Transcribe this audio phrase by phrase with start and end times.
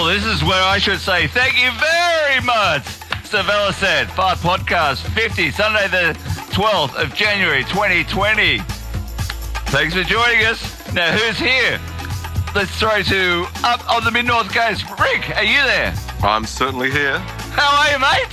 [0.00, 2.84] Well, this is where I should say thank you very much.
[3.28, 6.14] Savella said, Fart Podcast 50, Sunday the
[6.54, 8.60] 12th of January 2020.
[9.68, 10.94] Thanks for joining us.
[10.94, 11.78] Now, who's here?
[12.54, 14.86] Let's throw to up on the Mid North Coast.
[14.98, 15.92] Rick, are you there?
[16.22, 17.18] I'm certainly here.
[17.52, 18.32] How are you, mate?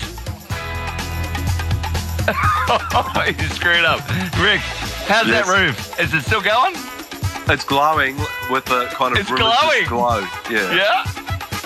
[3.43, 3.99] you screwed up.
[4.39, 4.61] Rick,
[5.11, 5.49] how's that Yes.
[5.49, 5.99] roof?
[5.99, 6.75] Is it still going?
[7.49, 8.15] It's glowing
[8.49, 9.85] with a kind of It's glowing.
[9.89, 10.25] glow.
[10.49, 11.03] Yeah, Yeah?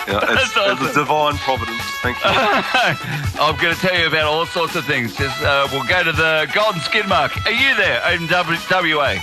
[0.08, 0.20] Yeah.
[0.24, 0.86] It's, That's awesome.
[0.88, 1.82] it's a divine providence.
[2.02, 2.24] Thank you.
[3.42, 5.16] I'm going to tell you about all sorts of things.
[5.16, 7.32] Just uh, we'll go to the Golden Skid Mark.
[7.46, 8.60] Are you there in w-
[8.98, 9.16] WA?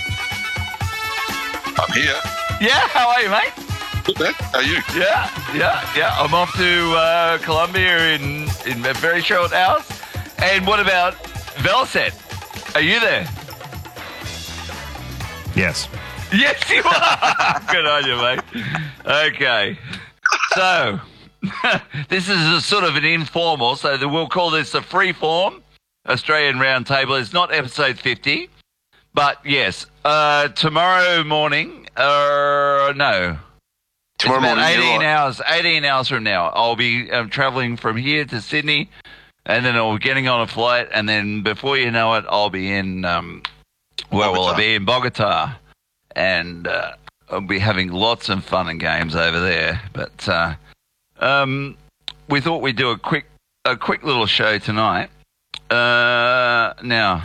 [1.77, 2.15] I'm here.
[2.61, 3.53] Yeah, how are you, mate?
[4.03, 4.33] Good, man.
[4.33, 4.79] How are you?
[4.95, 6.15] Yeah, yeah, yeah.
[6.17, 9.85] I'm off to uh, Colombia in in a very short hours.
[10.39, 11.13] And what about
[11.63, 12.13] Velset?
[12.75, 13.27] Are you there?
[15.55, 15.87] Yes.
[16.33, 17.61] Yes, you are.
[17.71, 18.39] Good on you, mate.
[19.05, 19.77] Okay.
[20.53, 20.99] So,
[22.09, 25.63] this is a sort of an informal, so we'll call this a free form
[26.07, 27.19] Australian Roundtable.
[27.19, 28.49] It's not episode 50,
[29.13, 33.37] but yes, uh, tomorrow morning, uh, no.
[34.17, 36.47] Tomorrow morning, 18 hours, 18 hours from now.
[36.47, 38.89] I'll be um, traveling from here to Sydney,
[39.45, 42.49] and then I'll be getting on a flight, and then before you know it, I'll
[42.49, 43.43] be in, um,
[44.09, 44.75] where will I be?
[44.75, 45.53] In Bogota
[46.15, 46.93] and uh,
[47.29, 49.81] I'll be having lots of fun and games over there.
[49.93, 50.55] But uh,
[51.19, 51.77] um,
[52.27, 53.25] we thought we'd do a quick
[53.65, 55.09] a quick little show tonight.
[55.69, 57.21] Uh, now,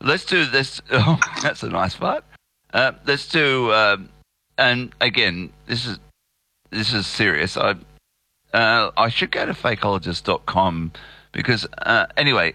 [0.00, 0.80] let's do this.
[0.90, 2.24] Oh, that's a nice part.
[2.72, 3.72] Uh, let's do.
[3.72, 4.08] Um,
[4.58, 5.98] and again, this is
[6.70, 7.56] this is serious.
[7.56, 7.76] I
[8.52, 10.92] uh, I should go to fakeologist.com
[11.32, 12.54] because uh, anyway,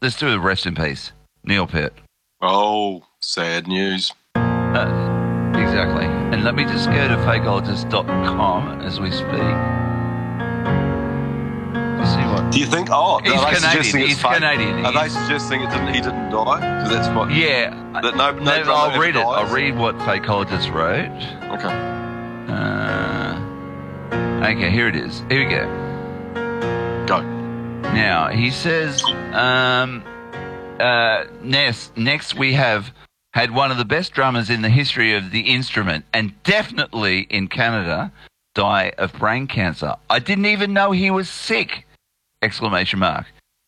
[0.00, 1.12] let's do a rest in peace,
[1.44, 1.94] Neil Peart.
[2.40, 4.12] Oh, sad news.
[5.54, 6.04] Exactly.
[6.06, 9.26] And let me just go to fakeologist.com as we speak.
[11.98, 12.52] To see what.
[12.52, 12.88] Do you think?
[12.90, 14.06] Oh, He's are they Canadian.
[14.08, 14.34] He's fake?
[14.34, 14.86] Canadian.
[14.86, 15.88] Are they suggesting it didn't?
[15.94, 16.58] He didn't die.
[16.82, 17.30] Because that's what.
[17.32, 17.70] Yeah.
[18.02, 19.20] That no, no No, I'll read it.
[19.20, 19.26] dies?
[19.26, 21.10] I'll read what Fakeologist wrote.
[21.52, 21.74] Okay.
[22.52, 25.22] Uh, okay, here it is.
[25.28, 25.66] Here we go.
[27.06, 27.20] Go.
[27.92, 30.02] Now he says, um,
[30.78, 32.92] uh, next, next we have
[33.32, 37.48] had one of the best drummers in the history of the instrument, and definitely in
[37.48, 38.12] Canada,
[38.54, 39.94] die of brain cancer.
[40.08, 41.86] I didn't even know he was sick!
[42.42, 43.26] Exclamation mark.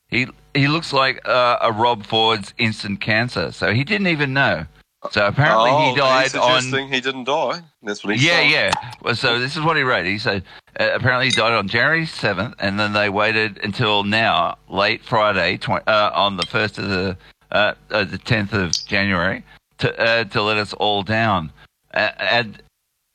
[0.09, 4.67] He he looks like uh, a Rob Ford's instant cancer, so he didn't even know.
[5.11, 6.63] So apparently oh, he died on.
[6.93, 7.61] he didn't die.
[7.83, 8.51] That's what he's Yeah, saying.
[8.53, 8.71] yeah.
[9.03, 10.07] Well, so this is what he wrote.
[10.07, 10.45] He said
[10.79, 15.57] uh, apparently he died on January seventh, and then they waited until now, late Friday,
[15.57, 17.17] tw- uh, on the first of the
[17.53, 19.45] uh, uh, the tenth of January,
[19.79, 21.53] to uh, to let us all down.
[21.95, 22.63] Uh, and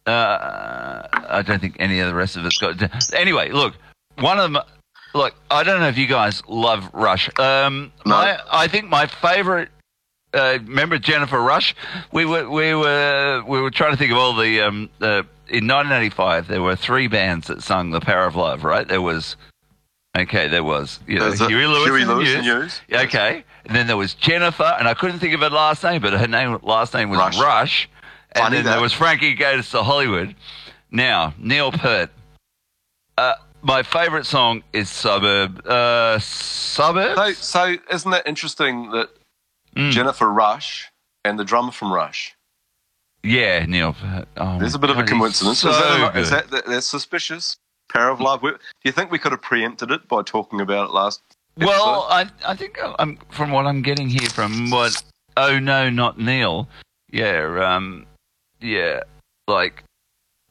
[0.05, 3.13] uh, I don't think any of the rest of it's got.
[3.13, 3.75] Anyway, look,
[4.19, 4.61] one of them.
[5.13, 7.29] Look, I don't know if you guys love Rush.
[7.39, 8.15] Um, No.
[8.15, 9.69] my, I think my favorite
[10.33, 11.75] uh, remember Jennifer Rush?
[12.11, 15.65] We were we were we were trying to think of all the um the in
[15.65, 18.87] 1985 there were three bands that sung "The Power of Love." Right?
[18.87, 19.37] There was
[20.21, 22.45] okay, there was you know Huey Lewis, Huey the Lewis News.
[22.45, 22.81] News.
[23.03, 26.13] Okay, and then there was Jennifer, and I couldn't think of her last name, but
[26.13, 27.39] her name last name was Rush.
[27.39, 27.89] Rush.
[28.33, 28.71] And Funny then that.
[28.73, 30.35] there was Frankie Goes to Hollywood.
[30.91, 32.09] Now Neil Peart.
[33.17, 35.65] Uh, my favorite song is Suburb.
[35.65, 37.15] Uh, Suburb.
[37.15, 39.09] So, so isn't that interesting that
[39.75, 39.91] Mm.
[39.91, 40.89] Jennifer Rush
[41.23, 42.35] and the drummer from Rush?
[43.21, 43.93] Yeah, Neil.
[43.93, 44.27] Peart.
[44.37, 45.59] Oh, There's a bit of a coincidence.
[45.59, 47.57] So is that, is that that's suspicious?
[47.89, 48.41] Pair of love.
[48.41, 51.21] Do you think we could have preempted it by talking about it last?
[51.57, 55.01] Well, I I think I'm from what I'm getting here from what
[55.37, 56.67] oh no not Neil
[57.11, 58.05] yeah um
[58.61, 58.99] yeah
[59.47, 59.83] like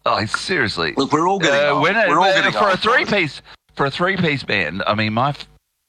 [0.04, 3.04] oh seriously Look, we're all getting uh, when it- we're all getting for a three
[3.04, 3.42] piece
[3.76, 5.34] for a three piece band I mean my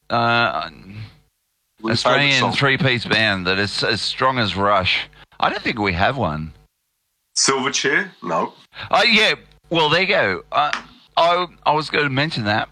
[0.10, 0.70] uh,
[1.82, 5.08] Your Australian three piece band that is as strong as Rush
[5.40, 6.54] I don't think we have one
[7.36, 8.10] Silverchair?
[8.22, 8.54] No.
[8.92, 9.36] Oh yeah,
[9.70, 10.44] well there you go.
[10.52, 10.72] Uh,
[11.18, 12.70] I I was going to mention that,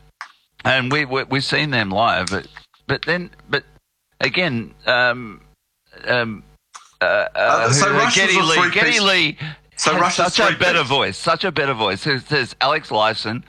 [0.64, 2.48] and we, we we've seen them live, but
[2.88, 3.64] but then but
[4.22, 5.42] again, um,
[6.08, 6.44] um,
[7.02, 9.38] uh, uh, Uh, so who- Rush Geddy Lee, Geddy Lee
[9.76, 12.04] So has Rush such a better voice, such a better voice.
[12.04, 13.44] There's, Alex Lifeson,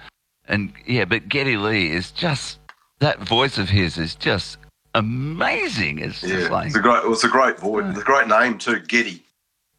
[0.48, 2.58] and yeah, but Geddy Lee is just
[3.00, 4.56] that voice of his is just
[4.94, 5.98] amazing.
[5.98, 7.04] It's just Yeah, like it's a great.
[7.04, 7.84] It was a great voice.
[7.90, 8.80] It's a great name too.
[8.80, 9.22] Geddy.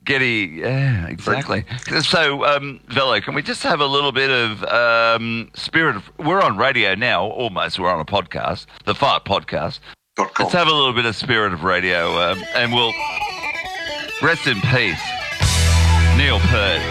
[0.07, 1.65] Geddy, yeah, exactly.
[2.00, 5.98] So, um, Velo, can we just have a little bit of um, spirit?
[5.98, 7.77] Of, we're on radio now, almost.
[7.77, 9.81] We're on a podcast, the Fart Podcast.
[10.15, 10.30] Com.
[10.39, 12.94] Let's have a little bit of spirit of radio, um, and we'll
[14.21, 15.04] rest in peace,
[16.15, 16.81] Neil Peart.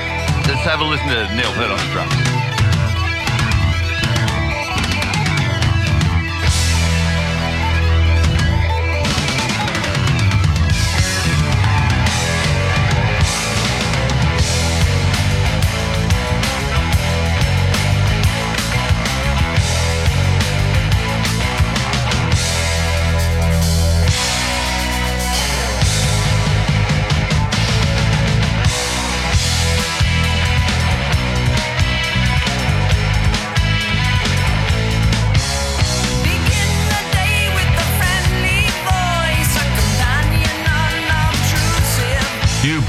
[0.46, 2.25] Let's have a listen to Neil Peart on the drums.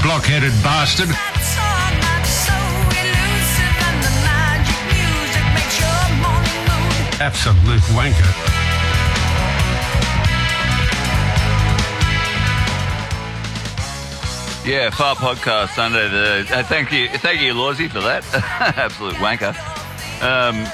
[0.08, 1.10] Blockheaded bastard.
[7.20, 8.34] Absolute wanker.
[14.64, 16.08] Yeah, Far Podcast Sunday.
[16.08, 18.22] The, uh, thank you, thank you, Lawsy, for that.
[18.76, 19.54] Absolute wanker.
[20.20, 20.66] Um,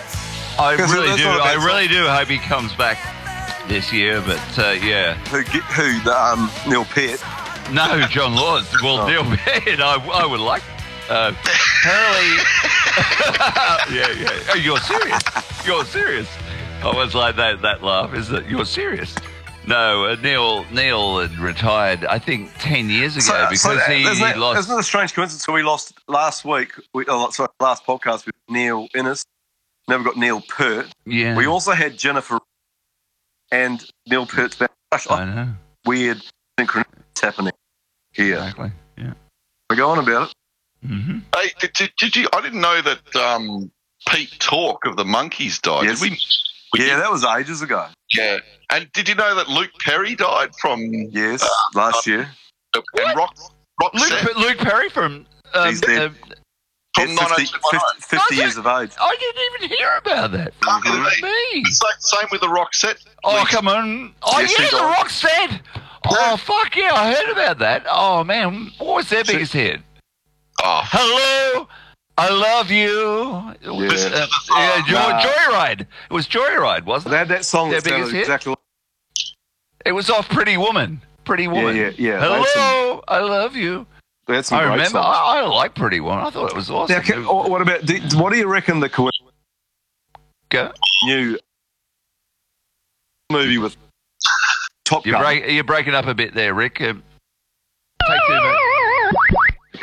[0.58, 1.24] I really do.
[1.24, 1.64] not a I bad song.
[1.66, 2.98] really do hope he comes back
[3.68, 4.20] this year.
[4.20, 5.44] But uh, yeah, Who?
[5.44, 6.00] get- Who?
[6.02, 7.20] The, um, Neil Peart.
[7.72, 8.70] No, John Laws.
[8.82, 9.06] Well, Oh.
[9.06, 10.62] Neil Peart, I, I would like.
[11.08, 12.36] Uh, Hurley.
[13.94, 14.50] yeah, yeah.
[14.50, 15.22] Oh, you're serious.
[15.66, 16.28] You're serious.
[16.82, 17.62] I was like that.
[17.62, 19.14] That laugh is that you're serious.
[19.66, 20.64] No, uh, Neil.
[20.72, 22.04] Neil had retired.
[22.04, 24.60] I think ten years ago because so he, isn't, that, lost.
[24.60, 25.42] isn't it a strange coincidence?
[25.44, 26.72] So we lost last week.
[26.92, 29.24] We, oh, sorry, last podcast with Neil Innes.
[29.88, 30.86] Never got Neil Peart.
[31.06, 32.38] yeah, We also had Jennifer
[33.50, 34.70] and Neil Peart's back.
[34.92, 35.48] Gosh, I know
[35.86, 36.22] weird
[37.14, 37.52] synchronicities happening
[38.12, 38.34] here.
[38.36, 38.72] exactly.
[38.98, 39.12] Yeah.
[39.70, 40.86] We go on about it.
[40.86, 42.28] hmm Hey, did, did, did you?
[42.32, 43.70] I didn't know that um,
[44.08, 45.84] Pete Tork of the Monkees died.
[45.84, 46.00] Yes.
[46.00, 46.18] Did we?
[46.74, 47.86] we Yeah, did- that was ages ago.
[48.12, 48.38] yeah.
[48.70, 50.80] And did you know that Luke Perry died from
[51.10, 52.28] Yes, last year.
[52.74, 53.36] and Rock
[53.82, 55.26] Luke, Roxette Luke Perry from.
[55.52, 56.10] Um, He's dead.
[56.10, 56.14] uh,
[56.96, 58.18] from Yeah, 50, 50, 90210?
[58.18, 58.90] 50 years of age.
[59.00, 60.54] I didn't even hear about that.
[60.64, 61.22] Fuck Mhm.
[61.22, 61.28] me.
[61.62, 61.64] Me.
[61.66, 63.04] Same, same with the Roxette.
[63.22, 64.14] Oh, come on.
[64.22, 65.60] Oh, Yes, yeah, he the died.
[66.06, 67.84] Oh, fuck yeah, I heard about that.
[67.88, 69.80] Oh, man, what was their biggest hit?
[70.62, 71.68] Oh, Hello,
[72.18, 73.54] I love you.
[73.62, 74.10] It was, Yeah.
[74.20, 75.20] uh, yeah, Joy, Nah.
[75.22, 75.80] Joyride.
[75.80, 77.18] It was Joyride, wasn't They it?
[77.20, 78.20] had that song Their biggest hit?
[78.22, 78.58] exactly like
[79.86, 81.00] It was off Pretty Woman.
[81.24, 81.74] Pretty Woman.
[81.76, 82.18] yeah, yeah.
[82.20, 83.86] They had some- Hello, I love you.
[84.26, 84.98] they some I remember.
[84.98, 86.24] I, I like Pretty Woman.
[86.26, 86.94] I thought it was awesome.
[86.96, 88.88] Now, can, oh, what about, do, what do you reckon the
[90.50, 90.72] Go.
[91.04, 91.38] new
[93.32, 93.76] movie with
[94.84, 95.22] Top You're, Gun?
[95.22, 96.80] break, you're breaking up a bit there, Rick.
[96.82, 97.02] Um,
[98.06, 98.54] take two.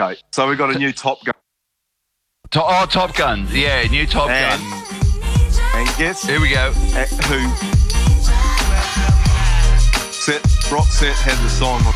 [0.04, 1.34] Okay, so we've got a new Top Gun.
[2.52, 3.48] To- oh, Top Gun.
[3.52, 4.82] Yeah, new Top And- Gun.
[5.74, 6.68] And guess Here we go.
[6.68, 7.50] uh, who?
[10.12, 11.82] Set, Roxette had the song.
[11.86, 11.94] on-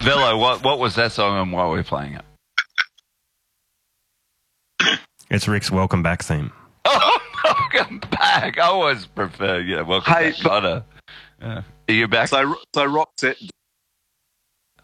[0.00, 2.24] Velo, what what was that song and why were we playing it?
[5.30, 6.52] It's Rick's welcome back theme.
[6.84, 8.58] Oh, welcome back.
[8.58, 10.42] I always prefer, yeah, welcome Hey, back.
[10.42, 10.84] but- Connor.
[11.40, 11.62] Yeah.
[11.88, 12.28] Are you back?
[12.28, 13.50] So, so Roxette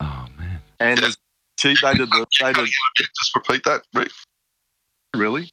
[0.01, 0.61] oh, man.
[0.81, 0.99] and
[1.59, 2.67] she, they did the, they did
[2.97, 4.11] just repeat that, Rick.
[5.17, 5.51] really.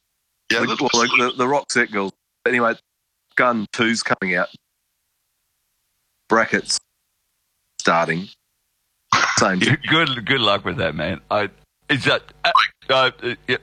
[0.52, 2.12] Yeah, the, the- well, the, the, the Roxette girls.
[2.46, 2.74] Anyway,
[3.36, 4.48] Gun 2's coming out.
[6.28, 6.78] Brackets
[7.80, 8.28] starting.
[9.38, 9.58] Same.
[9.88, 11.20] Good good luck with that, man.
[11.30, 11.48] I
[11.88, 12.52] is that uh,
[12.88, 13.56] uh, uh, yeah.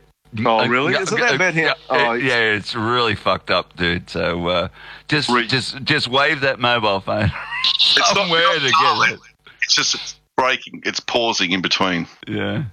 [0.46, 0.94] Oh, Uh, really?
[0.94, 1.68] yeah, Is it that uh, bad here?
[1.68, 4.10] Yeah, Oh, yeah, it's really fucked up, dude.
[4.10, 4.68] So uh,
[5.08, 7.32] just Re- just just wave that mobile phone
[7.76, 9.20] It's not- somewhere to get it.
[9.64, 10.82] It's just breaking.
[10.86, 12.08] It's pausing in between.
[12.28, 12.64] Yeah.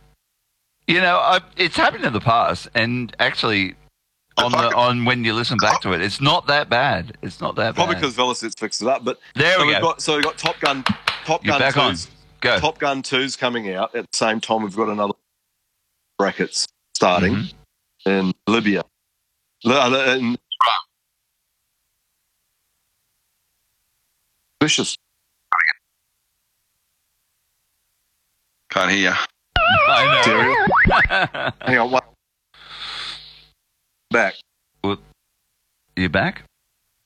[0.86, 3.74] You know, I, it's happened in the past, and actually,
[4.36, 7.16] on the on when you listen back to it, it's not that bad.
[7.22, 7.74] It's not that bad.
[7.76, 8.00] Probably bad.
[8.02, 9.02] because Velocit's fixed it up.
[9.04, 9.82] But there so we we've go.
[9.88, 10.82] got so we've got Top Gun
[11.24, 11.96] Top You're Gun back on.
[12.42, 12.58] Go.
[12.58, 14.62] Top Gun 2's coming out at the same time.
[14.62, 15.14] We've got another
[16.18, 17.54] brackets starting Mhm.
[18.06, 18.82] in Libya.
[19.64, 20.38] In-
[24.62, 24.96] Vicious.
[28.70, 29.16] Can't hear you.
[29.88, 31.54] I Serious?
[31.60, 32.02] Hang on, wait.
[34.10, 34.34] Back.
[34.82, 34.98] know.
[35.96, 36.44] you back?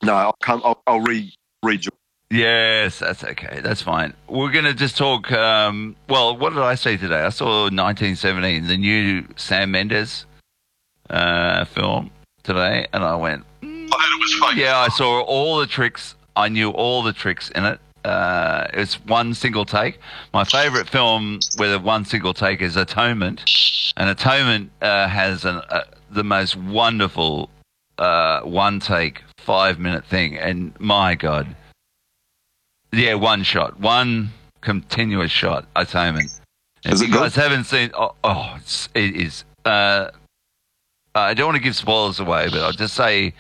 [0.03, 0.63] No, I'll come.
[0.65, 1.98] I'll, I'll re rejoin.
[2.31, 3.61] Yes, that's okay.
[3.63, 4.13] That's fine.
[4.29, 5.33] We're going to just talk.
[5.33, 7.23] Um, well, what did I see today?
[7.23, 10.27] I saw 1917, the new Sam Mendes
[11.09, 12.11] uh, film
[12.43, 14.63] today, and I went, I was fake.
[14.63, 16.17] Yeah, I saw all the tricks.
[16.37, 17.81] I knew all the tricks in it.
[18.05, 19.99] Uh, it's one single take.
[20.35, 23.43] My favorite film with a one single take is Atonement,
[23.97, 27.49] and Atonement uh, has an, uh, the most wonderful
[27.97, 30.37] uh, one take five minute thing.
[30.37, 31.57] And my God,
[32.93, 34.31] yeah, one shot, one
[34.61, 35.67] continuous shot.
[35.77, 36.31] Atonement.
[36.85, 37.21] If Is it you good?
[37.21, 39.45] guys haven't seen, oh, oh it's, it is.
[39.65, 40.11] Uh,
[41.15, 43.35] I don't want to give spoilers away, but I'll just say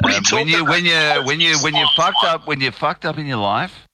[0.00, 2.60] What are you um, when you when you when you when you fucked up when
[2.60, 3.86] you fucked up in your life,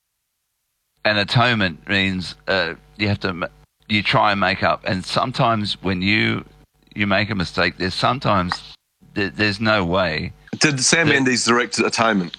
[1.04, 3.50] and atonement means uh, you have to
[3.88, 4.84] you try and make up.
[4.84, 6.44] And sometimes when you
[6.94, 8.74] you make a mistake, there's sometimes
[9.14, 10.32] there, there's no way.
[10.58, 11.08] Did Sam.
[11.08, 12.36] Mendes direct Atonement?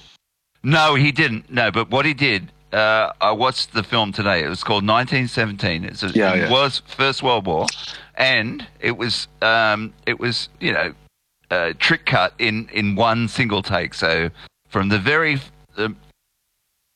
[0.63, 1.51] No, he didn't.
[1.51, 2.51] No, but what he did.
[2.71, 4.43] Uh, I watched the film today.
[4.43, 5.85] It was called 1917.
[5.85, 6.51] It's a, Yeah, it yeah.
[6.51, 7.65] was First World War,
[8.15, 10.93] and it was um, it was you know
[11.49, 13.95] uh, trick cut in in one single take.
[13.95, 14.29] So
[14.67, 15.39] from the very
[15.75, 15.95] the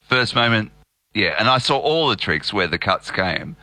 [0.02, 0.72] first moment,
[1.16, 1.36] yeah.
[1.40, 3.56] And I saw all the tricks where the cuts came,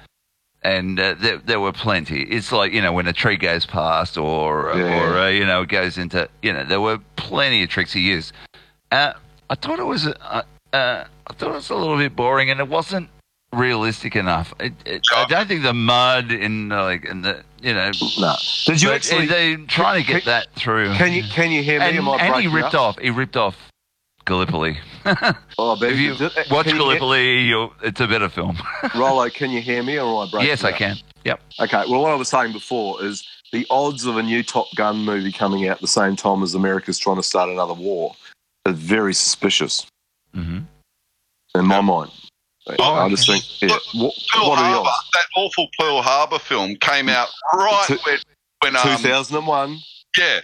[0.62, 2.22] and uh, there there were plenty.
[2.24, 5.00] It's like you know when a tree goes past, or Yeah.
[5.00, 8.32] or uh, you know goes into you know there were plenty of tricks he used.
[9.50, 10.42] I thought it was uh,
[10.72, 13.10] uh, I thought it was a little bit boring, and it wasn't
[13.52, 14.54] realistic enough.
[14.60, 17.90] It, it, I don't think the mud in uh, like in the you know.
[18.20, 18.36] No.
[18.66, 19.26] Did you actually?
[19.26, 20.94] they trying to get that through.
[20.94, 21.98] Can you can you hear me?
[21.98, 22.80] and, and he ripped up?
[22.80, 22.98] off.
[23.00, 23.56] He ripped off
[24.24, 24.78] Gallipoli.
[25.58, 26.14] Oh, if you
[26.50, 28.56] watch you Gallipoli, you'll, it's a better film.
[28.94, 30.96] Rollo, can you hear me or am I breaking yes, I can.
[31.24, 31.40] Yep.
[31.60, 35.04] Okay, well, what I was saying before is the odds of a new Top Gun
[35.04, 38.14] movie coming out at the same time as America's trying to start another war
[38.66, 39.86] are very suspicious
[40.34, 40.60] hmm
[41.56, 42.12] in my mind.
[42.78, 43.70] Oh, I just think, yeah.
[43.70, 48.18] Look, What, Pearl what Harbor, that awful Pearl Harbor film came out right Two- when,
[48.62, 49.78] when um, 2001.
[50.16, 50.40] yeah,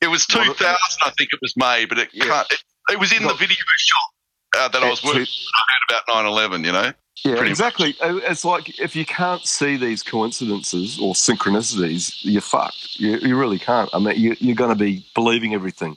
[0.00, 2.26] it was What- 2000, I think it was made, but it Yeah.
[2.26, 2.52] can't.
[2.52, 4.10] It, it was in the video shop
[4.56, 6.64] uh, that I was Two- working at about 9/11.
[6.64, 6.92] You know,
[7.24, 7.96] Yeah, Pretty exactly.
[8.00, 13.00] Uh, It's like if you can't see these coincidences or synchronicities, you're fucked.
[13.00, 13.90] You, you really can't.
[13.92, 15.96] I mean, you, you're going to be believing everything.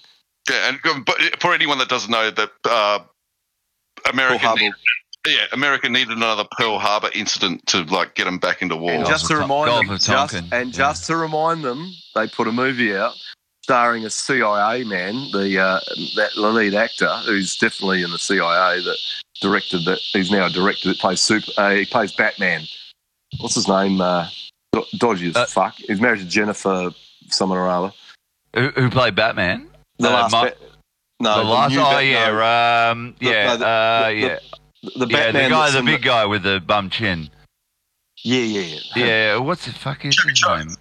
[0.50, 0.70] Yeah.
[0.70, 3.00] And but for anyone that doesn't know that uh,
[4.12, 4.74] America, needed,
[5.28, 8.92] yeah, America needed another Pearl Harbor incident to like get them back into war.
[8.92, 10.78] And just to remind Gulf them, just, Tonkin, and yeah.
[10.78, 13.14] just to remind them, they put a movie out
[13.64, 15.80] starring a CIA man, the uh,
[16.16, 18.98] that lead actor who's definitely in the CIA that
[19.42, 20.00] directed that.
[20.00, 21.52] He's now a director that plays super.
[21.58, 22.64] Uh, he plays Batman.
[23.40, 24.02] What's his name?
[24.02, 24.28] Uh,
[24.72, 25.76] Do- dodgy as Uh, fuck.
[25.76, 26.92] He's married to Jennifer
[27.30, 27.94] someone or other.
[28.56, 29.70] Who, who played Batman?
[30.00, 30.32] The Uh, last.
[30.32, 30.58] Ma- Bat-
[31.20, 31.72] no, the last.
[31.72, 34.40] new Oh Bat- yeah, no, um, The- yeah, no, the- uh, the- yeah, the yeah.
[34.96, 35.06] The
[35.50, 37.30] guy, the in big guy with the bum chin.
[38.24, 39.06] Yeah, yeah, yeah.
[39.06, 40.76] Yeah, what's the fuck is his name?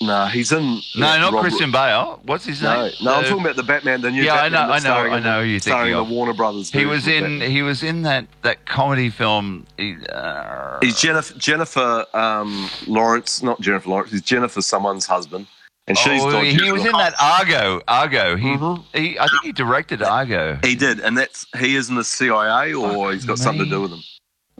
[0.00, 0.80] No, he's in.
[0.96, 2.20] No, yeah, not Rob- Christian Bale.
[2.24, 2.92] What's his No, name?
[3.02, 5.38] no, I'm talking about the Batman, the new Yeah, I know, I know, I know
[5.40, 6.08] the- who you're starring thinking of.
[6.08, 6.70] the Warner Brothers.
[6.70, 7.22] He was in.
[7.38, 7.50] Batman.
[7.50, 9.66] He was in that that comedy film.
[9.78, 14.10] he, Uh, He's Jennifer Jennifer um, Lawrence, not Jennifer Lawrence.
[14.10, 15.46] He's Jennifer someone's husband,
[15.86, 16.54] and she's oh, dodgy.
[16.54, 17.82] he was in that Argo.
[17.88, 18.36] Argo.
[18.36, 18.84] He, Mhm.
[18.94, 19.18] he.
[19.18, 20.58] I think he directed Argo.
[20.62, 23.80] He did, and that's he is in the CIA, or he's got something to do
[23.82, 24.02] with them.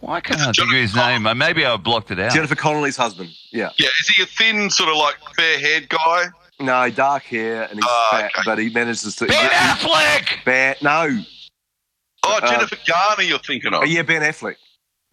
[0.00, 1.26] Why can't I think of his name?
[1.26, 2.32] Uh, Maybe I blocked it out.
[2.32, 3.30] Jennifer Connelly's husband.
[3.52, 6.26] Yeah, Yeah, is he a thin, sort of like fair-haired guy?
[6.60, 8.42] no, dark hair and he's Ah, fat, okay.
[8.44, 9.26] but he manages to.
[9.26, 10.44] Ben he- Affleck.
[10.44, 11.20] Ben, no,
[12.26, 13.80] Oh, Uh, Jennifer Garner, you're thinking of.
[13.82, 14.56] oh, yeah, Ben Affleck.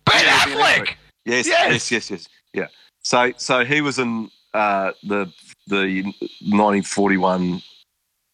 [0.06, 0.76] Ben Yeah, Ben Affleck.
[0.88, 0.96] Affleck.
[1.26, 1.72] Yes, Yes.
[1.72, 2.68] yes, yes, yes, yeah.
[3.04, 5.32] So, so he was in uh, the
[5.72, 6.04] the
[6.42, 7.62] 1941,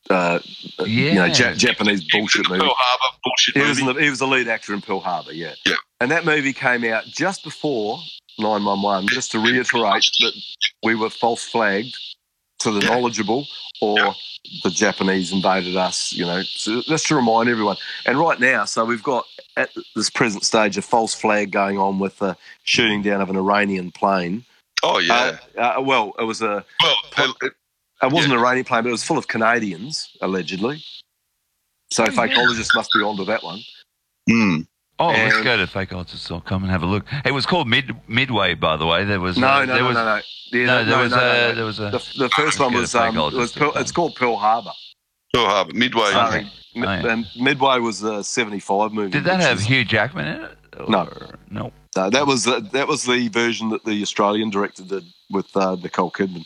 [0.09, 0.39] uh,
[0.85, 2.59] you know, ja- Japanese bullshit movie.
[2.61, 3.89] Pearl Harbor bullshit He was, movie.
[3.91, 5.53] in the, he was the lead actor in Pearl Harbor, yeah.
[5.65, 5.75] Yeah.
[6.01, 7.99] And that movie came out just before
[8.39, 10.33] 911, just to reiterate that
[10.83, 11.95] we were false flagged
[12.59, 12.89] to the Yeah.
[12.89, 13.47] knowledgeable
[13.81, 14.13] or Yeah.
[14.63, 17.77] the Japanese invaded us, you know, so just to remind everyone.
[18.05, 19.25] And right now, so we've got
[19.57, 23.35] at this present stage a false flag going on with the shooting down of an
[23.37, 24.45] Iranian plane.
[24.95, 25.37] Oh yeah.
[25.57, 27.53] Uh, uh, well, it was a, well, uh, it-
[28.03, 30.83] it wasn't a Iranian plane, but it was full of Canadians, allegedly.
[31.91, 33.59] So fakeologists must be onto that one.
[34.29, 34.59] hmm.
[34.99, 37.05] Oh, let's go to fakeartists.com and have a look.
[37.23, 39.03] It was called Mid Midway, by the way.
[39.05, 40.21] There was No, uh, no, there no, was, no, no.
[40.51, 41.55] Yeah, no, there was no, no, a no.
[41.55, 41.83] there was a.
[41.91, 44.71] The, the first one was um, it was Pearl, it's called Pearl Harbor.
[45.33, 46.09] Pearl Harbor, Midway.
[46.09, 47.01] Starring, Oh, yeah.
[47.13, 49.11] um, Midway was the '75 movie.
[49.11, 50.57] Did that have is- Hugh Jackman in it?
[50.87, 50.99] No.
[51.05, 51.63] Or- no.
[51.63, 51.71] No,
[52.11, 56.11] that was the, that was the version that the Australian director did with uh, Nicole
[56.11, 56.45] Kidman.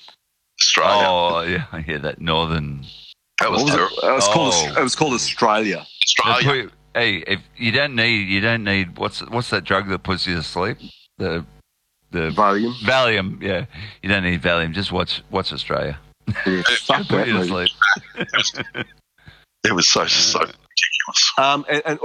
[0.59, 1.07] Australia.
[1.07, 2.85] Oh yeah, I hear that northern.
[3.39, 3.97] that was What was terrible.
[4.03, 4.07] it?
[4.11, 4.69] It was called Oh.
[4.69, 5.85] Aus- it was called Australia.
[6.03, 6.69] Australia.
[6.93, 8.97] They hey, if you don't need, you don't need.
[8.97, 10.77] What's what's that drug that puts you to sleep?
[11.17, 11.45] The
[12.11, 12.73] the Valium.
[12.83, 13.41] Valium.
[13.41, 13.65] Yeah,
[14.03, 14.73] you don't need Valium.
[14.73, 15.97] Just watch watch Australia.
[16.45, 17.69] Yeah, fuck Put you to sleep.
[19.63, 21.31] It was so so ridiculous.
[21.37, 21.99] Um, and and,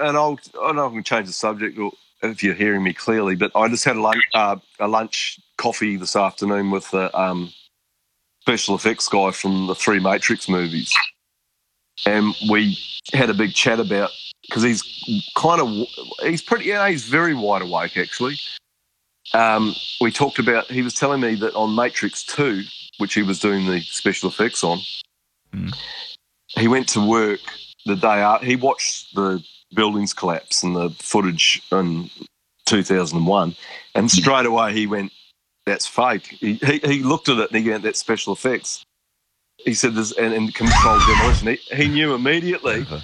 [0.00, 2.82] and I'll I don't know if I can change the subject or if you're hearing
[2.82, 6.90] me clearly, but I just had a lunch, uh, a lunch coffee this afternoon with
[6.90, 7.52] the um,
[8.42, 10.94] special effects guy from the three Matrix movies,
[12.06, 12.78] and we
[13.12, 14.10] had a big chat about
[14.48, 14.82] because he's
[15.36, 15.86] kind of
[16.22, 18.36] he's pretty yeah he's very wide awake actually.
[19.34, 22.62] Um, we talked about he was telling me that on Matrix Two,
[22.98, 24.78] which he was doing the special effects on,
[25.52, 25.68] Hmm.
[26.48, 27.40] he went to work
[27.86, 28.44] the day out.
[28.44, 29.42] He watched the
[29.76, 32.10] buildings collapse and the footage in
[32.64, 33.54] 2001,
[33.94, 35.12] and straight away he went,
[35.66, 38.82] "That's fake." He, he, he looked at it and he went, "That's special effects."
[39.58, 42.80] He said, "There's and, and controlled demolition." He, he knew immediately.
[42.80, 43.00] Uh-huh.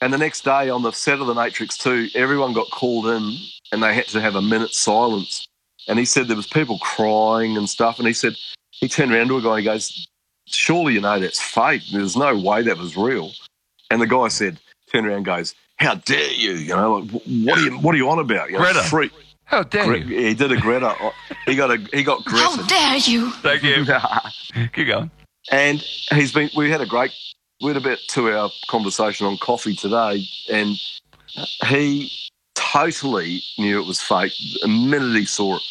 [0.00, 3.36] And the next day on the set of The Matrix 2, everyone got called in
[3.72, 5.46] and they had to have a minute's silence.
[5.88, 7.98] And he said there was people crying and stuff.
[7.98, 8.36] And he said,
[8.70, 10.06] he turned around to a guy and he goes,
[10.46, 11.82] surely you know that's fake.
[11.92, 13.32] There's no way that was real.
[13.90, 14.58] And the guy said,
[14.92, 16.52] turned around and goes, How dare you?
[16.52, 18.50] You know, like, what are you what are you on about?
[18.50, 18.82] You know, Greta.
[18.82, 19.12] freak.
[19.44, 20.26] How dare Gre- you?
[20.26, 20.88] he did a Greta.
[20.88, 21.10] Uh,
[21.46, 22.68] he got a he got How Greta.
[22.68, 23.30] dare you?
[23.30, 23.84] Thank you.
[24.74, 25.10] Keep going.
[25.50, 25.80] and
[26.12, 26.50] he's been.
[26.56, 27.12] We had a great.
[27.62, 30.76] We had about two hour conversation on coffee today, and
[31.66, 32.12] he
[32.54, 34.32] totally knew it was fake
[34.62, 35.62] the minute he saw it,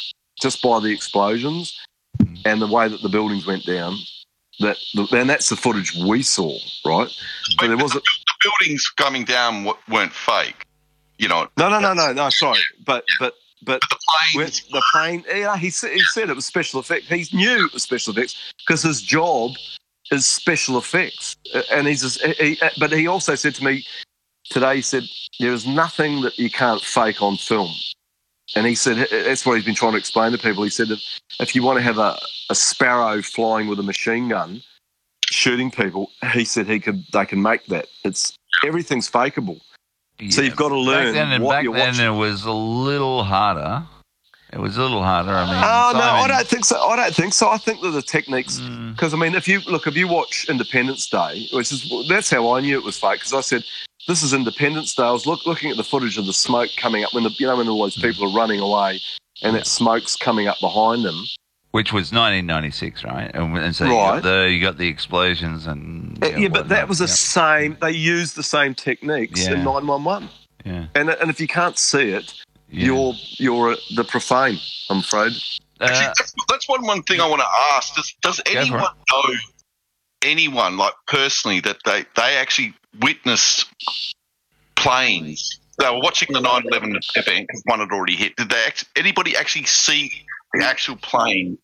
[0.42, 1.78] just by the explosions
[2.22, 2.42] mm.
[2.46, 3.98] and the way that the buildings went down.
[4.60, 4.78] That
[5.12, 7.10] and that's the footage we saw, right?
[7.60, 10.66] But there was a, the buildings coming down weren't fake.
[11.20, 12.30] You know, no, no, no, no, no.
[12.30, 13.98] Sorry, but but but the
[14.36, 14.68] with planes.
[14.72, 15.24] the plane.
[15.28, 17.08] Yeah, he said, he said it was special effects.
[17.08, 19.52] He knew it was special effects because his job
[20.12, 21.36] is special effects,
[21.72, 22.02] and he's.
[22.02, 23.86] Just, he, but he also said to me
[24.46, 24.78] today.
[24.78, 25.04] He said
[25.40, 27.72] there is nothing that you can't fake on film,
[28.56, 30.64] and he said that's what he's been trying to explain to people.
[30.64, 31.00] He said that
[31.40, 32.18] if you want to have a,
[32.50, 34.62] a sparrow flying with a machine gun
[35.26, 37.04] shooting people, he said he could.
[37.14, 37.88] They can make that.
[38.04, 38.34] It's
[38.66, 39.60] everything's fakeable.
[40.30, 42.06] So you've got to Back learn then, and what back then watching.
[42.06, 43.86] it was a little harder.
[44.54, 45.30] It was a little harder.
[45.32, 46.80] I mean, Oh no, I Simon- don't think so.
[46.82, 47.50] I don't think so.
[47.50, 48.94] I think that the techniques, Mm.
[48.96, 52.56] because I mean, if you look, if you watch Independence Day, which is that's how
[52.56, 53.64] I knew it was fake, because I said
[54.08, 55.04] this is Independence Day.
[55.04, 57.46] I was look, looking at the footage of the smoke coming up when the you
[57.48, 59.00] know when all those people are running away,
[59.44, 61.24] and that smoke's coming up behind them.
[61.72, 63.30] which was 1996, right?
[63.36, 66.88] And, and so you got the you got the explosions and Uh, yeah, but that
[66.88, 67.78] was the same.
[67.82, 69.54] They used the same techniques Yeah.
[69.54, 70.30] in nine one one,
[70.66, 72.34] yeah, and and if you can't see it,
[72.70, 72.86] yeah.
[72.86, 74.58] you're you're the profane.
[74.90, 75.34] I'm afraid.
[75.80, 77.94] Actually, Uh, that's, that's one one thing I want to ask.
[77.96, 79.34] Does does anyone know
[80.22, 83.66] anyone like personally that they they actually witnessed
[84.76, 85.60] planes?
[85.80, 88.36] They were watching the 9/11 event because one had already hit.
[88.36, 88.64] Did they?
[88.66, 90.12] Act, anybody actually see
[90.54, 91.58] the actual plane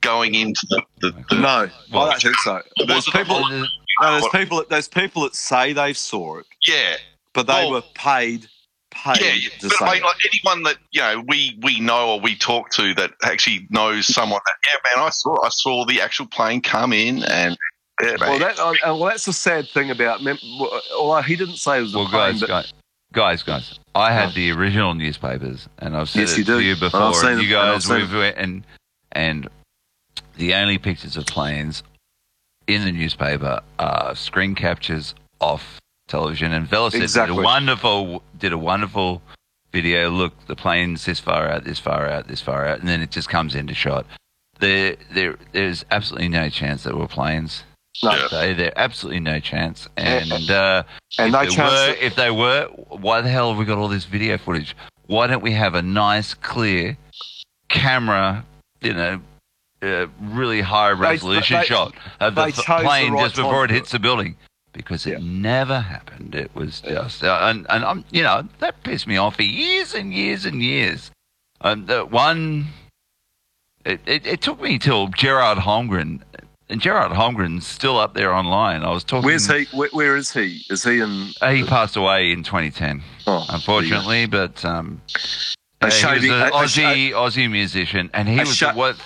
[0.00, 0.82] going into the?
[1.00, 2.62] the, the No, Well, I don't think so.
[2.78, 3.40] There's was it a people.
[3.48, 3.66] No,
[4.12, 4.64] there's people.
[4.70, 6.96] There's people that say they saw it, yeah,
[7.34, 8.48] but they Well- were paid
[8.90, 9.50] paid yeah.
[9.60, 12.94] But I mean, like anyone that you know we we know or we talk to
[12.94, 16.92] that actually knows someone that yeah, man, I saw I saw the actual plane come
[16.92, 17.56] in and.
[18.02, 20.22] Yeah, Well, that, uh, well, that's the sad thing about.
[20.22, 22.72] mem- well, Although he didn't say it was a well, plane, guys, but guys,
[23.12, 23.78] guys, guys.
[23.94, 27.14] I had the original newspapers, and I've said Yes, it you to you I've before.
[27.14, 28.64] seen and you I've guys, we've and
[29.12, 29.48] and
[30.36, 31.82] the only pictures of planes
[32.68, 36.52] in the newspaper are screen captures off television.
[36.52, 39.22] And Vela said did a wonderful did a wonderful
[39.72, 40.10] video.
[40.10, 43.10] Look, the plane's this far out, this far out, this far out, and then it
[43.10, 44.06] just comes into shot.
[44.60, 47.62] There, there, there's absolutely no chance that were planes.
[48.02, 48.28] No, Yeah.
[48.30, 49.88] They, there absolutely no chance.
[49.96, 50.82] And uh,
[51.18, 51.58] and if they they chose.
[51.72, 54.76] were, if they were, why the hell have we got all this video footage?
[55.06, 56.96] Why don't we have a nice, clear
[57.68, 58.44] camera,
[58.80, 59.20] you know,
[59.82, 63.36] uh, really high resolution they- shot of the they f- chose the plane right just
[63.36, 64.36] before it for hits the building?
[64.72, 65.18] Because it Yeah.
[65.22, 66.34] never happened.
[66.34, 69.94] It was just, uh, and and I'm, you know, that pissed me off for years
[69.94, 71.10] and years and years.
[71.62, 72.68] Um, the one,
[73.84, 76.20] it, it, it took me till Gerard Holmgren,
[76.70, 78.82] and Gerard Holmgren's still up there online.
[78.82, 79.26] I was talking.
[79.26, 79.64] Where's he?
[79.76, 80.62] Where, where is he?
[80.70, 81.30] Is he in?
[81.40, 85.00] Uh, He passed away in 2010, Oh, unfortunately, but um,
[85.82, 88.72] A uh, shaving- he was an a- a Aussie Aussie musician, and he was the,
[88.72, 88.96] what?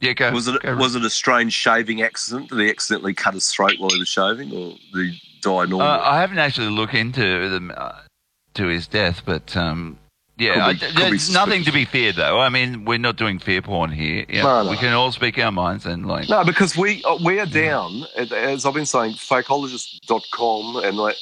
[0.00, 0.32] Yeah, go.
[0.32, 2.50] Was it go, was it a strange shaving accident?
[2.50, 5.82] Did he accidentally cut his throat while he was shaving, or did he die normally?
[5.82, 7.98] Uh, I haven't actually looked into the, uh,
[8.54, 9.98] to his death, but um,
[10.38, 12.40] yeah, Could I, be- could there's nothing to be feared though.
[12.40, 14.24] I mean, we're not doing fear porn here.
[14.28, 14.70] Yeah, No, no.
[14.70, 16.28] we can all speak our minds and like.
[16.28, 21.16] No, because we uh, we are down, as I've been saying, fakeologist.com, and like,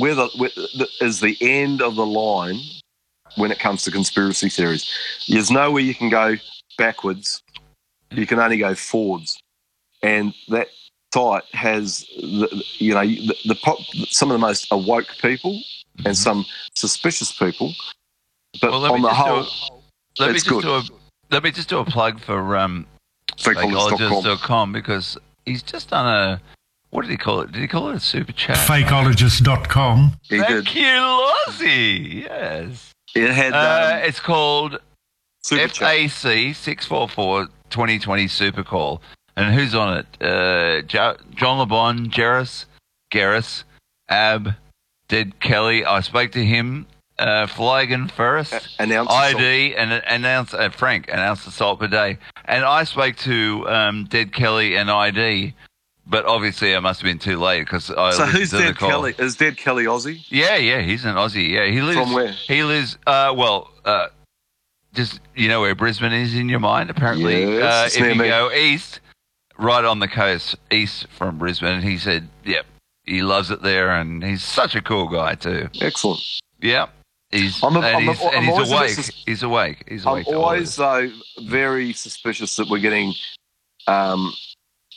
[0.00, 2.58] we're the, we're the, is the end of the line
[3.36, 4.90] when it comes to conspiracy theories.
[5.28, 6.36] There's nowhere you can go
[6.78, 7.42] backwards.
[8.10, 9.38] You can only go forwards.
[10.02, 10.68] And that
[11.14, 15.60] site has, the, you know, the, the pop, some of the most awoke people
[16.04, 17.72] and some suspicious people.
[18.60, 19.24] But Well, let me on the just do
[19.70, 19.82] whole,
[20.18, 20.62] let me just good.
[20.62, 20.82] do a
[21.30, 22.86] let me just do a plug for um,
[23.38, 24.22] fakeologist.com.
[24.22, 26.40] fakeologist.com because he's just done a
[26.90, 27.52] what did he call it?
[27.52, 28.56] Did he call it a super chat?
[28.56, 30.12] Fakeologist.com.
[30.28, 30.74] He Thank did.
[30.74, 31.00] you,
[31.46, 32.24] Lozzie.
[32.28, 32.90] Yes.
[33.14, 34.78] It had Uh, um, it's called
[35.42, 35.68] super.
[35.68, 39.00] FAC 644 2020 Super Call.
[39.36, 40.06] And who's on it?
[40.22, 42.66] Uh, jo- John LeBon, Jerris,
[43.10, 43.64] Garris,
[44.10, 44.54] Ab,
[45.08, 45.86] Dead Kelly.
[45.86, 46.86] I spoke to him.
[47.18, 48.54] Uh, Flygan first.
[48.78, 53.68] Announced ID and announced uh, Frank announced the salt per day, and I spoke to
[53.68, 55.54] um, Dead Kelly and ID,
[56.06, 58.88] but obviously I must have been too late because I So who's Dead call.
[58.88, 59.14] Kelly?
[59.18, 60.24] Is Dead Kelly Aussie?
[60.30, 61.48] Yeah, yeah, he's an Aussie.
[61.50, 61.98] Yeah, he lives.
[61.98, 62.32] From where?
[62.32, 62.96] He lives.
[63.06, 64.08] Uh, well, uh,
[64.94, 66.90] just you know where Brisbane is in your mind.
[66.90, 68.28] Apparently, Yes, uh, if you me.
[68.28, 69.00] go east,
[69.58, 72.66] right on the coast, east from Brisbane, he said, "Yep,
[73.04, 75.68] he loves it there, and he's such a cool guy too.
[75.80, 76.20] Excellent.
[76.60, 76.86] Yeah,
[77.32, 78.90] he's I'm a- and I'm a- he's, I'm and he's always awake.
[78.90, 79.84] sus- He's awake.
[79.88, 80.26] He's I'm awake.
[80.28, 81.10] all always though
[81.42, 83.12] very suspicious that we're getting
[83.86, 84.32] um,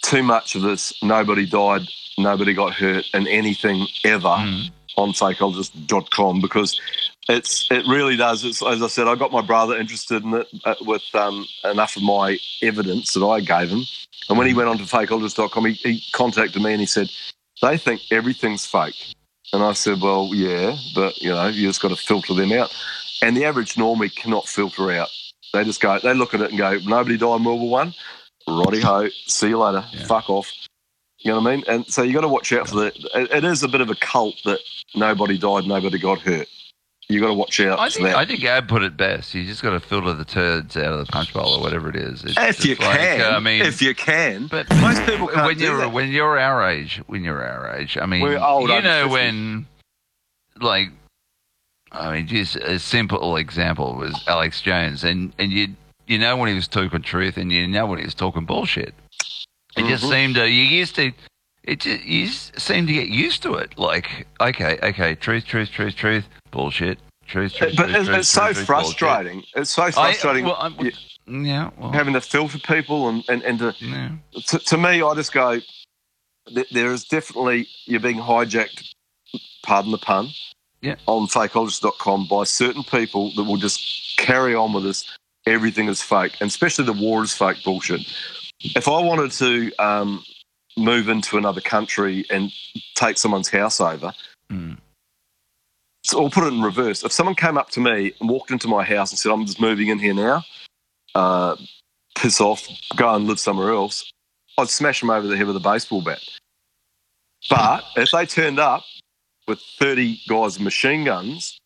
[0.03, 0.93] too much of this.
[1.01, 1.81] Nobody died,
[2.17, 4.69] nobody got hurt, and anything ever Mm.
[4.97, 6.79] on fakeologist.com because
[7.27, 8.43] it's it really does.
[8.45, 11.95] It's, as I said, I got my brother interested in it uh, with um, enough
[11.95, 13.83] of my evidence that I gave him,
[14.29, 17.09] and when he went on to fakeologist.com, he, he contacted me and he said
[17.63, 19.14] they think everything's fake,
[19.55, 22.75] and I said, well, yeah, but you know, you just got to filter them out,
[23.21, 25.09] and the average normie cannot filter out.
[25.53, 27.93] They just go, they look at it and go, nobody died in World War One.
[28.47, 29.85] Roddy ho, see you later.
[29.93, 30.05] Yeah.
[30.05, 30.51] Fuck off.
[31.19, 31.65] You know what I mean?
[31.67, 32.87] And so you got to watch out for the.
[33.15, 34.59] It, it is a bit of a cult that
[34.93, 36.47] nobody died, nobody got hurt.
[37.07, 38.15] You got to watch out I for think that.
[38.15, 39.35] I think Ab put it best.
[39.35, 41.95] You just got to filter the turds out of the punch bowl or whatever it
[41.95, 42.23] is.
[42.23, 45.45] It's if you like, can, uh, I mean, if you can, but most people can't
[45.45, 45.91] when do you're that.
[45.91, 49.11] when you're our age, when you're our age, I mean, We're old, you know 50.
[49.13, 49.67] when,
[50.59, 50.89] like,
[51.91, 55.75] I mean, just a simple example was Alex Jones, and and you
[56.07, 58.95] you know when he was talking truth, and you know when he was talking bullshit.
[59.77, 60.09] It just Mhm.
[60.09, 61.11] seemed to you used to.
[61.65, 63.77] It just, you just seem to get used to it.
[63.77, 68.27] Like, okay, okay, truth, truth, truth, truth, bullshit, truth, truth, but truth, it's, truth, it's
[68.29, 68.97] so truth, truth, bullshit.
[68.99, 69.43] frustrating.
[69.55, 70.91] It's so I- frustrating well, I'm-
[71.27, 74.09] Yeah, well, having to filter people and, and, and to, yeah.
[74.47, 75.59] to, to me, I just go,
[76.47, 78.93] th- there is definitely, you're being hijacked,
[79.63, 80.29] pardon the pun,
[80.81, 80.95] Yeah.
[81.07, 85.17] on fakeologist.com by certain people that will just carry on with this.
[85.47, 88.01] Everything is fake, and especially the war is fake bullshit.
[88.61, 90.23] If I wanted to um,
[90.77, 92.51] move into another country and
[92.95, 94.13] take someone's house over,
[94.51, 94.77] Mm.
[96.03, 97.03] so I'll put it in reverse.
[97.03, 99.59] If someone came up to me and walked into my house and said, I'm just
[99.59, 100.43] moving in here now,
[101.15, 101.55] uh,
[102.15, 104.11] piss off, go and live somewhere else,
[104.57, 106.21] I'd smash them over the head with a baseball bat.
[107.49, 108.83] But if they turned up
[109.47, 111.57] with 30 guys with machine guns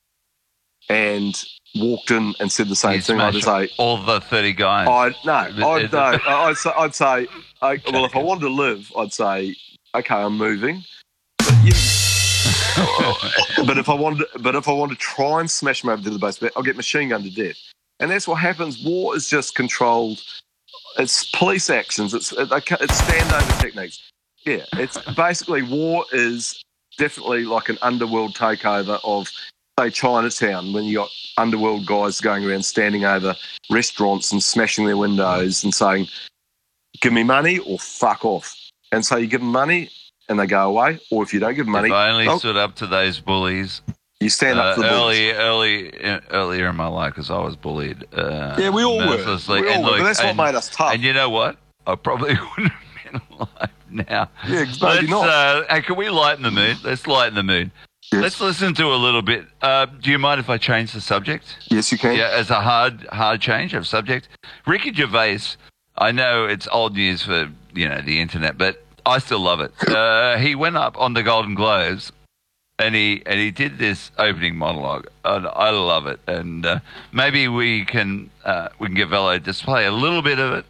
[0.89, 4.87] and walked in and said the same You'd thing, I'd say, all the thirty guys.
[4.87, 7.27] I'd, no, I'd, no, I'd say, I'd say,
[7.61, 9.55] I, well, if I wanted to live, I'd say,
[9.95, 10.83] okay, I'm moving.
[11.37, 11.73] But, you,
[13.65, 16.09] but if I wanted, but if I wanted to try and smash them over to
[16.09, 17.57] the base, I'll get machine gunned to death.
[17.99, 18.83] And that's what happens.
[18.83, 20.21] War is just controlled.
[20.97, 22.13] It's police actions.
[22.13, 24.09] It's it's standover techniques.
[24.45, 26.61] Yeah, it's basically war is
[26.97, 29.29] definitely like an underworld takeover of
[29.79, 33.35] say Chinatown when you got underworld guys going around standing over
[33.69, 36.07] restaurants and smashing their windows and saying,
[37.01, 38.55] "Give me money or fuck off."
[38.91, 39.89] And so you give them money
[40.27, 42.37] and they go away, or if you don't give them money, if I only oh,
[42.37, 43.81] stood up to those bullies
[44.19, 45.33] you stand uh, up for the bullies.
[45.35, 48.05] early, early, uh, earlier in my life because I was bullied.
[48.13, 49.05] Uh, Yeah, we all were.
[49.05, 49.91] We all and were.
[49.91, 50.93] look, But that's what and, made us tough.
[50.93, 51.55] And you know what?
[51.87, 54.29] I probably wouldn't have been alive now.
[54.45, 55.29] yeah, maybe Let's, not.
[55.29, 56.83] uh, hey, can we lighten the mood?
[56.83, 57.71] Let's lighten the mood.
[58.11, 58.21] Yes.
[58.23, 59.45] Let's listen to a little bit.
[59.61, 61.57] Uh, do you mind if I change the subject?
[61.67, 62.15] yes, you can.
[62.15, 64.27] Yeah, as a hard, hard change of subject.
[64.65, 65.57] Ricky Gervais.
[65.95, 69.73] I know it's old news for you know the internet, but I still love it.
[69.89, 72.11] Uh, he went up on the Golden Globes,
[72.79, 76.19] and he and he did this opening monologue, and I love it.
[76.27, 76.79] And uh,
[77.11, 80.65] maybe we can uh, we can get Velo to play a little bit of it,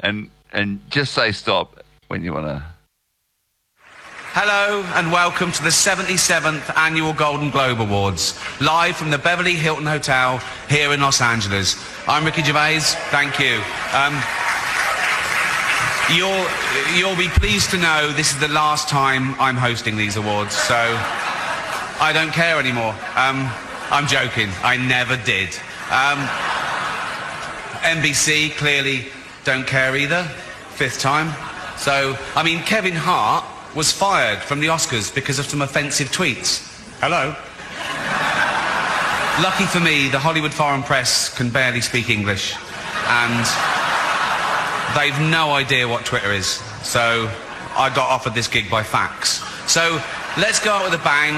[0.00, 2.73] and and just say stop when you want to.
[4.36, 9.86] Hello and welcome to the 77th Annual Golden Globe Awards, live from the Beverly Hilton
[9.86, 11.76] Hotel here in Los Angeles.
[12.08, 12.80] I'm Ricky Gervais.
[13.14, 13.62] Thank you.
[13.94, 14.18] Um,
[16.10, 16.44] you'll,
[16.98, 20.74] you'll be pleased to know this is the last time I'm hosting these awards, so
[20.74, 22.90] I don't care anymore.
[23.14, 23.48] Um,
[23.94, 24.50] I'm joking.
[24.64, 25.50] I never did.
[25.94, 26.18] Um,
[27.86, 29.06] NBC clearly
[29.44, 30.24] don't care either.
[30.70, 31.28] Fifth time.
[31.76, 36.70] So, I mean, Kevin Hart was fired from the Oscars because of some offensive tweets.
[37.00, 37.34] Hello.
[39.42, 42.54] Lucky for me, the Hollywood Foreign Press can barely speak English.
[43.06, 43.44] And
[44.96, 46.46] they've no idea what Twitter is.
[46.82, 47.28] So
[47.76, 49.42] I got offered this gig by fax.
[49.70, 50.00] So
[50.38, 51.34] let's go out with a bang.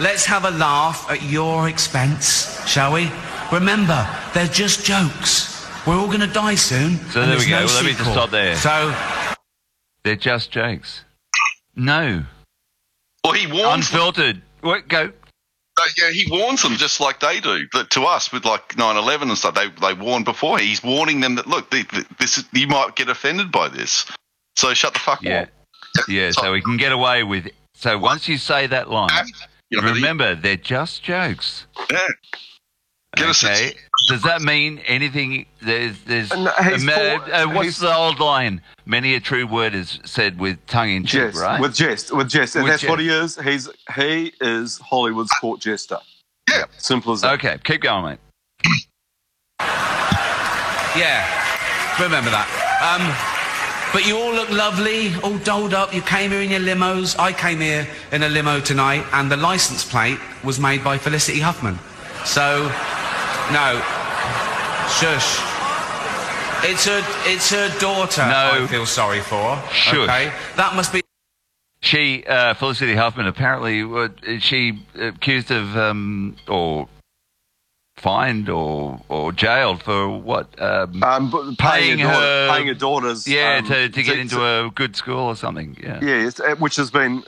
[0.00, 3.10] Let's have a laugh at your expense, shall we?
[3.52, 5.66] Remember, they're just jokes.
[5.86, 6.96] We're all going to die soon.
[7.10, 7.60] So there we go.
[7.60, 8.56] no Well, let me just stop there.
[8.56, 8.94] So
[10.02, 11.04] They're just jokes.
[11.78, 12.24] No,
[13.24, 14.00] Well, he warns them.
[14.00, 14.42] unfiltered.
[14.60, 15.12] What go?
[15.80, 17.66] Uh, yeah, he warns them just like they do.
[17.72, 20.58] But to us, with like 9/11 and stuff, they they warn before.
[20.58, 24.04] He's warning them that look, th- th- this is, you might get offended by this.
[24.56, 25.48] So shut the fuck Yeah, up.
[26.08, 26.14] yeah.
[26.26, 26.30] Yeah.
[26.32, 27.46] So we can get away with.
[27.46, 27.54] It.
[27.74, 29.10] So once you say that line,
[29.70, 31.66] You know, remember they're just jokes.
[31.90, 31.98] Yeah.
[33.14, 33.76] Get us Okay.
[34.06, 35.46] Does that mean anything?
[35.60, 36.30] There's, there's.
[36.30, 38.62] No, he's uh, called- uh, what's the old line?
[38.86, 41.60] Many a true word is said with tongue in cheek, Jest, right?
[41.60, 43.36] with jest, with jest, and With that's what he is.
[43.36, 45.98] He's he is Hollywood's court jester.
[46.48, 46.64] Yeah.
[46.78, 47.34] simple as that.
[47.34, 48.18] okay, keep going, mate.
[50.96, 51.22] Yeah,
[52.02, 52.48] remember that.
[52.82, 53.04] Um,
[53.92, 55.94] but you all look lovely, all dolled up.
[55.94, 57.16] You came here in your limos.
[57.18, 61.40] I came here in a limo tonight, and the license plate was made by Felicity
[61.40, 61.78] Huffman.
[62.24, 62.68] So,
[63.52, 63.80] no,
[65.00, 65.40] shush.
[66.64, 68.22] It's her, it's her daughter.
[68.26, 68.64] No.
[68.64, 69.56] I feel sorry for.
[69.72, 69.94] Shush.
[70.08, 71.02] Okay, that must be.
[71.80, 74.08] She, uh, Felicity Huffman, apparently, uh,
[74.40, 76.88] she accused of um, or
[77.96, 80.48] fined or or jailed for what?
[80.60, 83.28] Um, Um, Paying paying, her, daughter, her- paying her daughters.
[83.28, 85.76] yeah, um, to, to get into a good school or something.
[85.80, 86.00] Yeah.
[86.02, 87.22] yes, uh, which has been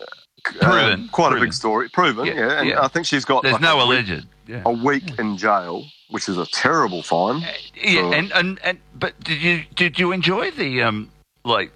[0.49, 1.89] uh, Proven, quite a big story.
[1.89, 2.83] Proven, Yeah, yeah, and yeah.
[2.83, 4.27] I think she's got There's like no a week, alleged.
[4.47, 4.63] Yeah.
[4.67, 7.41] a week in jail, which is a terrible fine.
[7.75, 11.11] Yeah, So- and, and and but did you did you enjoy the um
[11.45, 11.73] like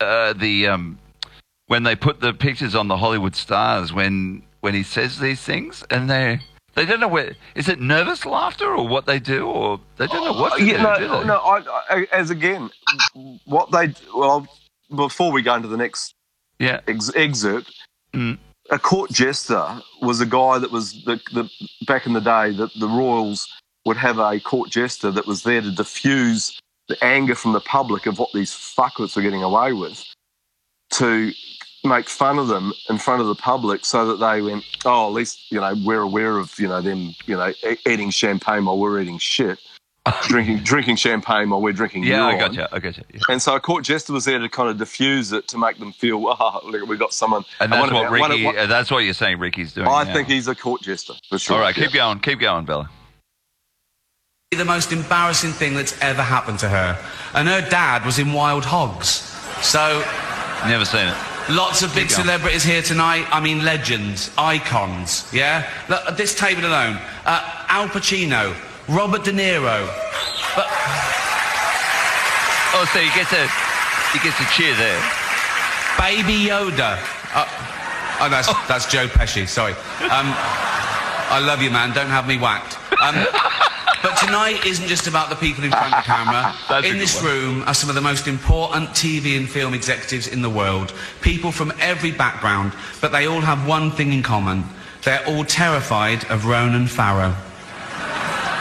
[0.00, 0.98] uh the um
[1.66, 5.84] when they put the pictures on the Hollywood stars when when he says these things
[5.90, 6.40] and they
[6.74, 10.24] they don't know where is it nervous laughter or what they do or they don't
[10.24, 11.24] know what to Uh, yeah, do, no, do they?
[11.26, 11.36] no.
[11.38, 12.70] I, I, as again,
[13.44, 14.46] what they well
[14.94, 16.14] before we go into the next
[16.58, 16.80] Yeah.
[16.86, 17.72] ex- excerpt,
[18.14, 18.38] Mm.
[18.70, 21.50] a court jester was a guy that was the, the
[21.86, 23.48] back in the day that the royals
[23.84, 28.06] would have a court jester that was there to diffuse the anger from the public
[28.06, 30.04] of what these fuckwits were getting away with,
[30.90, 31.32] to
[31.84, 35.12] make fun of them in front of the public so that they went, oh, at
[35.12, 37.52] least you know we're aware of you know them you know
[37.86, 39.58] eating champagne while we're eating shit.
[40.22, 42.66] drinking drinking champagne while we're drinking Yeah, I got you.
[42.72, 43.04] I got you.
[43.14, 43.20] Yeah.
[43.28, 45.92] And so a court jester was there to kind of diffuse it to make them
[45.92, 47.44] feel, oh, look, we got someone.
[47.60, 48.46] And that's wonder what about- wonder Ricky.
[48.46, 49.38] what- uh, that's what you're saying.
[49.38, 49.86] Ricky's doing.
[49.86, 50.12] I now.
[50.12, 51.56] think he's a court jester for sure.
[51.56, 51.84] All right, yeah.
[51.84, 52.18] keep going.
[52.18, 52.90] Keep going, Bella.
[54.50, 56.98] the most embarrassing thing that's ever happened to her.
[57.34, 59.08] And her dad was in Wild Hogs.
[59.64, 60.04] So
[60.66, 61.16] Never seen it.
[61.50, 63.24] lots of big celebrities here tonight.
[63.30, 65.30] I mean, legends, icons.
[65.32, 65.70] Yeah?
[65.88, 66.98] Look, at this table alone.
[67.24, 68.54] Uh, Al Pacino,
[68.88, 69.86] Robert De Niro.
[70.56, 70.68] But
[72.74, 73.46] Oh, so he gets a
[74.12, 75.00] he gets a cheer there.
[75.98, 76.98] Baby Yoda.
[77.34, 77.46] Uh,
[78.20, 79.72] oh, that's, that's Joe Pesci, sorry.
[80.10, 80.32] Um,
[81.30, 81.92] I love you, man.
[81.94, 82.78] Don't have me whacked.
[83.02, 83.14] Um,
[84.02, 86.54] but tonight isn't just about the people in front of the camera.
[86.84, 87.24] In this one.
[87.26, 90.92] room are some of the most important TV and film executives in the world.
[91.20, 94.64] People from every background, but they all have one thing in common.
[95.04, 97.34] They're all terrified of Ronan Farrow.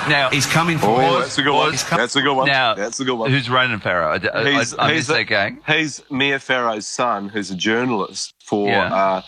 [0.10, 1.72] Now He's coming for Oh, that's a good one.
[1.92, 2.48] That's a good one.
[2.48, 3.30] Now, that's a good one.
[3.32, 4.14] Who's Ronan Farrow?
[4.14, 5.60] I, He's, I, I he's missed a- that gang.
[5.68, 8.68] He's Mia Farrow's son, who's a journalist for.
[8.68, 8.94] Yeah.
[8.94, 9.22] Uh,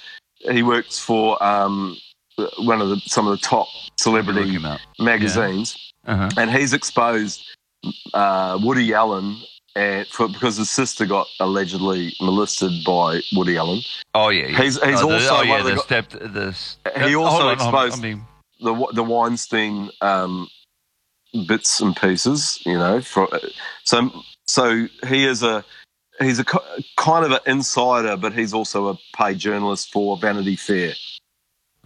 [0.52, 1.96] he works for um,
[2.60, 3.68] one of the some of the top
[4.00, 4.58] celebrity
[5.00, 6.30] magazines, Uh-huh.
[6.38, 7.46] and he's exposed
[8.14, 9.38] uh, Woody Allen.
[9.76, 13.82] And for, because his sister got allegedly molested by Woody Allen,
[14.14, 14.58] Oh yeah, yeah.
[14.62, 16.56] He's- he's oh, the, also oh, one yeah, the the step the.
[17.08, 18.22] He also hold on, hold on, exposed- I mean,
[18.62, 20.48] the the Weinstein um,
[21.48, 23.02] bits and pieces, you know.
[23.02, 23.28] For,
[23.84, 24.12] so
[24.48, 25.64] so he is a
[26.20, 30.94] he's a kind of an insider, but he's also a paid journalist for Vanity Fair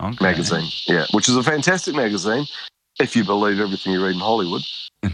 [0.01, 0.23] okay.
[0.23, 2.45] magazine, yeah, which is a fantastic magazine
[2.99, 4.63] if you believe everything you read in Hollywood.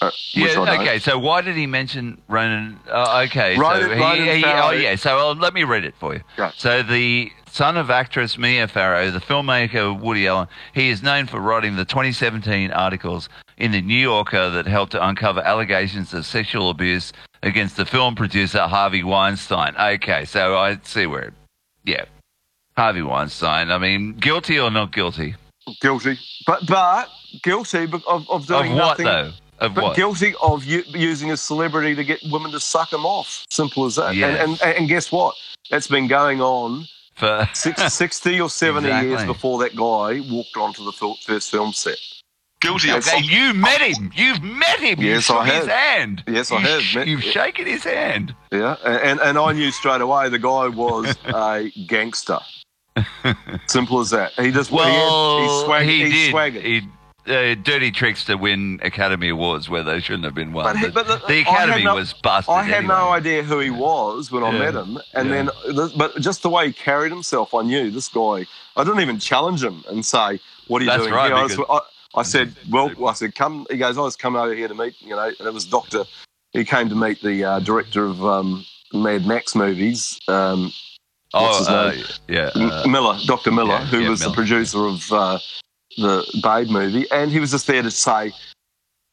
[0.00, 0.80] Uh, Yeah.
[0.80, 0.98] Okay.
[0.98, 2.80] So why did he mention Ronan?
[2.90, 3.56] Uh, okay.
[3.56, 4.96] Ronan- so he, Ronan he- oh yeah.
[4.96, 6.22] So uh, let me read it for you.
[6.36, 6.50] Go.
[6.56, 11.38] So the son of actress Mia Farrow, the filmmaker Woody Allen, he is known for
[11.38, 13.28] writing the 2017 articles
[13.62, 17.12] in the New Yorker that helped to uncover allegations of sexual abuse
[17.44, 19.74] against the film producer Harvey Weinstein.
[19.76, 20.24] Okay.
[20.24, 21.32] So I see where.
[21.84, 22.04] Yeah.
[22.76, 23.70] Harvey Weinstein.
[23.70, 25.36] I mean, guilty or not guilty?
[25.80, 27.08] Guilty, but but
[27.44, 29.04] guilty of, of doing Of what nothing.
[29.06, 29.30] though?
[29.60, 29.96] Of But what?
[29.96, 33.44] guilty of u- using a celebrity to get women to suck him off.
[33.48, 34.16] Simple as that.
[34.16, 34.40] Yes.
[34.40, 35.36] And, and and guess what?
[35.70, 40.84] That's been going on For six, 60 or 70 years before that guy walked onto
[40.84, 40.92] the
[41.24, 41.98] first film set.
[42.62, 44.10] Guilty of you met him.
[44.14, 45.00] You've met him.
[45.00, 46.22] you Yes, shook I his hand.
[46.28, 48.34] Yes, I You have sh- met- You've shaken his hand.
[48.52, 48.76] Yeah.
[48.84, 52.38] And, and I knew straight away the guy was a gangster.
[53.66, 54.32] Simple as that.
[54.34, 56.30] He just Well, he, had, he, swag, he he did.
[56.30, 56.62] swaggered.
[56.64, 56.82] He,
[57.26, 60.64] uh, dirty tricks to win Academy Awards where they shouldn't have been won.
[60.64, 62.52] But he- But the- the Academy no- was busted.
[62.54, 65.48] I had no idea who he was when I met him, and Yeah.
[65.74, 68.46] then, but just the way he carried himself, I knew this guy.
[68.76, 71.42] I didn't even challenge him and say, "What are you That's doing right, here?" I,
[71.44, 71.78] was- I,
[72.14, 75.00] I said, "Well," I said, "Come." He goes, "I was coming over here to meet,"
[75.00, 76.04] you know, and it was Doctor.
[76.52, 80.70] He came to meet the uh, director of um, Mad Max movies, um,
[81.34, 81.94] Oh, uh,
[82.28, 82.50] yeah.
[82.54, 84.30] Uh, Miller, Doctor Miller, yeah, who yeah, was Miller.
[84.32, 85.38] the producer of uh,
[85.96, 88.32] the Babe movie, and he was just there to say,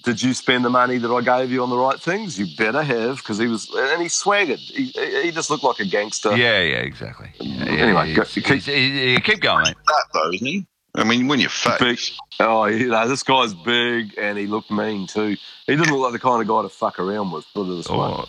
[0.03, 2.37] "Did you spend the money that I gave you on the right things?
[2.37, 4.59] You better have," because he was, and he swaggered.
[4.59, 4.87] He,
[5.23, 6.35] he just looked like a gangster.
[6.35, 7.29] Yeah, yeah, exactly.
[7.39, 9.75] Yeah, yeah, Anyway, go- he's- keep- he's- he- he- keep going, mate.
[9.87, 10.67] That though, isn't he?
[10.99, 11.99] I mean, when you're Big.
[12.39, 15.35] Oh, you know, this guy's big, and he looked mean too.
[15.65, 17.45] He didn't look like the kind of guy to fuck around with.
[17.53, 17.97] Put it this way.
[17.97, 18.25] Oh.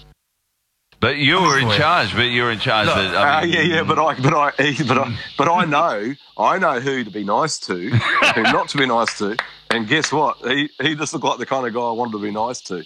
[1.01, 2.15] But you were in charge.
[2.15, 2.87] But you were in charge.
[2.87, 4.51] No, but, I uh, yeah, yeah, but I, but I,
[4.87, 8.79] but I, but I know, I know who to be nice to, who not to
[8.79, 9.37] be nice to,
[9.71, 10.37] and guess what?
[10.47, 12.85] He, he just looked like the kind of guy I wanted to be nice to,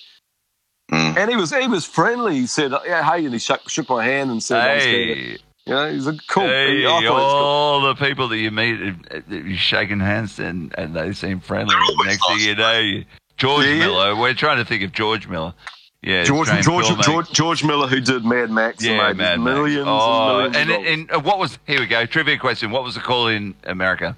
[0.92, 1.16] Mm.
[1.16, 2.34] and he was, he was friendly.
[2.34, 5.92] He said, "Yeah, hey," and he shook, shook my hand and said, Hey, "You know,
[5.92, 7.16] he's a cool." hey, I he was cool.
[7.16, 11.74] all the people that you meet, uh, you're shaking hands and, and they seem friendly.
[11.74, 13.04] They're Next thing nice, you know,
[13.36, 13.78] George Yeah, yeah.
[13.86, 14.16] Miller.
[14.16, 15.54] We're trying to think of George Miller.
[16.02, 17.06] Yeah, George, Australian George.
[17.06, 19.56] George, George Miller, who did Mad Max, Yeah, and made Mad Max.
[19.56, 20.56] millions Oh, and millions.
[20.56, 21.58] and, of and uh, what was?
[21.66, 22.04] Here we go.
[22.04, 22.70] Trivia question.
[22.70, 24.16] What was the call in America?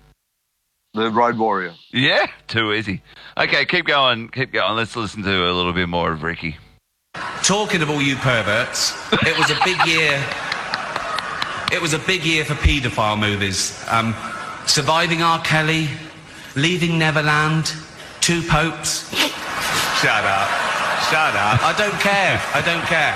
[0.95, 1.75] the Road Warrior.
[1.93, 3.03] Yeah, too easy.
[3.37, 4.31] Okay, keep going.
[4.31, 4.77] Keep going.
[4.77, 6.57] Let's listen to a little bit more of Ricky.
[7.43, 10.25] Talking of all you perverts, it was a big year.
[11.73, 13.85] It was a big year for paedophile movies.
[13.91, 14.15] Um,
[14.67, 15.41] Surviving R.
[15.43, 15.89] Kelly,
[16.55, 17.73] Leaving Neverland,
[18.21, 19.11] Two Popes.
[20.01, 20.49] Shut up.
[21.11, 21.63] Shut up.
[21.63, 22.41] I don't care.
[22.55, 23.15] I don't care.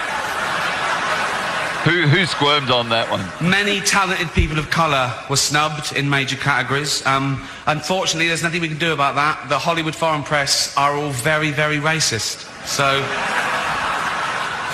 [1.84, 3.24] Who who squirmed on that one?
[3.40, 7.04] Many talented people of colour were snubbed in major categories.
[7.06, 9.48] Um, unfortunately, there's nothing we can do about that.
[9.48, 12.46] The Hollywood foreign press are all very, very racist.
[12.66, 13.00] So,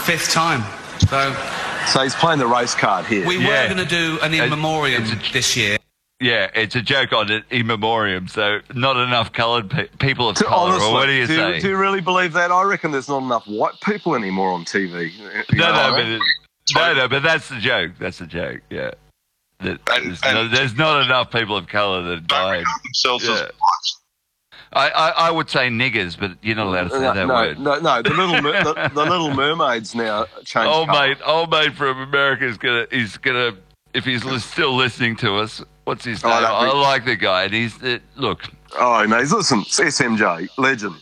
[0.02, 0.64] fifth time.
[1.08, 1.32] So,
[1.87, 3.27] So he's playing the race card here.
[3.27, 3.62] we Yeah.
[3.68, 5.79] were going to do an in It's- memoriam a- this year.
[6.18, 8.27] Yeah, it's a joke on it in memoriam.
[8.29, 10.72] So not enough coloured pe- people of To- colour.
[10.72, 11.61] honestly, what do you do, say?
[11.61, 12.51] do you really believe that?
[12.51, 15.11] I reckon there's not enough white people anymore on TV.
[15.12, 16.20] You no, know, no, but it,
[16.75, 17.92] no, no, but that's the joke.
[17.99, 18.61] That's the joke.
[18.70, 18.90] Yeah,
[19.61, 22.59] that, And- there's, and- no, there's not enough people of colour that don't died.
[22.61, 23.46] regard themselves as Yeah.
[24.72, 27.35] I, I, I would say niggers, but you're not allowed to say no, that no,
[27.35, 27.59] word.
[27.59, 30.66] no, no, the little the, the little mermaids now change.
[30.68, 31.09] Old colour.
[31.09, 33.57] mate, old mate from America is gonna, he's gonna,
[33.94, 36.42] if he's li- still listening to us, what's his Oh, name?
[36.42, 38.44] that I re- like the guy, and he's the, look,
[38.79, 40.96] Oh no, listen, it's SMJ legend.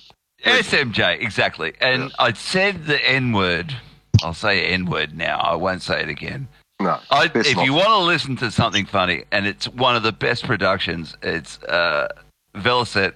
[0.44, 1.72] SMJ, exactly.
[1.80, 3.74] And I said the N word.
[4.22, 5.38] I'll say N word now.
[5.38, 6.46] I won't say it again.
[6.80, 7.64] No, I, if not.
[7.64, 11.58] you want to listen to something funny, and it's one of the best productions, it's
[11.64, 12.08] uh,
[12.56, 13.14] Velocet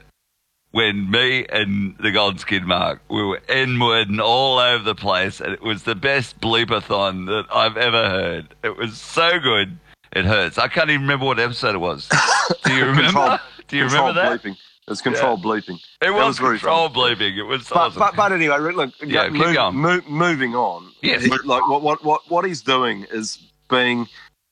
[0.70, 5.52] when me and the Golden Skid Mark we were N-wording all over the place, and
[5.52, 8.54] it was the best bleepathon that I've ever heard.
[8.62, 9.78] It was so good.
[10.12, 10.58] It hurts.
[10.58, 12.08] I can't even remember what episode it was.
[12.64, 13.02] Do you remember?
[13.04, 14.42] Control- Do you controlled remember that?
[14.42, 14.56] bleeping.
[14.88, 15.78] It's controlled bleeping.
[16.00, 17.14] It was, was very control funny.
[17.14, 17.36] bleeping.
[17.36, 17.98] It was But, awesome.
[18.00, 19.76] but but anyway, look, Yeah, move- going.
[19.76, 20.90] mo- moving on.
[21.02, 21.24] Yes.
[21.24, 24.06] he- like what, what what what he's doing is being.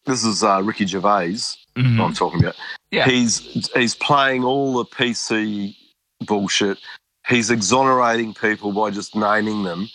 [0.04, 1.38] This is uh, Ricky Gervais.
[1.76, 2.00] Mhm.
[2.00, 2.54] I'm talking about.
[2.90, 3.06] Yeah.
[3.06, 5.74] He's he's playing all the PC
[6.24, 6.78] bullshit.
[7.28, 9.88] He's exonerating people by just naming them.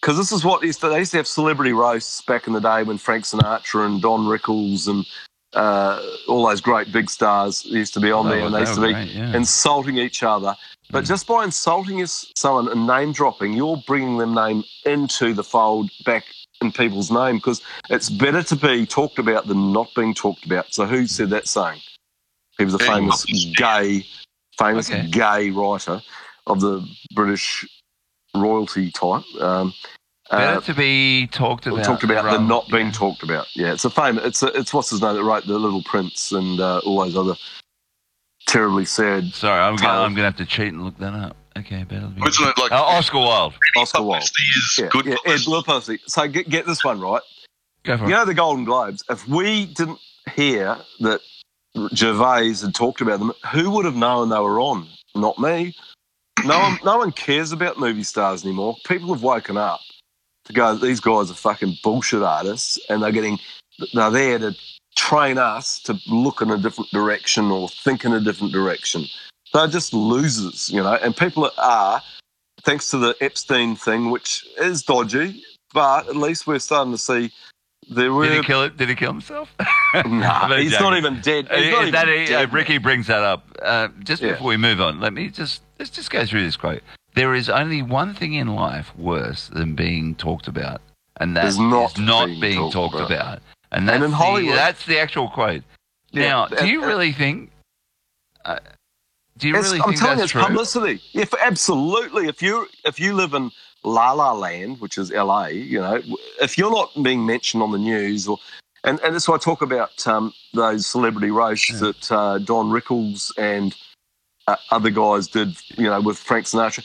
[0.00, 2.60] Because this is what used to, they used to have celebrity roasts back in the
[2.60, 5.06] day when Frank Sinatra and Don Rickles and
[5.54, 8.62] uh, all those great big stars used to be on Oh, there, and they they
[8.62, 9.36] used to be great, yeah.
[9.36, 10.56] insulting each other.
[10.90, 11.08] But Mm.
[11.08, 16.24] just by insulting someone and name dropping, you're bringing them name into the fold back
[16.60, 20.74] in people's name because it's better to be talked about than not being talked about.
[20.74, 21.80] So who said that saying?
[22.58, 24.06] He was a famous well, gay,
[24.64, 25.06] famous Okay.
[25.08, 26.00] gay writer
[26.46, 27.66] of the British
[28.34, 29.22] royalty type.
[29.40, 29.72] Um,
[30.30, 31.84] Better uh, to be talked we about.
[31.84, 32.92] talked about rather- than not being yeah.
[32.92, 33.46] talked about.
[33.54, 34.24] Yeah, it's a famous.
[34.24, 37.16] It's a, it's what's his name that wrote the Little Prince and uh, all those
[37.16, 37.34] other
[38.46, 41.36] terribly sad Sorry, I'm gonna, I'm gonna have to cheat and look that up.
[41.58, 42.06] Okay, better.
[42.06, 42.20] Be...
[42.20, 43.54] Wasn't it like Oh, Oscar Wilde.
[43.76, 44.22] Oscar Wilde.
[44.22, 46.02] publicity is Yeah, good yeah, Ed publicity?
[46.06, 47.22] So get, get this one right.
[47.84, 48.16] Go for You it.
[48.16, 49.04] know the Golden Globes.
[49.10, 49.98] If we didn't
[50.34, 51.20] hear that
[51.94, 54.86] Gervais had talked about them, who would have known they were on?
[55.14, 55.74] Not me.
[56.44, 58.76] No one, no one cares about movie stars anymore.
[58.84, 59.80] People have woken up
[60.44, 60.74] to go.
[60.76, 63.38] These guys are fucking bullshit artists, and they're getting.
[63.94, 64.54] They're there to
[64.96, 69.04] train us to look in a different direction or think in a different direction.
[69.52, 70.94] They're just losers, you know.
[70.94, 72.02] And people are,
[72.62, 75.42] thanks to the Epstein thing, which is dodgy,
[75.72, 77.32] but at least we're starting to see
[77.90, 78.26] there were.
[78.26, 78.76] Did he kill it?
[78.76, 79.54] Did he kill himself?
[80.06, 80.84] Nah, he's joking.
[80.86, 81.48] not even dead.
[81.52, 83.44] He's not even that, dead, Ricky brings that up.
[83.62, 84.32] Uh, just Yeah.
[84.32, 86.80] before we move on, let me just let's just go through this quote.
[87.14, 90.80] There is only one thing in life worse than being talked about,
[91.18, 93.10] and that Is not not, being being, talked talked about.
[93.10, 93.42] about.
[93.70, 95.62] And that's, And in the, Hollywood- that's the actual quote.
[96.10, 97.50] Yeah, now, do you really think?
[98.46, 98.58] Uh,
[99.36, 100.42] do you really I'm think telling you, it's true?
[100.42, 101.02] publicity.
[101.12, 103.50] If absolutely, if you if you live in
[103.84, 106.00] La La Land, which is LA, you know,
[106.40, 108.38] if you're not being mentioned on the news, or
[108.84, 113.32] and and that's why I talk about um, those celebrity roasts that uh, Don Rickles
[113.36, 113.74] and
[114.46, 116.84] uh, other guys did, you know, with Frank Sinatra,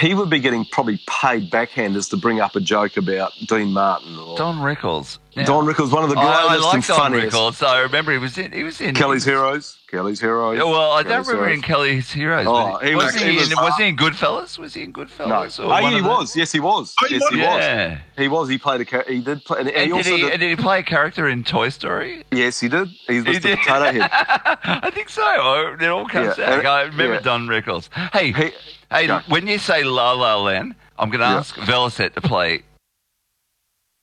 [0.00, 4.16] he would be getting probably paid backhanders to bring up a joke about Dean Martin
[4.18, 5.18] or Don Rickles.
[5.36, 7.36] Now, Don Rickles, one of the greatest I like and Don funniest.
[7.36, 7.66] Rickles.
[7.66, 8.52] I remember he was in.
[8.52, 9.78] He was in Kelly's Heroes.
[9.94, 10.56] Kelly's Heroes.
[10.58, 11.54] Yeah, well, I don't remember Heroes.
[11.56, 12.46] in Kelly's Heroes.
[12.48, 14.58] Oh, he was, was- he, he was- in, was he in Goodfellas?
[14.58, 15.04] Was he in No.
[15.04, 15.60] Goodfellas?
[15.60, 16.36] Oh, or one oh, he of the- was.
[16.36, 16.94] Yes, he was.
[17.00, 17.30] Oh, he yes, was?
[17.30, 17.46] he was.
[17.46, 17.98] Yeah.
[18.16, 18.48] He was.
[18.48, 19.12] He played a character.
[19.12, 19.60] He did play.
[19.60, 21.68] And, he And, did also he, did, and did he play a character in Toy
[21.68, 22.24] Story?
[22.32, 22.88] Yes, he did.
[23.06, 23.58] He was He the did.
[23.60, 24.10] potato head.
[24.64, 25.22] I think so.
[25.24, 26.58] Oh, It all comes Yeah, back.
[26.58, 27.20] and- I remember yeah.
[27.20, 27.88] Don Rickles.
[28.12, 28.50] Hey, He,
[28.90, 29.20] hey, Go.
[29.28, 31.36] when you say La La Land, I'm going to Yeah.
[31.38, 32.62] ask Velocet to play.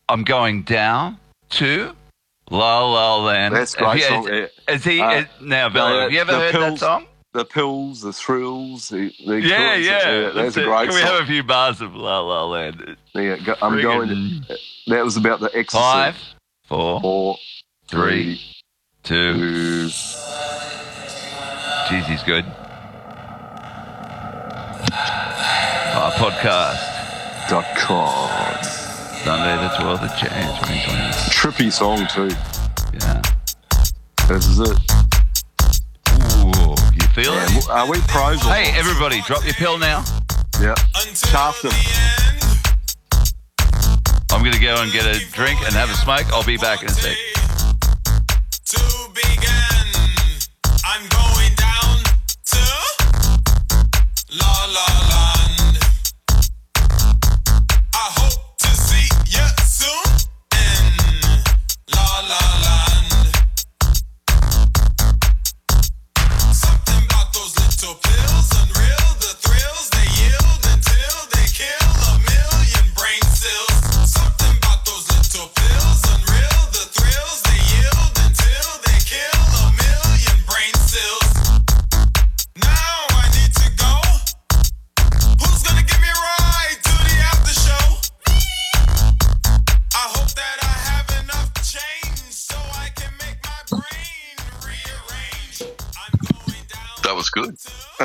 [0.09, 1.17] I'm going down
[1.51, 1.95] to
[2.51, 3.55] La La Land.
[3.55, 4.27] that's great song.
[4.29, 6.79] Is, is he Uh, is- now, the- have you ever heard that Pills.
[6.81, 7.07] song?
[7.33, 8.89] The pills, the thrills.
[8.89, 9.85] The, the Yeah, pills.
[9.85, 10.29] yeah.
[10.35, 10.65] That's a it.
[10.65, 11.11] great Can we song.
[11.13, 12.97] have a few bars of La La Land?
[13.13, 14.09] Yeah, go, I'm Friggin' going.
[14.09, 15.81] To, that was about the exorcism.
[15.81, 16.15] Five,
[16.67, 17.37] four, Four,
[17.87, 18.41] three,
[19.03, 19.33] two.
[19.33, 19.89] two.
[21.87, 22.43] Jeez, he's good.
[25.95, 26.87] Our podcast.
[27.49, 28.29] Dot com.
[29.23, 31.01] Sunday the 12th of January 2020.
[31.29, 32.33] Trippy song too.
[32.91, 33.21] Yeah.
[34.27, 34.77] This is it.
[36.41, 37.69] Ooh, you feel Yeah, it?
[37.69, 38.43] Are we pros?
[38.43, 40.03] Or Hey, everybody, drop your pill now.
[40.59, 40.73] Yeah.
[41.13, 41.71] Shaft them.
[44.31, 46.25] I'm going to go and get a drink and have a smoke.
[46.33, 47.15] I'll be back in a sec.
[50.83, 52.03] I'm going down
[52.45, 52.59] to
[54.31, 55.10] La La Land.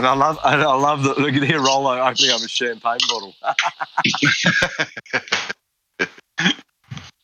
[0.06, 1.18] And I love, and I love that.
[1.18, 3.34] Look at here, Rollo opening up a champagne bottle.
[5.98, 6.08] that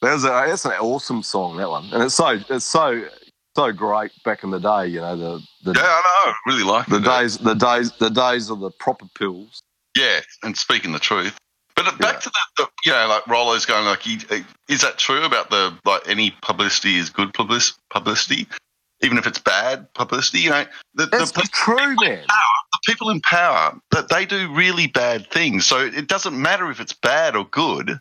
[0.03, 1.59] was a, that's an awesome song.
[1.59, 3.05] That one, and it's so, it's so,
[3.55, 4.89] so great back in the day.
[4.89, 6.33] You know, the the, Yeah, I know.
[6.53, 7.05] Really like the it.
[7.05, 9.63] days, the days, the days of the proper pills.
[9.97, 11.37] Yeah, and speaking the truth.
[11.77, 12.19] But back Yeah.
[12.21, 14.19] to the, the, you know, like Rollo's going like, he,
[14.69, 18.49] is that true about the like any publicity is good publicity,
[19.03, 20.41] even if it's bad publicity?
[20.41, 20.65] You know,
[20.95, 22.25] the, the, That's the true, man.
[22.73, 25.67] The people in power that they do really bad things.
[25.67, 27.99] So it doesn't matter if it's bad or good.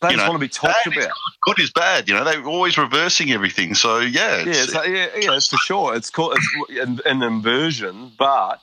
[0.00, 1.16] They You just know, want to be talked bad is about.
[1.42, 2.08] Good is bad.
[2.08, 3.74] You know, they're always reversing everything.
[3.74, 5.94] So yeah, Yeah, it's, it's, like- yeah, yeah, it's for sure.
[5.94, 8.60] It's called it's an, an inversion, but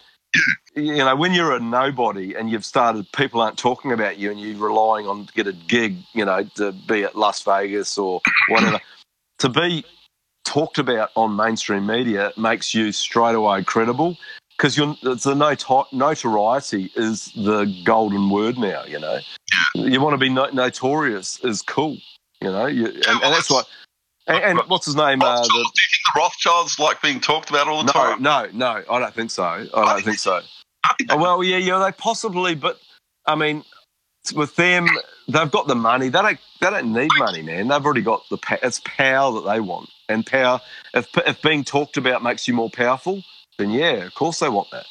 [0.75, 4.39] you know, when you're a nobody and you've started, people aren't talking about you, and
[4.39, 8.19] you're relying on to get a gig, you know, to be at Las Vegas or
[8.49, 8.79] whatever,
[9.39, 9.85] to be
[10.43, 14.17] talked about on mainstream media makes you straight away credible
[14.57, 18.83] because you're it's the noto- notoriety is the golden word now.
[18.85, 19.19] You know,
[19.75, 21.97] you want to be no- notorious is cool.
[22.41, 23.67] You know, you, and, and that's what.
[24.29, 25.21] And, and what's his name?
[25.21, 28.21] Uh, the, do you think the Rothschilds like being talked about all the no, time?
[28.21, 28.83] no, no.
[28.89, 29.43] I don't think so.
[29.43, 30.41] I don't think so.
[31.09, 32.77] Oh, well, yeah, yeah, they possibly, but
[33.25, 33.63] I mean,
[34.35, 34.87] with them,
[35.29, 36.09] they've got the money.
[36.09, 36.39] They don't.
[36.59, 37.69] They don't need money, man.
[37.69, 38.37] They've already got the.
[38.61, 40.59] It's power that they want, and power.
[40.93, 43.23] If if being talked about makes you more powerful,
[43.57, 44.85] then yeah, of course they want that.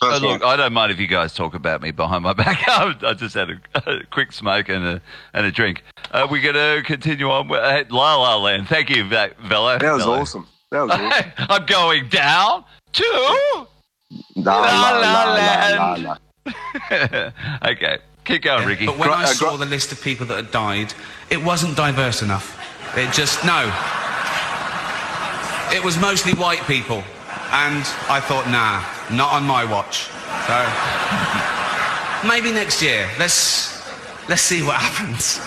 [0.00, 2.62] Oh, look, I don't mind if you guys talk about me behind my back.
[2.68, 3.60] I just had a,
[3.90, 5.02] a quick smoke and a
[5.34, 5.82] and a drink.
[6.12, 7.48] Uh, we're going to continue on.
[7.48, 8.68] with uh, La La Land.
[8.68, 9.78] Thank you, Ve- Velo.
[9.78, 10.20] That was Velo.
[10.20, 10.46] awesome.
[10.70, 11.32] That was awesome.
[11.38, 12.64] I'm going down
[12.94, 13.02] to.
[14.36, 16.02] No, La no, La no, Land.
[16.02, 16.12] no,
[16.90, 17.68] no, no.
[17.70, 18.86] okay, keep going, Ricky.
[18.86, 20.94] But when Gro- I uh, saw gro- the list of people that had died,
[21.30, 22.58] it wasn't diverse enough.
[22.96, 23.62] It just, no.
[25.74, 27.02] It was mostly white people.
[27.52, 28.80] And I thought, nah,
[29.14, 30.08] not on my watch.
[30.48, 33.08] So maybe next year.
[33.18, 33.70] Let's
[34.28, 35.38] let's see what happens.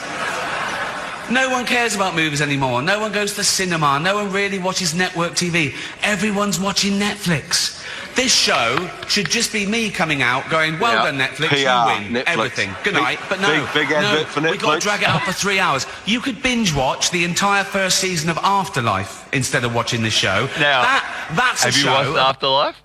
[1.32, 2.84] No one cares about movies anymore.
[2.84, 4.00] No one goes to the cinema.
[4.00, 5.74] No one really watches network TV.
[6.04, 7.82] Everyone's watching Netflix.
[8.16, 11.12] This show should just be me coming out going, well Yeah.
[11.12, 12.28] done, Netflix, PR, you win Netflix.
[12.28, 12.70] everything.
[12.84, 13.20] Good Big- night.
[13.28, 15.88] But no, big- big no, we've got to drag it out for three hours.
[16.06, 20.48] You could binge watch the entire first season of Afterlife instead of watching this show.
[20.60, 21.92] Now, that, that's a Have you show.
[21.92, 22.76] watched Afterlife?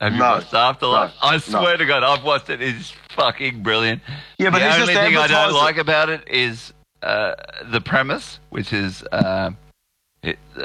[0.00, 0.24] Have you No.
[0.32, 1.12] watched Afterlife?
[1.22, 1.28] No.
[1.28, 1.38] I No.
[1.38, 2.60] swear to God, I've watched it.
[2.60, 4.02] It's fucking brilliant.
[4.38, 5.56] Yeah, but the only just thing I don't advertising.
[5.56, 6.72] like about it is
[7.02, 7.34] uh,
[7.70, 9.50] the premise, which is uh,
[10.22, 10.62] it, uh,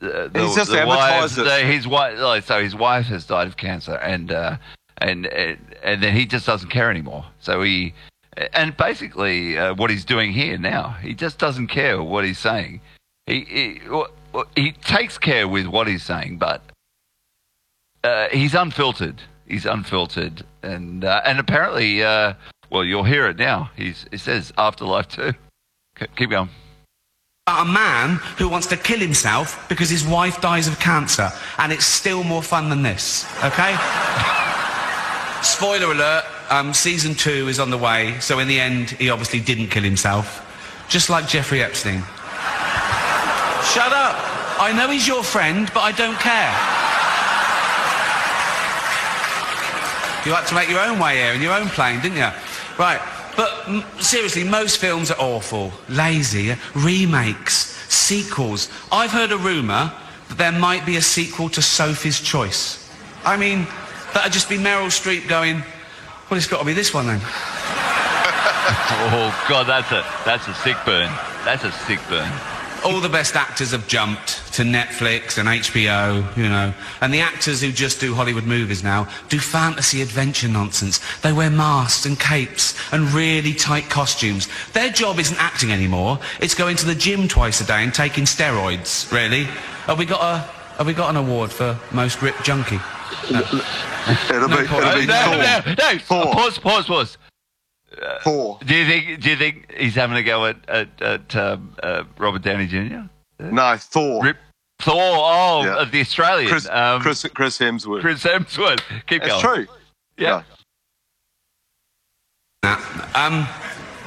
[0.00, 3.56] the, He's just the wife, the- his wife, like, so his wife has died of
[3.56, 4.56] cancer, and uh,
[4.98, 7.24] and and and then he just doesn't care anymore.
[7.40, 7.94] So he,
[8.52, 12.80] and basically, uh, what he's doing here now, he just doesn't care what he's saying.
[13.26, 13.80] He he,
[14.56, 16.62] he takes care with what he's saying, but
[18.04, 19.20] uh, he's unfiltered.
[19.46, 22.34] He's unfiltered, and uh, and apparently, uh,
[22.70, 23.70] well, you'll hear it now.
[23.76, 25.32] He's he says afterlife too.
[25.96, 26.50] K- Keep going.
[27.46, 31.86] a man who wants to kill himself because his wife dies of cancer, and it's
[31.86, 33.24] still more fun than this.
[33.42, 33.74] Okay?
[35.42, 38.18] Spoiler alert: um, season two is on the way.
[38.20, 40.44] So in the end, he obviously didn't kill himself,
[40.90, 42.00] just like Jeffrey Epstein.
[43.72, 44.16] Shut up!
[44.60, 46.52] I know he's your friend, but I don't care.
[50.26, 52.28] You had to make your own way here in your own plane, didn't you?
[52.78, 53.00] Right.
[53.36, 58.68] But m- seriously, most films are awful, lazy, remakes, sequels.
[58.90, 59.92] I've heard a rumour
[60.28, 62.90] that there might be a sequel to Sophie's Choice.
[63.24, 63.66] I mean,
[64.12, 65.62] that'd just be Meryl Streep going,
[66.28, 67.20] well, it's got to be this one then.
[69.00, 71.08] Oh God, that's a that's a sick burn.
[71.44, 72.30] That's a sick burn.
[72.84, 76.72] All the best actors have jumped to Netflix and HBO, you know.
[77.00, 81.00] And the actors who just do Hollywood movies now do fantasy adventure nonsense.
[81.20, 84.48] They wear masks and capes and really tight costumes.
[84.72, 86.18] Their job isn't acting anymore.
[86.40, 89.44] It's going to the gym twice a day and taking steroids, really.
[89.86, 90.38] Have we got a
[90.78, 92.80] have we got an award for most ripped junkie?
[93.28, 93.42] It'll
[94.48, 95.36] No be, it'll be no, Thor.
[95.36, 95.98] no, no.
[95.98, 96.32] Four.
[96.32, 97.18] Pause, pause,
[98.00, 98.22] pause.
[98.24, 98.58] Thor.
[98.64, 99.20] Do you think?
[99.22, 103.00] Do you think he's having a go at at, at um, uh, Robert Downey Jr.?
[103.40, 104.24] No, Thor.
[104.24, 104.36] Rip
[104.80, 104.94] Thor.
[104.96, 105.84] Oh, Yeah.
[105.90, 106.48] the Australian.
[106.50, 108.00] Chris, um, Chris, Chris Hemsworth.
[108.00, 108.80] Chris Hemsworth.
[109.06, 109.66] Keep It's going.
[109.66, 109.66] true.
[110.16, 110.42] Yeah.
[113.14, 113.46] Um,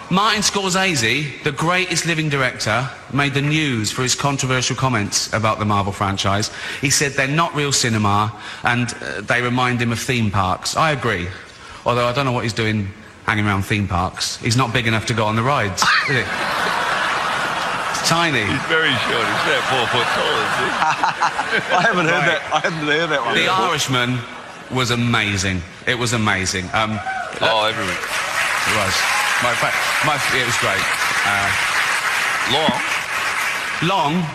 [0.09, 5.65] Martin Scorsese, the greatest living director, made the news for his controversial comments about the
[5.65, 6.51] Marvel franchise.
[6.81, 10.75] He said they're not real cinema and uh, they remind him of theme parks.
[10.75, 11.27] I agree.
[11.85, 12.89] Although I don't know what he's doing
[13.25, 14.37] hanging around theme parks.
[14.37, 16.23] He's not big enough to go on the rides, is he?
[17.91, 18.39] It's tiny.
[18.45, 19.27] He's very short.
[19.27, 20.37] He's about four foot tall.
[20.41, 20.71] Isn't he?
[21.77, 22.41] I haven't heard that.
[22.53, 23.35] I haven't heard that one.
[23.35, 23.69] The before.
[23.69, 24.17] Irishman
[24.73, 25.61] was amazing.
[25.85, 26.65] It was amazing.
[26.73, 26.97] Um,
[27.43, 27.93] Oh, everyone.
[27.93, 28.93] it was.
[29.45, 29.73] My, fa-
[30.05, 30.81] my, it was great.
[31.25, 31.49] Uh,
[32.53, 32.73] Long.
[33.87, 34.25] long,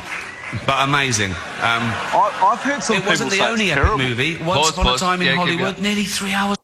[0.66, 1.30] but amazing.
[1.62, 1.84] Um,
[2.14, 4.04] I, I've heard some it wasn't the say only it's epic terrible.
[4.04, 4.36] movie.
[4.42, 5.02] Once Pause, upon pause.
[5.02, 5.82] a time in Yeah, keep Hollywood, going.
[5.82, 6.56] nearly three hours.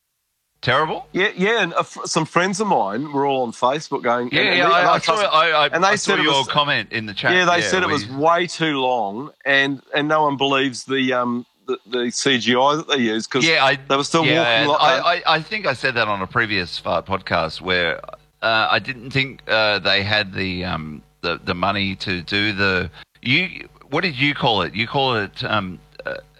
[0.63, 1.07] Terrible.
[1.13, 4.31] Yeah, yeah, and uh, f- some friends of mine were all on Facebook going.
[4.33, 4.65] Yeah, and, yeah.
[4.65, 5.15] and I, I they- saw.
[5.17, 7.33] I, I, and they I saw said your was- comment in the chat.
[7.33, 11.45] Yeah, they said it was way too long, and and no one believes the um
[11.67, 14.69] the, the CGI that they use because Yeah, I, they were still yeah, walking.
[14.69, 18.01] Like, I, I, I think I said that on a previous Fart podcast where
[18.43, 22.89] uh, I didn't think uh, they had the um the, the money to do the
[23.21, 23.69] you.
[23.91, 24.75] What did you call it?
[24.75, 25.81] You call it um.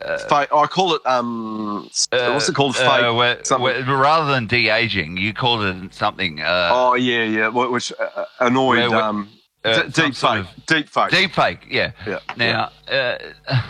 [0.05, 2.77] Uh, fake, I call it um what's it called?
[2.77, 2.87] Fake.
[3.05, 6.41] Uh, where- where- rather than de aging, you called it something.
[6.41, 9.29] Uh, oh yeah, yeah, which uh, annoyed Where- um
[9.65, 11.11] uh, d- deep sort fake, of- deep fake.
[11.11, 11.93] Deep fake, yeah.
[12.07, 12.19] Yeah.
[12.37, 13.63] Now, uh, uh,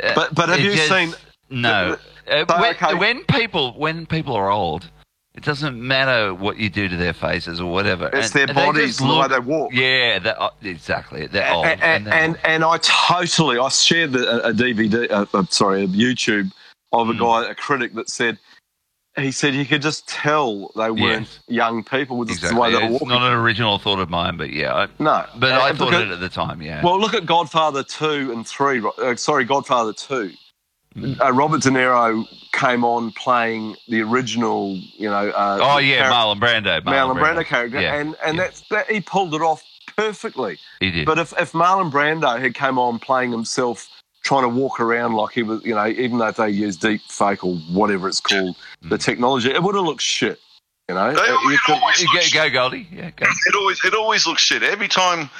[0.14, 1.14] But but have you just- seen?
[1.50, 1.96] No.
[2.30, 2.94] Uh, when, okay.
[2.94, 4.88] when people when people are old,
[5.40, 8.10] it doesn't matter what you do to their faces or whatever.
[8.12, 9.72] It's and, their bodies, the way they walk.
[9.72, 11.28] Yeah, oh, exactly.
[11.28, 11.82] They're and.
[11.82, 16.52] And, and, and, I totally, I shared a, a DVD, uh, uh, sorry, a YouTube
[16.92, 17.20] of a mm.
[17.20, 18.38] guy, a critic that said,
[19.16, 22.54] he said you could just tell they weren't young people with exactly.
[22.54, 23.08] the way they were walking.
[23.08, 24.74] It's not an original thought of mine, but yeah.
[24.74, 25.24] I, no.
[25.38, 26.84] But uh, I thought at, it at the time, yeah.
[26.84, 28.82] Well, look at Godfather 2 and 3.
[28.98, 30.32] Uh, sorry, Godfather 2.
[30.96, 35.28] Uh, Robert De Niro came on playing the original, you know.
[35.30, 36.80] Uh, oh yeah, char- Marlon Brando.
[36.82, 38.42] Marlon Brando character, Yeah, and and yeah.
[38.44, 39.62] that's that he pulled it off
[39.96, 40.58] perfectly.
[40.80, 41.06] he did.
[41.06, 43.88] But if, if Marlon Brando had come on playing himself,
[44.24, 47.44] trying to walk around like he was, you know, even though they use deep fake
[47.44, 49.00] or whatever it's called, the Mm.
[49.04, 50.40] technology, it would have looked shit.
[50.88, 52.88] You know, They you always- could- always go, go Goldie.
[52.92, 53.26] Yeah, go.
[53.46, 55.30] It always it always looks shit every time.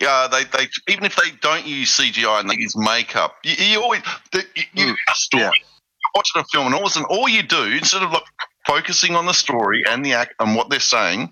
[0.00, 3.82] Yeah, they, they even if they don't use CGI and they use makeup, you, you
[3.82, 5.42] always the, you, you Mm, a story.
[5.42, 5.50] yeah.
[5.50, 8.24] You're watching a film and all of a sudden, all you do instead of like
[8.66, 11.30] focusing on the story and the act and what they're saying,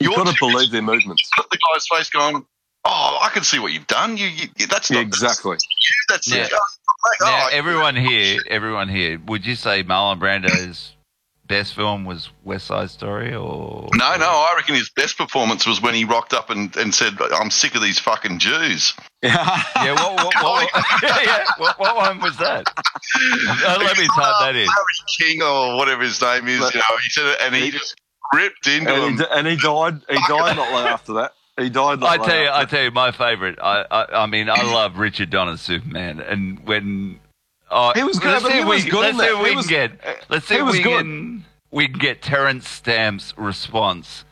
[0.00, 1.30] you've you're got to believe their movements.
[1.36, 2.44] Put the guy's face going,
[2.84, 4.16] "Oh, I can see what you've done.
[4.16, 5.58] You, you that's Yeah, exactly.
[6.08, 6.48] That's, Yeah.
[6.48, 10.92] that's oh, Now, oh, everyone here, everyone here, would you say Marlon Brando's
[11.52, 15.82] best film was West Side Story, or No, no, I reckon his best performance was
[15.82, 18.94] when he rocked up and, and said, I'm sick of these fucking Jews.
[19.22, 19.62] Yeah.
[19.76, 20.70] Yeah, what, what, what,
[21.02, 21.44] yeah, yeah.
[21.58, 22.66] What, what one was that?
[22.68, 24.66] Uh, let me type that in.
[24.66, 27.70] Larry King or whatever his name is, But- you know, he said it and he
[27.70, 27.96] just
[28.32, 29.10] ripped into and, him.
[29.12, 30.00] he, d- and he died.
[30.08, 31.32] He died not long after that.
[31.58, 32.02] He died.
[32.02, 33.58] I Like tell you, I tell you, my favourite.
[33.60, 37.20] I, I, I mean, I love Richard Donner's Superman, and when
[37.72, 39.66] oh, He was good, Let's see he if we, was good let's see we can
[39.68, 40.26] get.
[40.28, 41.04] Let's see if we good.
[41.04, 41.44] can.
[41.70, 44.24] We can get Terrence Stamp's response.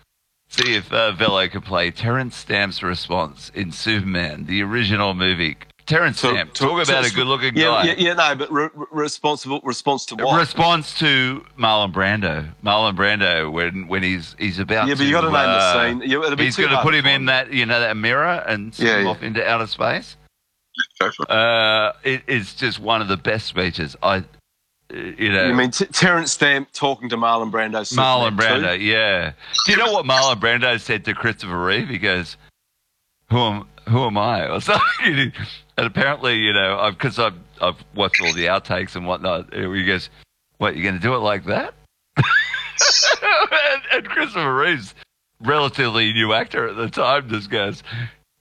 [0.49, 5.57] See if uh, Velo can play Terrence Stamp's response in Superman, the original movie.
[5.87, 6.53] Terrence To- Stamp.
[6.55, 7.85] to- Talk about to- a good-looking yeah, guy.
[7.85, 10.39] Yeah, yeah, no, but re- re- responsible response to what?
[10.39, 12.49] Response to Marlon Brando.
[12.65, 14.99] Marlon Brando when when he's he's about yeah, to.
[15.01, 16.03] but you got to name uh, the scene.
[16.11, 18.99] Yeah, He's going to put him in that you know that mirror and send Yeah,
[19.01, 20.17] him off into outer space.
[21.01, 21.31] For it.
[21.31, 23.97] Uh, it's just one of the best speeches.
[24.03, 24.23] I, uh,
[24.93, 27.81] you know, You mean T- Terrence Stamp talking to Marlon Brando?
[27.97, 28.79] Marlon Brando.
[28.79, 29.33] Yeah.
[29.65, 31.89] Do you know what Marlon Brando said to Christopher Reeve?
[31.89, 32.37] He goes,
[33.31, 35.33] "Who am Who am I?" Or something.
[35.79, 39.55] And apparently, you know, because I've I've watched all the outtakes and whatnot.
[39.55, 40.11] He goes,
[40.59, 40.77] "What?
[40.77, 41.73] You're going to do it like that?"
[42.17, 44.95] and, and Christopher Reeve's
[45.41, 47.83] relatively new actor at the time just goes,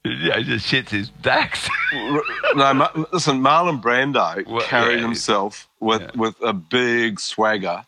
[0.04, 2.22] "Yeah, just shits his backs." too?
[2.54, 5.02] no, Ma- listen, Marlon Brando Well, carried yeah.
[5.02, 6.10] himself with Yeah.
[6.14, 7.84] with a big swagger,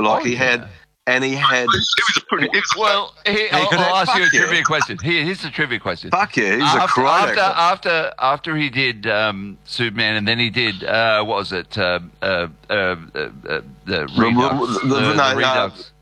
[0.00, 0.38] like Oh, he yeah.
[0.38, 0.68] had,
[1.06, 1.64] and he had.
[1.64, 2.46] It was a pretty.
[2.46, 4.40] It was well, he, I'll, could I'll ask you a fuck yeah.
[4.40, 4.98] trivia question.
[5.02, 6.10] Here, here's a trivia question.
[6.10, 10.38] Fuck yeah, he's a after, karate after, after after he did um, Superman, and then
[10.38, 11.76] he did uh, what was it?
[11.76, 14.82] Uh, uh, uh, the Redux.
[14.82, 15.34] the- the, no, the no.
[15.36, 15.92] Redux.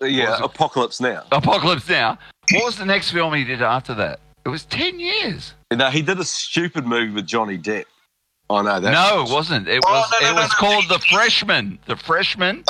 [0.00, 0.38] yeah.
[0.42, 1.24] Apocalypse Now.
[1.32, 2.18] Apocalypse Now.
[2.52, 4.20] What was the next film he did after that?
[4.48, 5.52] It was ten years.
[5.70, 7.84] No, he did a stupid movie with Johnny Depp.
[8.48, 9.68] Oh no, that no, it wasn't.
[9.68, 10.10] It Oh, was.
[10.10, 10.56] no, no, it no, was no.
[10.56, 11.78] called The Freshman.
[11.84, 12.64] The Freshman.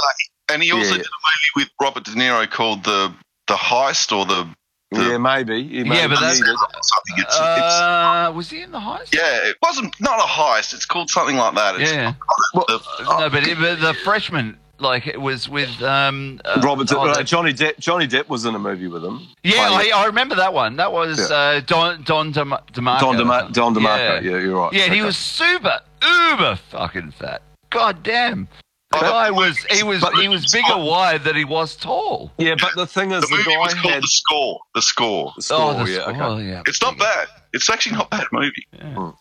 [0.50, 0.96] And he also Yeah.
[0.96, 3.14] did a movie with Robert De Niro called the
[3.46, 4.48] the heist or the,
[4.90, 5.62] the yeah, maybe.
[5.68, 6.46] He Yeah, but that's- did.
[6.46, 7.16] something.
[7.18, 9.14] It's, it's Uh, was he in the heist?
[9.14, 10.74] yeah, it wasn't not a heist.
[10.74, 11.80] It's called something like that.
[11.80, 12.14] It's Yeah.
[12.54, 12.82] the-
[13.20, 17.22] No, but, it, but the freshman, like it was with um, uh, Robert, oh, uh,
[17.22, 17.78] Johnny Depp.
[17.78, 19.26] Johnny Depp was in a movie with him.
[19.42, 20.76] Yeah, I, I remember that one.
[20.76, 21.36] That was Yeah.
[21.36, 23.00] uh, Don Don Dem- DeMarco.
[23.00, 24.22] Don, or DeMar- Don DeMarco.
[24.22, 24.72] Yeah, Yeah, you're right.
[24.72, 27.42] Yeah, and he was super uber fucking fat.
[27.70, 28.48] God damn.
[28.90, 32.32] The guy was he was but- he was bigger wide than he was tall.
[32.38, 34.60] Yeah, but the thing is, the the, movie was guy called had The Score.
[34.74, 35.32] The Score.
[35.36, 35.58] the score.
[35.60, 36.48] oh, the yeah, score, okay.
[36.48, 36.62] yeah.
[36.66, 37.28] It's not bad.
[37.52, 38.66] It's actually not bad movie.
[38.72, 39.12] Yeah.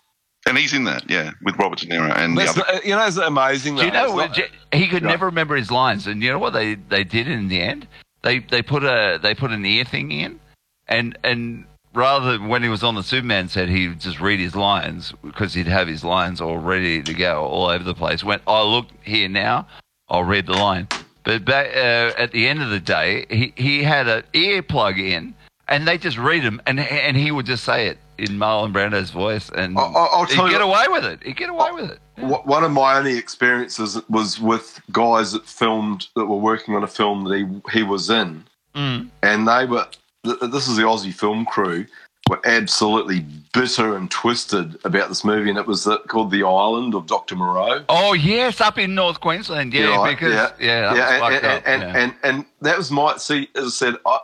[0.48, 2.60] And he's in that, yeah, with Robert De Niro and the other.
[2.74, 3.76] not- you know, it's amazing.
[3.76, 5.12] Do you know what, not- he could Right.
[5.12, 7.88] never remember his lines, and you know what they, they did in the end?
[8.24, 10.40] They they put a they put an ear thing in,
[10.88, 14.40] and and rather than when he was on the Superman set, he would just read
[14.40, 18.24] his lines because he'd have his lines all ready to go all over the place.
[18.24, 19.68] Went, oh look here now,
[20.10, 20.88] I'll read the line.
[21.24, 24.98] But back, uh, at the end of the day, he he had an ear plug
[25.00, 25.34] in,
[25.68, 29.12] and they just read him, and and he would just say it in Marlon Brando's
[29.12, 31.24] voice, and I- I- I'll he'd tell you- get away with it.
[31.24, 32.00] He'd get away with it.
[32.18, 36.84] Wh- One of my only experiences was with guys that filmed that were working on
[36.84, 38.44] a film that he he was in,
[38.76, 39.10] Mm.
[39.24, 39.88] and they were.
[40.24, 41.86] th- This is the Aussie film crew
[42.30, 46.94] were absolutely bitter and twisted about this movie, and it was uh, called The Island
[46.94, 47.86] of Doctor Moreau.
[47.88, 49.74] Oh yes, up in North Queensland.
[49.74, 51.64] Yeah, You're because yeah, yeah, yeah, and, and, up.
[51.66, 51.98] and, yeah.
[52.04, 53.48] and, and that was my see.
[53.56, 54.20] As I said, I,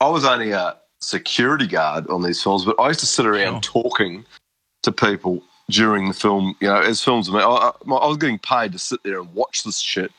[0.00, 0.76] I was only a
[1.06, 4.24] security guard on these films, but I used to sit around talking
[4.82, 6.56] to people during the film.
[6.60, 9.62] You know, as films, I, I, I was getting paid to sit there and watch
[9.62, 10.10] this shit,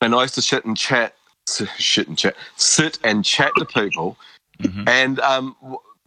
[0.00, 1.14] and I used to sit and chat,
[1.78, 4.16] shit and chat, sit and chat to people,
[4.60, 4.88] Mhm.
[4.88, 5.56] and um.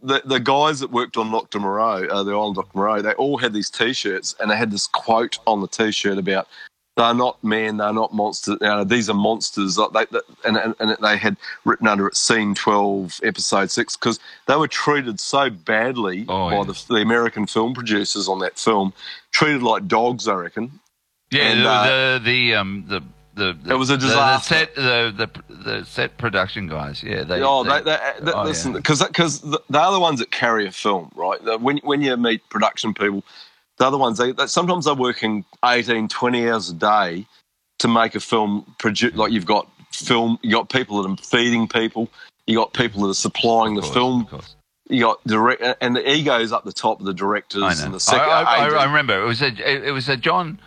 [0.04, 3.38] The, the guys that worked on Doctor Moreau, uh, the Island Doctor Moreau, they all
[3.38, 6.48] had these T-shirts, and they had this quote on the T-shirt about
[6.96, 8.58] they're not men, they're not monsters.
[8.86, 9.78] These are monsters.
[9.78, 14.20] Like They, and, and, and they had written under it scene 12, episode 6, because
[14.46, 16.64] they were treated so badly Oh, by yeah.
[16.64, 18.92] the, the American film producers on that film,
[19.30, 20.80] treated like dogs, I reckon.
[21.30, 23.00] yeah, and, the, uh, the the um the
[23.34, 24.54] the, the It was a disaster.
[24.54, 25.14] The, set the,
[25.48, 27.02] the the set production guys.
[27.02, 27.40] Yeah, they.
[27.40, 27.84] oh, they, they,
[28.18, 28.76] they, they, oh, listen, yeah.
[28.80, 31.42] because because they're the ones that carry a film, right?
[31.42, 33.24] The- When when you meet production people,
[33.78, 37.26] the other ones they, sometimes they're working 18, 20 hours a day
[37.78, 38.74] to make a film.
[38.78, 42.08] Produ- like you've got film, you got people that are feeding people,
[42.46, 44.28] you got people that are supplying the film,
[44.88, 48.00] you got direct, and the egos up the top of the directors I and the
[48.00, 48.28] second.
[48.30, 48.68] I, I.
[48.68, 49.48] I remember it was a
[49.86, 50.60] it, was a John.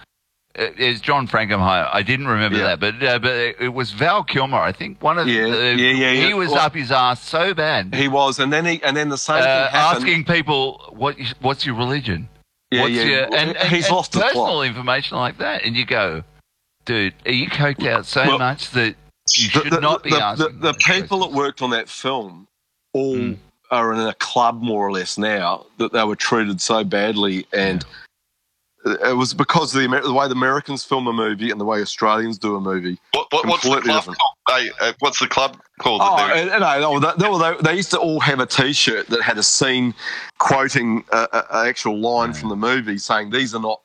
[0.58, 1.90] It was John Frankenheimer.
[1.92, 2.76] I didn't remember Yeah.
[2.76, 4.58] that, but uh, but it, it was Val Kilmer.
[4.58, 6.34] I think one of Yeah, the, yeah, yeah, He yeah.
[6.34, 9.18] was Well- up his ass so bad, he was, and then he, and then the
[9.18, 12.30] same uh, asking people what what's your religion.
[12.72, 14.68] Yeah, What's yeah, your, and, and, he's and lost the personal plot.
[14.68, 16.24] information like that, and you go,
[16.86, 18.96] dude, are you coked out so Well, much that
[19.36, 20.46] you should the, not be the, asking?
[20.46, 22.48] the, the those people that worked on that film
[22.94, 23.38] all Mm.
[23.72, 27.84] are in a club more or less now that they were treated so badly and
[28.86, 31.82] it was because of the, the way the Americans film a movie and the way
[31.82, 33.00] Australians do a movie.
[33.14, 34.20] What, what, what's the completely club different.
[34.20, 34.35] called?
[34.50, 36.02] Hey, uh, what's the club called?
[36.04, 38.46] Oh, that they're- and, and, no, they, they, they, they used to all have a
[38.46, 39.94] T-shirt that had a scene
[40.38, 43.82] quoting an actual line from the movie, saying these are not.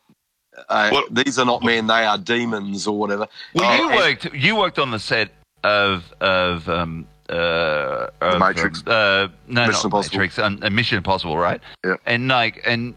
[0.69, 3.27] Uh, What- these are not men; they are demons, or whatever.
[3.55, 4.35] Well, you And- worked.
[4.35, 5.31] You worked on the set
[5.65, 8.81] of of um uh of, Matrix.
[8.81, 10.01] um, uh, no, Mission not Impossible.
[10.19, 10.39] Matrix.
[10.39, 11.61] Um, uh, Mission Impossible, right?
[11.85, 11.95] Yeah.
[12.05, 12.95] And like and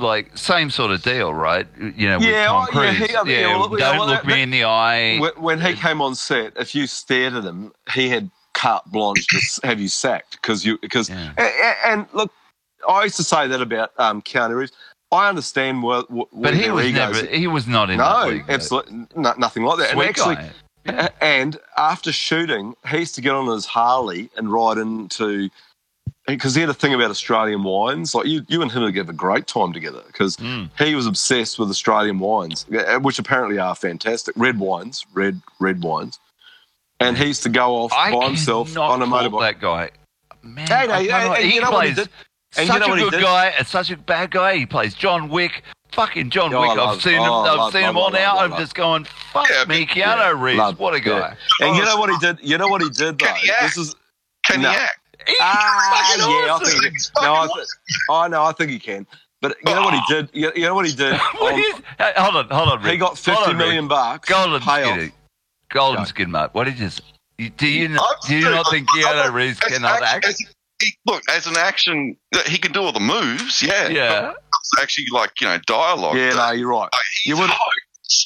[0.00, 1.66] like same sort of deal, right?
[1.78, 3.10] You know, with Yeah, Tom oh, yeah, Cruise.
[3.10, 5.18] he- yeah, well, don't well, look that- me in the eye.
[5.36, 9.66] When, he came on set, if you stared at him, he had carte blanche to
[9.66, 11.32] have you sacked because you because Yeah.
[11.38, 12.32] a- a- and, look,
[12.88, 14.72] I used to say that about um, Keanu Reeves.
[15.12, 17.26] I understand what, what but he was he never.
[17.26, 17.98] He was not in.
[17.98, 19.90] No, absolutely no, nothing like that.
[19.90, 20.50] Sweet and actually, guy.
[20.86, 25.50] A- And after shooting, he used to get on his Harley and ride into
[26.34, 28.14] because he had a thing about Australian wines.
[28.14, 30.68] Like you, you and him would have a great time together because Mm.
[30.78, 34.34] he was obsessed with Australian wines, uh, which apparently are fantastic.
[34.36, 36.18] Red wines, red red wines,
[37.00, 39.40] and he used to go off I by himself on a motorbike.
[39.40, 39.90] That guy.
[40.42, 42.14] Man, Hey, no, I yeah, cannot- he you know what he plays did?
[42.52, 44.56] Such you know a good guy and such a bad guy.
[44.56, 45.62] He plays John Wick.
[45.92, 46.70] Fucking John Oh, Wick.
[46.70, 47.22] I I've love- seen him.
[47.22, 48.38] oh, I've love, seen him love, all love, now.
[48.38, 50.58] I'm just going, fuck Yeah, me, but- Keanu yeah, Reeves.
[50.58, 51.02] love, what a yeah.
[51.04, 51.36] guy.
[51.60, 52.38] And you know what he did?
[52.42, 53.26] You know what he did though.
[53.26, 53.62] Can he act?
[53.62, 53.94] This is
[54.46, 54.70] Can No.
[54.70, 55.09] he act?
[55.26, 56.80] He's Ah, fucking yeah, I awesome.
[56.80, 56.92] think.
[56.94, 57.66] He's No, I, fucking th-
[58.10, 59.06] oh no, I think he can.
[59.42, 60.28] But you know what he did?
[60.34, 61.14] You, you know what he did?
[61.38, 62.84] What On- is, hey, hold on, hold on.
[62.84, 64.28] he got Hold fifty on, million bucks.
[64.28, 64.94] Golden payoff.
[64.98, 65.12] skin.
[65.70, 66.04] Golden Go.
[66.04, 66.50] skin, mate.
[66.52, 67.02] What did you say?
[67.38, 70.26] You- Do you, not, do you not think I'm Keanu not- Reeves as cannot act-
[70.26, 70.26] act?
[70.26, 70.38] as-
[70.82, 72.16] he- look, as an action,
[72.46, 73.62] he can do all the moves.
[73.62, 74.32] Yeah, Yeah.
[74.32, 76.16] It's actually like you know dialogue.
[76.16, 76.88] Yeah, no, you're right.
[76.92, 77.76] Like, You would- hoax.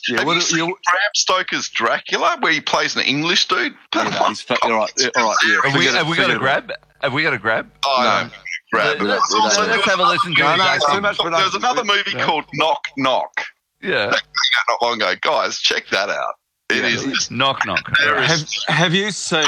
[0.09, 3.75] Yeah, Have would- you seen you- Bram Stoker's Dracula, where he plays an English dude?
[3.95, 5.55] Yeah, no, he's fa- all right, all right, Yeah.
[5.65, 6.73] Have we, Forget have we got a grab?
[7.03, 7.71] Have we got a grab?
[7.85, 8.29] Oh, No.
[8.29, 8.35] no.
[8.73, 8.99] Grab.
[8.99, 11.01] No, Let's, no, no, let's- let's have a listen to No, his no, it's too
[11.01, 12.25] much Look, There's another movie Yeah.
[12.25, 13.45] called Knock Knock.
[13.83, 14.07] Yeah.
[14.69, 15.59] Not long ago, guys.
[15.61, 16.35] Check that out.
[16.71, 16.87] It Yeah.
[16.87, 17.85] is just Knock, knock.
[18.01, 18.31] There Right.
[18.31, 19.43] is- Have Have you seen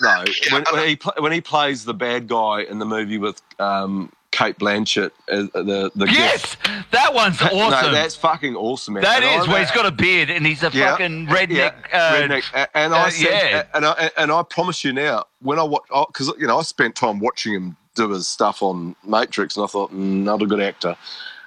[0.00, 3.42] no when, when he pl- when he plays the bad guy in the movie with
[3.58, 6.56] um, Cate Blanchett as the the Yes!
[6.90, 7.70] That one's awesome.
[7.70, 9.02] No, that's fucking awesome, man.
[9.04, 10.90] That And is I- where he's got a beard and he's a Yeah.
[10.92, 11.74] fucking redneck.
[11.92, 12.68] Yeah, uh, redneck.
[12.74, 13.62] And uh, I said, yeah.
[13.74, 16.96] and I and I promise you now, when I watch, because you know, I spent
[16.96, 20.60] time watching him do his stuff on Matrix, and I thought, mm, not a good
[20.60, 20.96] actor.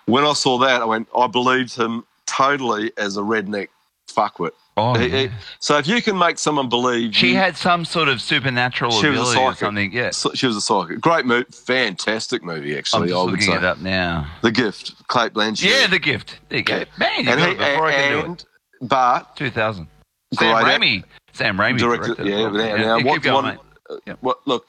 [0.05, 3.69] When I saw that, I went, I believed him totally as a redneck
[4.07, 4.51] fuckwit.
[4.78, 5.17] Oh, He- yeah.
[5.19, 8.91] he- so if you can make someone believe She you- had some sort of supernatural
[8.91, 9.59] She was a ability or psychic.
[9.59, 9.91] something.
[9.93, 10.09] Yeah.
[10.11, 10.99] So- She was a psychic.
[10.99, 12.78] Great movie, fantastic movie.
[12.78, 12.97] actually.
[12.97, 14.28] I'm Actually, just I would looking say it up now.
[14.41, 15.63] the gift, Cate Blanchett.
[15.69, 16.39] Yeah, the gift.
[16.49, 16.78] There you go.
[16.80, 16.84] Yeah.
[16.97, 18.45] Man, you and got he, it before I can do it.
[18.82, 19.88] but 2000.
[20.34, 21.03] Sam great Raimi.
[21.32, 22.17] Sam Raimi directed.
[22.17, 22.28] directed.
[22.28, 22.38] it.
[22.38, 23.59] Yeah, but now, now keep what, going, what, mate.
[23.89, 24.13] Uh, yeah.
[24.19, 24.39] what?
[24.45, 24.65] Look,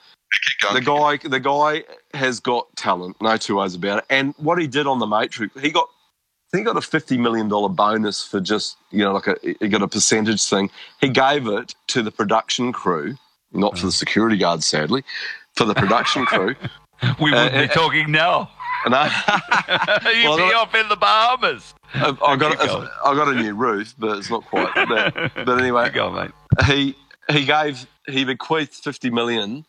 [0.73, 1.83] the guy, the guy
[2.15, 3.17] has got talent.
[3.21, 4.05] No two ways about it.
[4.11, 5.89] And what he did on the Matrix, he got.
[6.57, 9.83] He got a fifty million dollar bonus for just you know like a he got
[9.83, 10.71] a percentage thing.
[11.01, 13.17] He gave it to the production crew,
[13.53, 15.05] not for the security guards, sadly,
[15.55, 16.55] for the production crew.
[17.21, 18.51] We Uh, would be uh, talking now.
[18.87, 19.09] And I,
[20.15, 21.75] You'd Well, be off in the Bahamas.
[21.93, 22.89] I've, I've got Keep going.
[23.05, 25.33] I got a new roof, but it's not quite that.
[25.45, 26.31] But anyway, going, mate.
[26.65, 26.97] he
[27.29, 29.67] he gave he bequeathed fifty million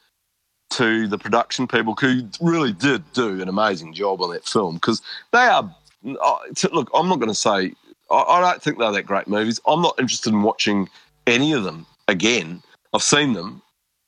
[0.72, 5.02] to the production people who really did do an amazing job on that film because
[5.34, 5.70] they are.
[6.04, 7.74] Look, I'm not going to say
[8.10, 9.60] I, I don't think they're that great movies.
[9.68, 10.90] I'm not interested in watching
[11.26, 12.62] any of them again.
[12.94, 13.62] I've seen them.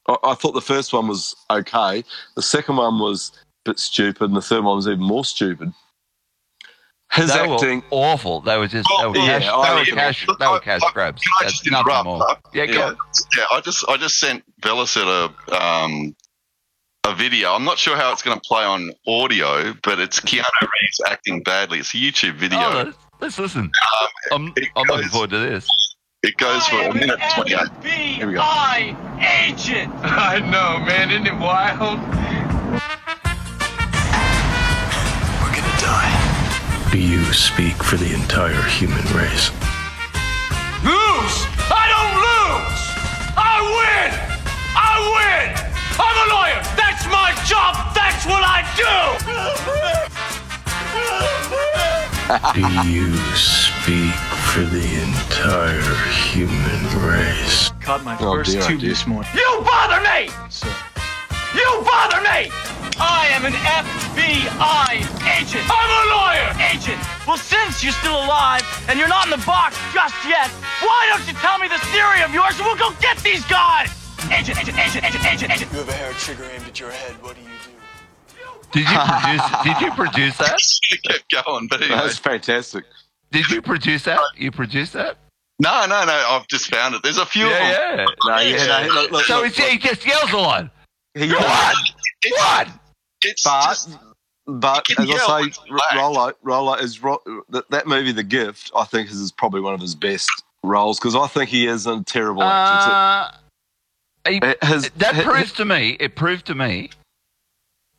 [0.07, 2.03] I, I thought the first one was okay.
[2.35, 3.31] The second one was
[3.65, 5.73] a bit stupid, and the third one was even more stupid.
[7.11, 7.79] His They acting.
[7.79, 8.39] were awful.
[8.41, 10.81] They were just they were Well, cash, yeah, they were cash, Look, they were cash
[10.85, 11.21] I- grabs.
[11.23, 12.19] can I That's just nothing interrupt, more.
[12.21, 12.35] huh?
[12.53, 12.93] Yeah, Yeah,
[13.35, 13.45] yeah.
[13.51, 16.15] I just I just sent Velocet a um
[17.05, 17.53] a video.
[17.53, 21.41] I'm not sure how it's going to play on audio, but it's Keanu Reeves acting
[21.43, 21.79] badly.
[21.79, 22.59] It's a YouTube video.
[22.59, 23.71] Oh, let's, let's listen.
[24.31, 25.67] Um, I'm, it I'm looking forward to this.
[26.23, 27.69] it goes for a minute twenty eight.
[27.83, 28.41] Here we go.
[28.41, 29.93] FBI agent.
[30.03, 31.09] I know, man.
[31.11, 31.99] Isn't it wild?
[35.41, 36.89] We're gonna die.
[36.91, 39.51] Do you speak for the entire human race.
[40.83, 41.45] Lose?
[41.71, 42.81] I don't lose.
[43.37, 44.11] I win.
[44.75, 45.68] I win.
[45.99, 46.59] I'm a lawyer.
[46.79, 47.75] That's my job.
[47.93, 48.95] That's what I do.
[52.53, 54.13] Do you speak
[54.53, 55.95] for the entire
[56.29, 57.71] human race.
[57.81, 58.89] Caught my Oh, first dear, tube dear.
[58.89, 59.29] this morning.
[59.33, 60.29] You bother me.
[61.57, 62.51] You bother me.
[63.01, 64.93] I am an FBI
[65.39, 65.63] agent.
[65.65, 66.49] I'm a lawyer.
[66.73, 66.99] Agent.
[67.25, 70.49] Well, since you're still alive and you're not in the box just yet,
[70.85, 73.89] why don't you tell me this theory of yours and we'll go get these guys?
[74.31, 75.71] Agent, agent, agent, agent, agent, agent.
[75.71, 77.13] You have a hair trigger aimed at your head.
[77.23, 77.71] What do you do?
[78.71, 79.63] Did you produce?
[79.63, 80.61] did you produce that?
[80.91, 81.97] It kept going, but anyway.
[82.01, 82.83] That's fantastic.
[83.31, 84.19] Did you produce that?
[84.37, 85.17] You produced that?
[85.59, 86.11] No, no, no.
[86.29, 87.03] I've just found it.
[87.03, 87.61] There's a few of them.
[87.61, 88.05] Yeah, yeah.
[88.25, 90.69] No, yeah, no, look, look, So look, he, he just yells a lot.
[91.13, 91.75] he- What?
[92.23, 92.67] It's, What?
[93.23, 93.97] It's But just,
[94.47, 95.95] but as yell I say, it's black.
[95.95, 96.99] Rollo, Rollo is
[97.49, 98.71] that, that movie, The Gift.
[98.75, 100.29] I think is probably one of his best
[100.63, 102.91] roles because I think he is a terrible actor.
[102.91, 103.37] Uh, he-
[104.25, 105.97] It has- that it- proves to me.
[105.99, 106.89] It proved to me.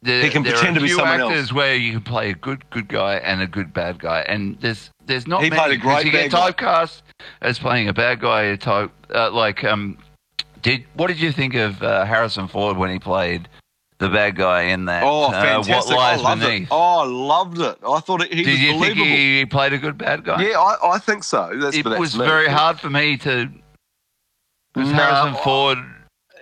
[0.02, 1.30] That He can there pretend are to be few someone else.
[1.32, 4.58] actors where you can play a good good guy and a good bad guy, and
[4.60, 5.60] there's there's not He many.
[5.60, 6.64] played a great You get bad guy.
[6.64, 7.02] typecast
[7.42, 8.42] as playing a bad guy.
[8.44, 9.98] a Type uh, like um,
[10.62, 13.46] did what did you think of uh, Harrison Ford when he played
[13.98, 15.02] the bad guy in that?
[15.04, 15.74] Oh, uh, fantastic!
[15.74, 16.62] What lies I loved beneath?
[16.62, 16.68] it.
[16.70, 17.76] Oh, I loved it.
[17.86, 19.04] I thought it, he did was you think believable.
[19.04, 20.42] he played a good bad guy?
[20.48, 21.50] Yeah, I, I think so.
[21.60, 23.50] That's, it that's was very hard for me to.
[24.72, 25.78] Because No, Harrison Ford,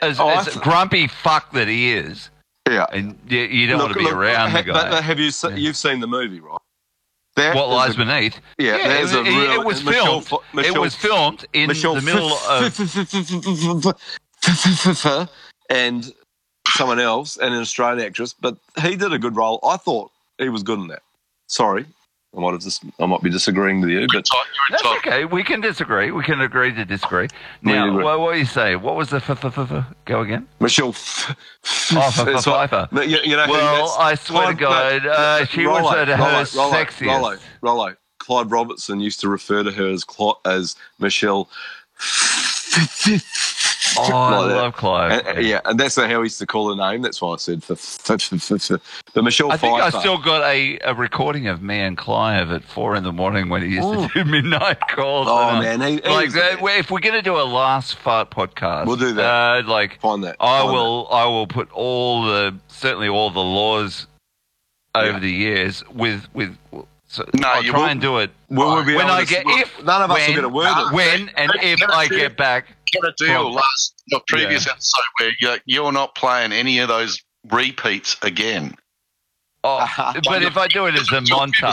[0.02, 2.30] as, Oh, as grumpy fuck that he is,
[2.68, 2.86] Yeah.
[2.92, 5.00] and you, you don't Look- want to be look, around ha- the But guy.
[5.00, 5.56] have you se- Yeah.
[5.56, 6.58] you've seen the movie, right?
[7.36, 8.40] That what lies a- beneath?
[8.58, 9.60] Yeah, Yeah, it, a real.
[9.60, 10.26] it was uh, Michelle filmed.
[10.26, 12.74] Fo- it was filmed in Michelle the middle of
[15.70, 16.12] and
[16.66, 19.60] someone else and an Australian actress, but he did a good role.
[19.64, 21.02] I thought he was good in that.
[21.46, 21.86] Sorry,
[22.36, 24.28] I might have just I might be disagreeing with you, but
[24.70, 25.24] That's okay.
[25.24, 26.10] We can disagree.
[26.10, 27.28] We can agree to disagree.
[27.62, 28.04] Now, agree.
[28.04, 28.76] what, what do you say?
[28.76, 30.46] What was the f- f- f- f- go again?
[30.60, 30.90] Michelle.
[30.90, 31.34] F-
[31.92, 32.88] Oh, f- f- it's like- Pfeiffer.
[32.92, 35.96] but you, you know, who Well, I swear to Clyde- God, uh, she was Rollo,
[35.96, 37.06] at her Rollo, Rollo, sexiest.
[37.06, 37.96] Rollo, Rollo.
[38.18, 41.48] Clive Robertson used to refer to her as Cl- as Michelle.
[43.96, 44.56] Oh, I Like that.
[44.56, 45.12] love Clive.
[45.12, 47.02] And- and- yeah, and that's how he used to call the name.
[47.02, 48.80] That's why I said for, for, for, for, for.
[49.14, 49.96] But Michelle I think Pfeiffer.
[49.96, 53.48] I still got a, a recording of me and Clive at four in the morning
[53.48, 54.08] when he used Ooh.
[54.08, 55.26] to do midnight calls.
[55.28, 58.86] Oh, uh, man, he- he like that, if we're gonna do a last fart podcast,
[58.86, 59.64] We'll do that.
[59.64, 60.36] Uh, like Find that.
[60.40, 64.06] I Find will, I will put all the certainly all the laws
[64.94, 65.18] over Yeah.
[65.18, 66.56] the years with with.
[67.10, 69.24] So No, I'll you try will- and do it Will we be when able I
[69.24, 70.72] to- get if none of us when, will get a word in.
[70.78, 72.18] Uh, when and Get- if get a I deal.
[72.18, 72.66] get back.
[72.92, 76.88] Get a deal From- last your previous episode where you're, you're not playing any of
[76.88, 77.18] those
[77.50, 78.74] repeats again.
[79.64, 79.84] Oh,
[80.24, 81.64] but if I do it as a montage.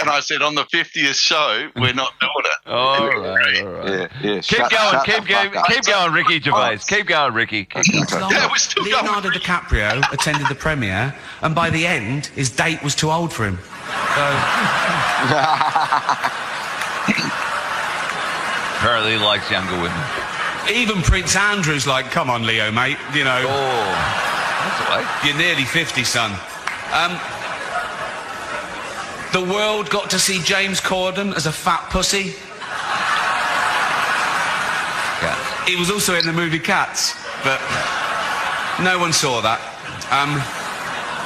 [0.00, 2.52] and I said on the 50th show, we're not doing it.
[2.70, 3.88] All right, all right.
[3.88, 4.34] Yeah, yeah.
[4.40, 5.66] Keep shut- going, shut keep going, up.
[5.66, 6.56] keep going, Ricky Gervais.
[6.56, 6.76] Oh.
[6.86, 7.64] Keep going, Ricky.
[7.64, 8.30] Keep going.
[8.30, 9.04] Yeah, we're still going.
[9.04, 13.46] Leonardo DiCaprio attended the premiere, and by the end, his date was too old for
[13.46, 13.58] him.
[14.16, 14.22] So,
[18.78, 20.02] Apparently, he likes younger women.
[20.70, 22.98] even Prince Andrew's like, "Come on, Leo, mate.
[23.14, 23.94] You know, Oh,
[24.64, 25.06] that's all right.
[25.24, 26.32] you're nearly 50, son."
[26.92, 27.18] Um,
[29.32, 32.34] the world got to see James Corden as a fat pussy.
[35.22, 35.64] Yeah.
[35.66, 37.14] He was also in the movie Cats,
[37.44, 37.60] but
[38.82, 39.60] no one saw that.
[40.10, 40.42] Um,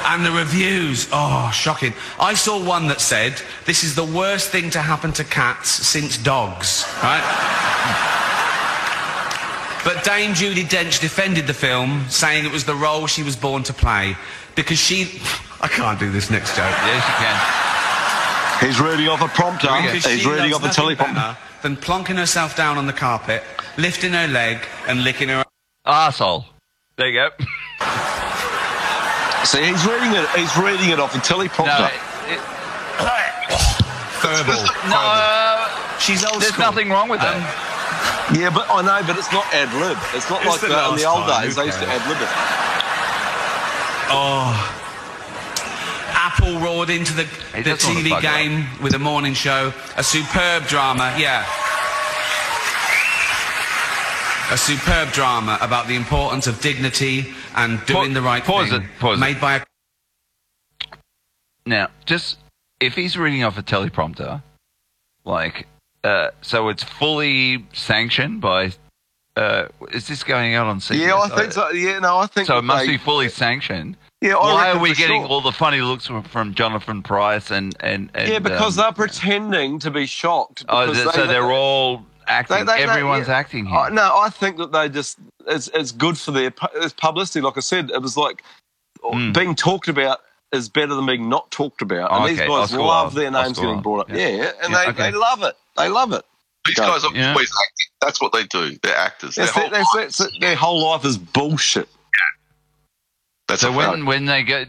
[0.05, 1.93] and the reviews, oh, shocking.
[2.19, 6.17] I saw one that said, this is the worst thing to happen to cats since
[6.17, 7.23] dogs, right?
[9.83, 13.63] But Dame Judi Dench defended the film, saying it was the role she was born
[13.63, 14.17] to play.
[14.55, 15.21] Because she...
[15.61, 16.65] I can't do this next joke.
[16.65, 18.67] Yes, you can.
[18.67, 19.67] He's reading off a prompter.
[19.67, 21.13] Because He's reading off loves a teleprompter.
[21.15, 23.43] better Than plonking herself down on the carpet,
[23.77, 25.45] lifting her leg, and licking her
[25.85, 26.45] Arsehole.
[26.97, 27.29] There you go.
[29.47, 30.27] See, he's reading it.
[30.35, 31.87] He's reading it off a No, teleprompter.
[32.27, 32.41] it,
[34.19, 34.63] verbal.
[34.91, 34.99] no
[35.99, 36.65] She's old there's school.
[36.65, 37.35] nothing wrong with that.
[37.37, 39.97] Um, Yeah, but I know, but it's not ad lib.
[40.13, 41.55] It's not It's like the that in the old time, days.
[41.55, 42.29] who They used to ad lib it.
[44.11, 44.51] Oh.
[46.11, 47.23] Apple roared into the,
[47.55, 48.35] He the TV fuck it up.
[48.35, 49.71] game with a morning show.
[49.95, 51.45] A superb drama, yeah.
[54.49, 58.83] A superb drama about the importance of dignity and doing Pa- the right pause thing.
[58.83, 59.41] it, pause it.
[59.41, 59.61] by a
[61.65, 62.37] Now, just
[62.79, 64.41] if he's reading off a teleprompter,
[65.25, 65.67] like,
[66.05, 68.71] uh, so it's fully sanctioned by.
[69.35, 70.99] Uh, is this going out on CBS?
[70.99, 71.69] Yeah, I think so.
[71.71, 73.97] Yeah, no, I think So it must they- be fully sanctioned.
[74.21, 75.29] Yeah, I Why are we getting sure.
[75.29, 78.93] all the funny looks from, from Jonathan Pryce and and, and Yeah, because um, they're
[78.93, 80.63] pretending to be shocked.
[80.69, 82.57] oh, because th- so they- they're all acting.
[82.57, 83.35] They- they- they- Everyone's yeah.
[83.37, 83.77] acting here.
[83.77, 85.17] Uh, no, I think that they just
[85.47, 87.41] it's it's good for their it's publicity.
[87.41, 88.43] Like I said, it was like
[89.03, 89.33] Mm.
[89.33, 90.19] being talked about
[90.51, 92.11] is better than being not talked about.
[92.11, 94.09] And Oh, these guys Oscar love Wilde, their names Oscar getting Wilde, brought up.
[94.09, 94.27] yeah.
[94.27, 95.11] Yeah, and Yeah, they, okay.
[95.11, 95.55] they love it.
[95.77, 96.25] They love it.
[96.65, 97.29] These guys are Yeah.
[97.31, 97.87] always acting.
[98.01, 98.77] That's what they do.
[98.81, 99.35] They're actors.
[99.35, 101.87] Their their, whole that's, that's, their whole life is bullshit.
[103.47, 104.67] That's So when when they get,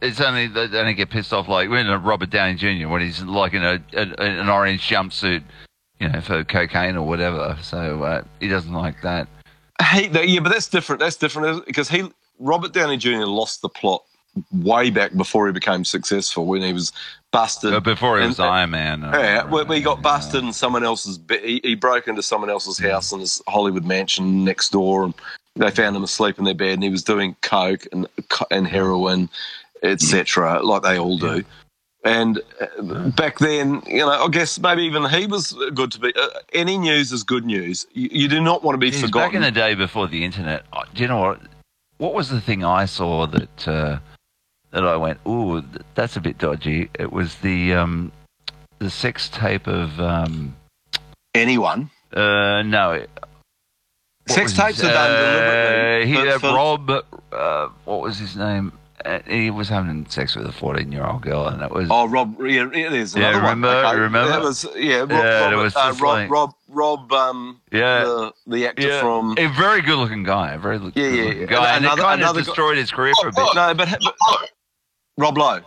[0.00, 2.88] it's only they only get pissed off like when Robert Downey Jr.
[2.88, 5.42] when he's like in a, a an orange jumpsuit,
[6.00, 7.56] you know, for cocaine or whatever.
[7.62, 9.28] So uh, he doesn't like that.
[9.80, 11.00] Yeah, but that's different.
[11.00, 13.24] That's different because he Robert Downey Jr.
[13.24, 14.02] lost the plot
[14.52, 16.92] way back before he became successful when he was
[17.30, 17.72] busted.
[17.72, 19.02] But before he And- was Iron Man.
[19.02, 23.20] Yeah, he got busted in someone else's, he, he broke into someone else's house in
[23.20, 25.14] this Hollywood mansion next door, and
[25.56, 28.06] they found him asleep in their bed, and he was doing coke and
[28.50, 29.28] and heroin,
[29.82, 31.44] etc., like they all do.
[32.06, 36.12] And uh, back then, you know, I guess maybe even he was good to be.
[36.14, 37.84] Uh, any news is good news.
[37.94, 39.28] You, you do not want to be Geez, forgotten.
[39.30, 41.40] back in the day before the internet, uh, do you know what?
[41.98, 43.98] What was the thing I saw that uh,
[44.70, 45.64] that I went, "Ooh,
[45.96, 46.90] that's a bit dodgy"?
[46.94, 48.12] It was the um,
[48.78, 50.54] the sex tape of um,
[51.34, 51.90] Anyone.
[52.12, 52.92] uh, no.
[52.92, 53.10] it-
[54.28, 56.06] Sex tapes his- are done deliberately.
[56.12, 56.90] He, uh, for- Rob,
[57.32, 58.72] uh, what was his name?
[59.06, 62.66] Uh, he was having sex with a fourteen-year-old girl, and it was Oh, Rob, yeah,
[62.72, 63.14] it is.
[63.14, 63.84] Yeah, another remember- one.
[63.86, 64.30] Okay, remember?
[64.32, 68.00] That was, yeah, Rob, Yeah, Rob, it was uh, Rob, like- Rob, Rob, um, yeah.
[68.04, 69.36] the, the actor yeah, from.
[69.38, 71.46] a very good-looking guy, a very good Yeah, yeah, looking yeah.
[71.46, 73.46] guy, and Another- it kind another of guy- destroyed his career for a bit.
[73.54, 74.16] No, but, but
[75.18, 75.60] Rob Lowe.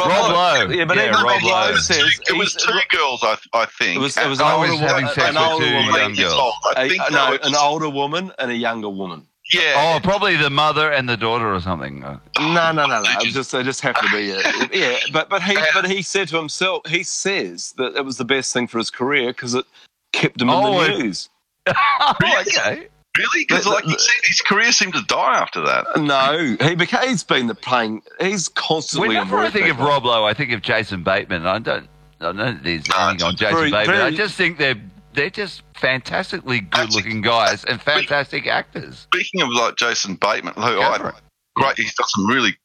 [0.00, 1.76] Rob Lowe, Yeah, but even Rob Rob Lowe Lowe.
[1.76, 3.96] says It was he's- two girls, I, I think.
[3.96, 5.64] It was, it was And an I older was woman, having sex an with older
[5.66, 6.32] two woman, young girls.
[6.34, 6.54] old.
[6.76, 9.26] I a- think no, an older woman and a younger woman.
[9.52, 9.74] Yeah.
[9.96, 12.02] Oh, probably the mother and the daughter or something.
[12.04, 13.10] Uh, No, no, no, no.
[13.20, 14.40] It just they just happened to be a,
[14.72, 14.98] yeah.
[15.12, 18.52] But but he but he said to himself, he says that it was the best
[18.52, 19.64] thing for his career because it
[20.12, 21.28] kept him in Oh, the it- news.
[21.66, 22.14] oh,
[22.46, 22.86] okay.
[23.18, 23.44] Really?
[23.46, 25.84] Because like he said, his career seemed to die after that.
[25.96, 27.08] No, he became.
[27.08, 28.02] He's been the playing.
[28.20, 29.08] He's constantly.
[29.08, 29.84] Whenever I think of that.
[29.84, 31.44] Rob Lowe, I think of Jason Bateman.
[31.44, 31.88] I don't.
[32.20, 34.00] I don't think there's No, anything on Jason very- Bateman.
[34.00, 34.80] I just think they're
[35.12, 39.06] they're just fantastically good-looking guys and fantastic actors.
[39.12, 41.14] Speaking of like Jason Bateman, who Go I for it.
[41.56, 42.56] great, he's got some really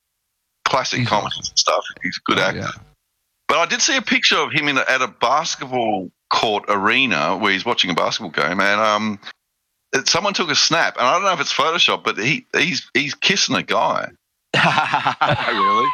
[0.66, 1.84] classic He's comedies and stuff.
[2.04, 2.60] He's a good Oh, actor.
[2.60, 2.68] yeah.
[3.48, 7.38] But I did see a picture of him in a, at a basketball court arena
[7.38, 9.20] where he's watching a basketball game, and um,
[9.94, 12.90] it- someone took a snap, and I don't know if it's Photoshop, but he he's
[12.94, 14.10] he's kissing a guy.
[14.56, 15.90] really?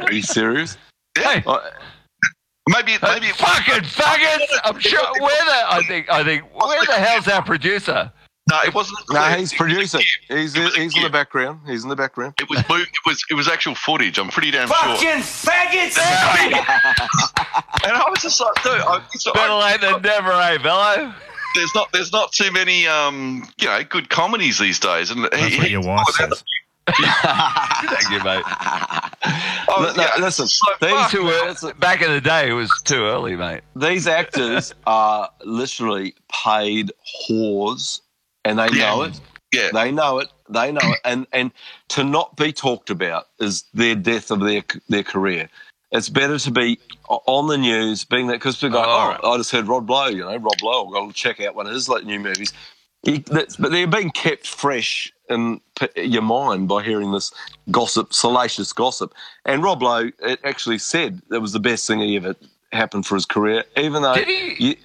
[0.00, 0.76] Are you serious?
[1.18, 1.58] Hey, Uh,
[2.68, 4.46] Maybe hey, maybe fucking faggots!
[4.64, 5.00] I'm sure.
[5.20, 5.72] Where the?
[5.74, 6.10] I think.
[6.10, 6.44] I think.
[6.54, 8.10] Where the hell's our producer?
[8.50, 8.98] no, it wasn't.
[9.10, 9.36] no, clear.
[9.38, 10.02] he's producing.
[10.28, 11.60] He's It he's in the background.
[11.66, 12.34] He's in the background.
[12.40, 14.18] It was it was it was actual footage.
[14.18, 14.76] I'm pretty damn sure.
[14.76, 15.98] Fucking faggots!
[17.84, 21.12] And I was just like, dude, I, so Better I- late than never, eh, fellow?
[21.54, 25.36] there's not there's not too many um you know good comedies these days, and That's
[25.44, 26.42] he, what your wife says.
[27.00, 28.44] Thank you, mate.
[29.76, 30.80] Oh, No, yeah, listen, like,
[31.12, 31.56] these man.
[31.64, 31.72] early.
[31.80, 33.62] Back in the day, it was too early, mate.
[33.74, 36.92] These actors are literally paid
[37.28, 38.00] whores,
[38.44, 38.84] and they Yeah.
[38.84, 39.20] know it.
[39.52, 40.28] Yeah, They know it.
[40.50, 41.00] They know it.
[41.04, 41.50] And and
[41.88, 45.48] to not be talked about is their death of their their career.
[45.90, 46.78] It's better to be
[47.08, 49.20] on the news, being that because people go, Oh, oh, right.
[49.24, 50.92] I just heard Rob Lowe, you know, Rob Lowe.
[50.94, 52.52] I'll check out one of his like new movies.
[53.04, 57.32] He, that's, but they're being kept fresh in p- your mind by hearing this
[57.70, 59.12] gossip, salacious gossip.
[59.44, 62.34] And Rob Lowe it actually said that was the best thing he ever
[62.72, 64.68] happened for his career, even though Did he?
[64.70, 64.76] you-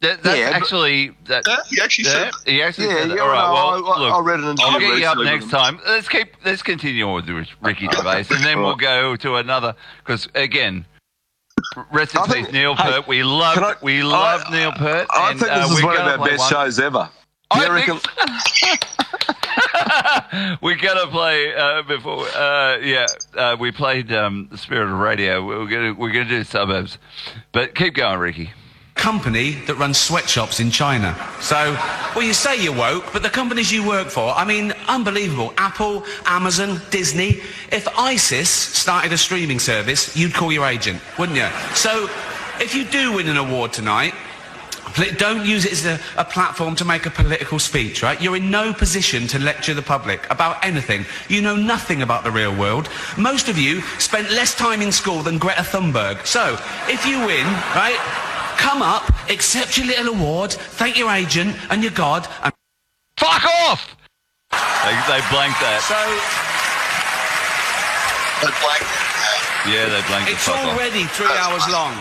[0.00, 1.44] That, that's Yeah, actually that.
[1.46, 3.14] Yeah, he actually yeah, said he actually yeah, said that.
[3.16, 3.46] yeah, All right.
[3.46, 5.78] no, Well, I, I, look, I read an interview I'll get you up next time.
[5.86, 9.76] Let's keep let's continue on with Rich- Ricky Gervais, and then we'll go to another
[10.04, 10.84] because again,
[11.92, 13.06] rest in peace, Neil hey, Peart.
[13.06, 15.06] We love can I- we love I- Neil Peart.
[15.10, 17.08] I and, think uh, this is we're one of our best one- shows ever.
[17.52, 18.00] I think reckon-
[20.62, 22.26] we're gonna play uh, before.
[22.28, 25.44] Uh, yeah, uh, we played um, the Spirit of Radio.
[25.44, 26.98] We're gonna we're gonna do suburbs,
[27.52, 28.50] but keep going, Ricky.
[28.94, 31.16] company that runs sweatshops in China.
[31.40, 31.56] So,
[32.14, 35.52] well, you say you're woke, but the companies you work for, I mean, unbelievable.
[35.56, 37.40] Apple, Amazon, Disney.
[37.72, 41.48] If ISIS started a streaming service, you'd call your agent, wouldn't you?
[41.74, 42.08] So,
[42.60, 44.31] if you do win an award tonight, pl-
[45.16, 48.20] don't use it as a, a platform to make a political speech, right?
[48.20, 51.04] You're in no position to lecture the public about anything.
[51.28, 52.88] You know nothing about the real world.
[53.16, 56.26] Most of you spent less time in school than Greta Thunberg.
[56.26, 57.98] So, if you win, right,
[58.58, 62.52] come up, accept your little award, thank your agent and your God, and
[63.18, 63.86] Fuck off!
[64.50, 65.78] They, they blanked that.
[65.86, 65.94] so
[68.42, 69.62] They blanked that.
[69.70, 70.74] Yeah, they blanked the it's fuck off.
[70.74, 71.94] already three hours long.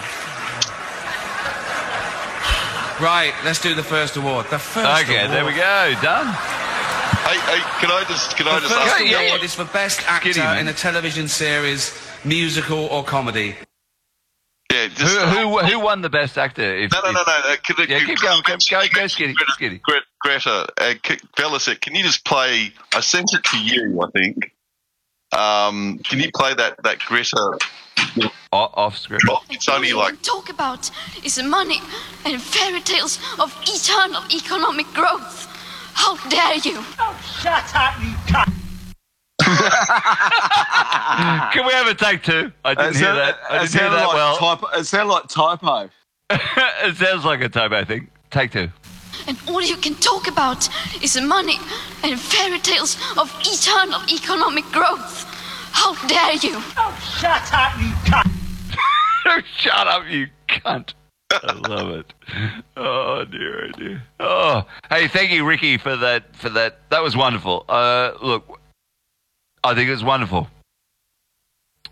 [3.01, 4.45] Right, let's do the first award.
[4.51, 5.31] The first Okay, award.
[5.31, 5.93] there we go.
[6.01, 6.27] Done.
[6.27, 8.99] Hey, hey, can I just can I The just first ask?
[9.03, 9.45] Yeah, yeah, award yeah.
[9.45, 13.55] is for best actor Skinny, in a television series, musical or comedy.
[14.71, 16.75] Yeah, just, Who, who who won the best actor?
[16.75, 17.33] If, No, no, no, if- no.
[17.33, 18.41] uh, Can, Yeah, can- keep going.
[18.45, 19.33] Go, go, go, Skitty.
[19.35, 19.81] Greta, Skitty.
[19.81, 22.71] Greta, Greta uh, K- Bella said, can you just play?
[22.93, 24.53] I sent it to you, I think.
[25.33, 27.57] Um, can you play that that Greta?
[28.51, 29.23] Off, off script.
[29.49, 30.91] It's only All like we talk about
[31.23, 31.79] is money
[32.25, 35.47] and fairy tales of eternal economic growth.
[35.93, 36.83] How dare you?
[36.99, 38.51] Oh, shut up, you cunt!
[41.53, 42.51] Can we have a take two?
[42.63, 43.37] I didn't It hear that.
[43.49, 44.37] I didn't hear that like well.
[44.37, 45.89] typo, it sounds like typo.
[46.29, 48.09] it sounds like a typo, I think.
[48.29, 48.69] Take two.
[49.27, 50.69] And all you can talk about
[51.03, 51.57] is money
[52.03, 55.25] and fairy tales of eternal economic growth.
[55.72, 56.55] How dare you?
[56.78, 58.28] Oh, shut up, you cunt!
[59.57, 60.93] Shut up, you cunt.
[61.32, 62.13] I love it.
[62.76, 64.03] Oh dear, oh dear.
[64.19, 66.36] Oh, hey, thank you, Ricky, for that.
[66.36, 67.63] For that, that was wonderful.
[67.69, 68.59] Uh, look,
[69.63, 70.47] I think it was wonderful.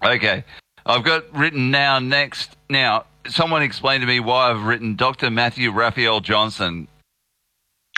[0.03, 0.43] Okay,
[0.85, 1.99] I've got written now.
[1.99, 5.29] Next, now, someone explain to me why I've written Dr.
[5.29, 6.87] Matthew Raphael Johnson.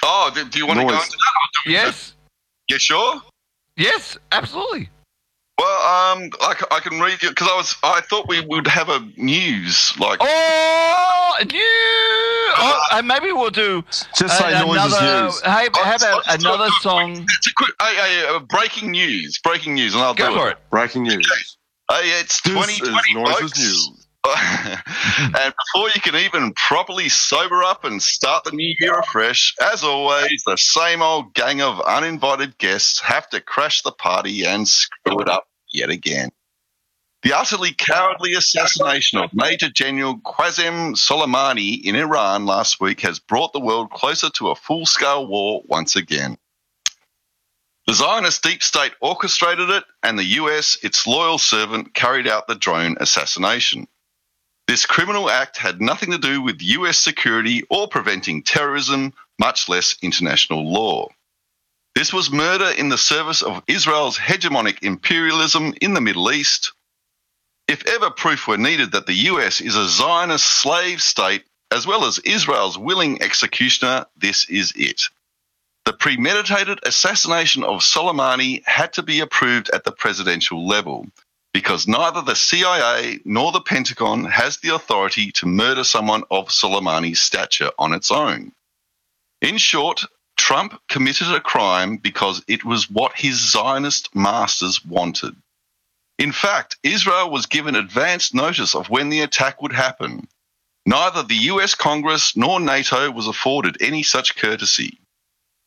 [0.03, 1.71] Oh, do, do you want to go into that?
[1.71, 2.13] Yes,
[2.69, 3.21] You sure?
[3.77, 4.89] yes, absolutely.
[5.61, 8.65] Well, um, I, c- I can read you because I was I thought we would
[8.65, 11.59] have a news like Oh, you.
[12.57, 13.83] Oh, and maybe we'll do
[14.17, 15.23] Just say a- noises another.
[15.25, 15.41] news.
[15.41, 17.11] Hey, how about Oh, another oh, song?
[17.37, 20.49] It's a quick, hey, hey, uh, breaking news, breaking news, and I'll Go do for
[20.49, 20.57] it.
[20.71, 21.57] Breaking news.
[21.91, 23.57] Hey, it's 2020, Noises.
[23.57, 23.97] News.
[24.27, 29.83] and before you can even properly sober up and start the new year afresh, as
[29.83, 35.19] always, the same old gang of uninvited guests have to crash the party and screw
[35.19, 36.29] it up yet again.
[37.23, 43.53] The utterly cowardly assassination of Major General Qasem Soleimani in Iran last week has brought
[43.53, 46.37] the world closer to a full scale war once again.
[47.85, 52.55] The Zionist deep state orchestrated it, and the US, its loyal servant, carried out the
[52.55, 53.87] drone assassination.
[54.67, 59.95] This criminal act had nothing to do with US security or preventing terrorism, much less
[60.01, 61.09] international law.
[61.95, 66.71] This was murder in the service of Israel's hegemonic imperialism in the Middle East.
[67.67, 72.05] If ever proof were needed that the US is a Zionist slave state, as well
[72.05, 75.03] as Israel's willing executioner, this is it.
[75.85, 81.07] The premeditated assassination of Soleimani had to be approved at the presidential level
[81.53, 87.19] because neither the CIA nor the Pentagon has the authority to murder someone of Soleimani's
[87.19, 88.53] stature on its own.
[89.41, 90.05] In short,
[90.41, 95.35] Trump committed a crime because it was what his Zionist masters wanted.
[96.17, 100.27] In fact, Israel was given advance notice of when the attack would happen.
[100.83, 104.99] Neither the US Congress nor NATO was afforded any such courtesy.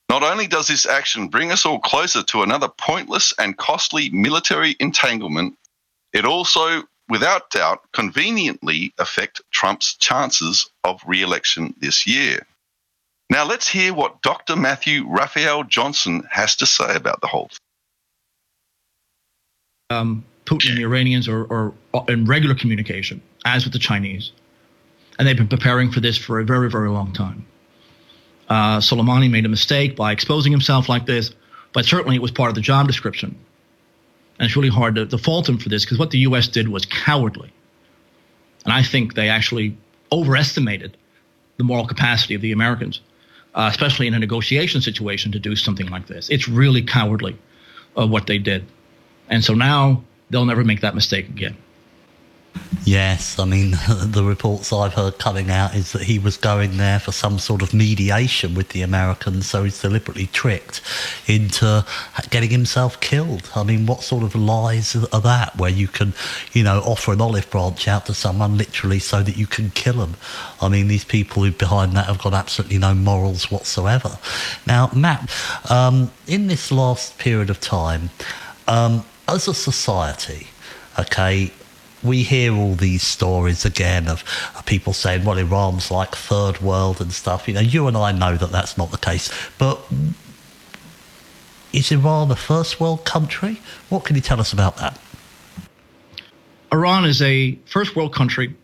[0.08, 4.74] Not only does this action bring us all closer to another pointless and costly military
[4.80, 5.56] entanglement,
[6.12, 12.44] it also, without doubt, conveniently affect Trump's chances of re-election this year.
[13.30, 14.56] Now let's hear what Dr.
[14.56, 17.58] Matthew Raphael Johnson has to say about the whole thing.
[19.90, 21.72] um, Putin and the Iranians are, are
[22.08, 24.32] in regular communication, as with the Chinese.
[25.18, 27.46] And they've been preparing for this for a very, very long time.
[28.48, 31.32] Uh, Soleimani made a mistake by exposing himself like this,
[31.72, 33.36] but certainly it was part of the job description.
[34.38, 36.48] And it's really hard to, to fault him for this because what the U.S.
[36.48, 37.52] did was cowardly.
[38.64, 39.76] And I think they actually
[40.12, 40.96] overestimated
[41.56, 43.00] the moral capacity of the Americans,
[43.54, 46.28] uh, especially in a negotiation situation, to do something like this.
[46.28, 47.36] It's really cowardly
[47.96, 48.64] uh, what they did.
[49.28, 51.56] And so now they'll never make that mistake again.
[52.84, 57.00] Yes, I mean, the reports I've heard coming out is that he was going there
[57.00, 60.82] for some sort of mediation with the Americans, so he's deliberately tricked
[61.26, 61.84] into
[62.28, 63.50] getting himself killed.
[63.56, 66.12] I mean, what sort of lies are that where you can,
[66.52, 69.94] you know, offer an olive branch out to someone literally so that you can kill
[69.94, 70.16] them?
[70.60, 74.18] I mean, these people who behind that have got absolutely no morals whatsoever.
[74.66, 75.30] Now, Matt,
[75.70, 78.10] um, in this last period of time,
[78.68, 80.48] um, as a society,
[80.98, 81.50] okay,
[82.04, 84.22] we hear all these stories again of,
[84.66, 87.46] people saying, well, Iran's like third world and stuff.
[87.48, 89.30] You know, you and I know that that's not the case.
[89.58, 89.80] But
[91.72, 93.60] is Iran a first world country?
[93.88, 94.98] What can you tell us about that?
[96.72, 98.54] Iran is a first world country,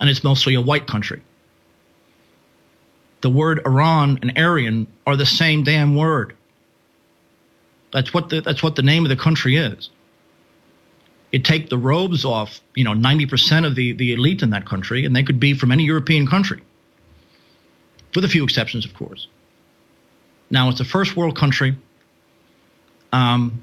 [0.00, 1.22] and it's mostly a white country.
[3.22, 6.36] The word Iran and Aryan are the same damn word.
[7.92, 9.90] That's what the, that's what the name of the country is.
[11.30, 15.04] It take the robes off, you know, 90% of the, the elite in that country,
[15.04, 16.62] and they could be from any European country,
[18.14, 19.28] with a few exceptions, of course.
[20.50, 21.76] Now, it's a first world country
[23.12, 23.60] um,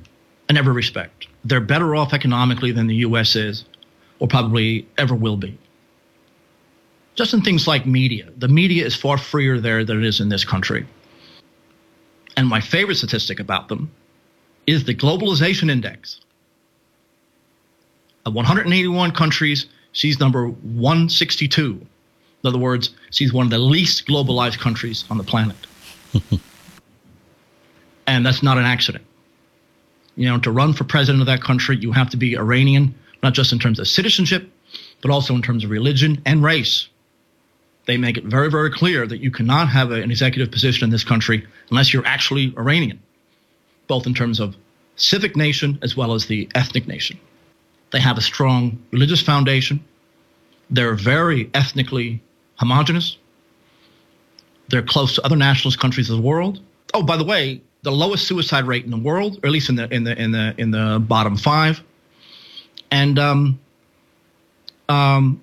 [0.50, 1.28] in every respect.
[1.44, 3.36] They're better off economically than the U.S.
[3.36, 3.66] is,
[4.20, 5.58] or probably ever will be.
[7.16, 8.30] Just in things like media.
[8.38, 10.86] The media is far freer there than it is in this country.
[12.38, 13.92] And my favorite statistic about them
[14.68, 16.20] is the globalization index.
[18.26, 21.80] Of 181 countries, she's number 162.
[22.44, 25.56] In other words, she's one of the least globalized countries on the planet.
[28.08, 29.06] and that's not an accident.
[30.16, 33.34] You know, to run for president of that country, you have to be Iranian, not
[33.34, 34.50] just in terms of citizenship,
[35.02, 36.88] but also in terms of religion and race.
[37.86, 40.90] They make it very, very clear that you cannot have a- an executive position in
[40.90, 43.00] this country unless you're actually Iranian,
[43.88, 44.56] both in terms of
[44.96, 47.20] civic nation as well as the ethnic nation.
[47.96, 49.82] They have a strong religious foundation.
[50.70, 52.22] They're very ethnically
[52.58, 53.16] homogenous.
[54.68, 56.60] They're close to other nationalist countries of the world.
[56.94, 59.78] Oh, by the way, the lowest suicide rate in the world, or at least in
[59.78, 61.82] the in the in the in the bottom five,
[62.92, 63.58] and um,
[64.90, 65.42] um,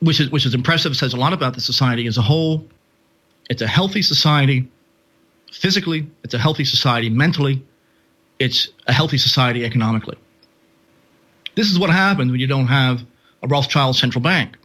[0.00, 0.94] which is which is impressive.
[0.94, 2.62] Says a lot about the society as a whole.
[3.48, 4.68] It's a healthy society,
[5.50, 6.10] physically.
[6.24, 7.64] It's a healthy society mentally.
[8.38, 10.18] It's a healthy society economically.
[11.54, 13.02] This is what happens when you don't have
[13.42, 14.56] a Rothschild central bank.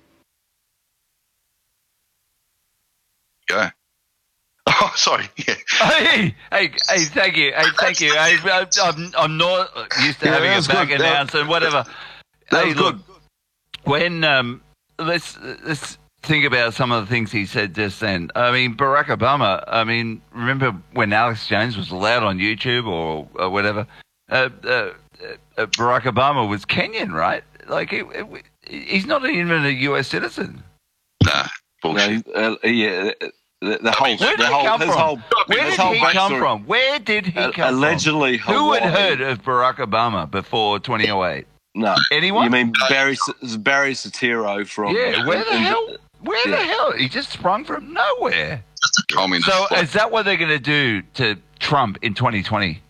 [3.49, 3.72] Yeah.
[4.82, 5.26] Oh, sorry.
[5.48, 5.56] Yeah.
[5.80, 7.52] Hey, hey, hey, thank you.
[7.53, 8.11] Hey, thank you.
[8.11, 9.70] Hey, I- I'm, I'm not
[10.03, 11.02] used to Yeah, having a was back good.
[11.02, 11.84] That- announcer and whatever.
[12.52, 12.95] that hey, was look,
[13.84, 14.61] when, um,
[14.99, 18.30] let's, let's think about some of the things he said just then.
[18.36, 23.28] I mean, Barack Obama, I mean, remember when Alex Jones was allowed on YouTube or,
[23.36, 23.86] or whatever?
[24.30, 24.91] Uh, uh,
[25.58, 27.44] uh, Barack Obama was Kenyan, right?
[27.68, 28.04] Like, he,
[28.68, 30.08] he- he's not even a U.S.
[30.08, 30.64] citizen.
[31.26, 31.48] Nah,
[31.82, 32.26] bullshit.
[32.28, 33.12] No, uh, yeah,
[33.62, 34.98] the, the whole, Where did he whole, come his from?
[35.00, 35.18] whole,
[35.48, 36.66] Where did he come backstory- from?
[36.66, 38.54] Where did he Uh, allegedly from?
[38.56, 41.46] Who had heard of Barack Obama before 2008?
[41.76, 42.46] No, Anyone?
[42.46, 43.14] You mean Barry
[43.44, 44.96] S- Barry Soetoro from?
[44.96, 45.88] Yeah, where the in- hell?
[46.22, 46.91] Where the hell?
[46.94, 48.64] He just sprung from nowhere.
[49.12, 49.48] Communist.
[49.48, 52.82] So is that what they're going to do to Trump in 2020?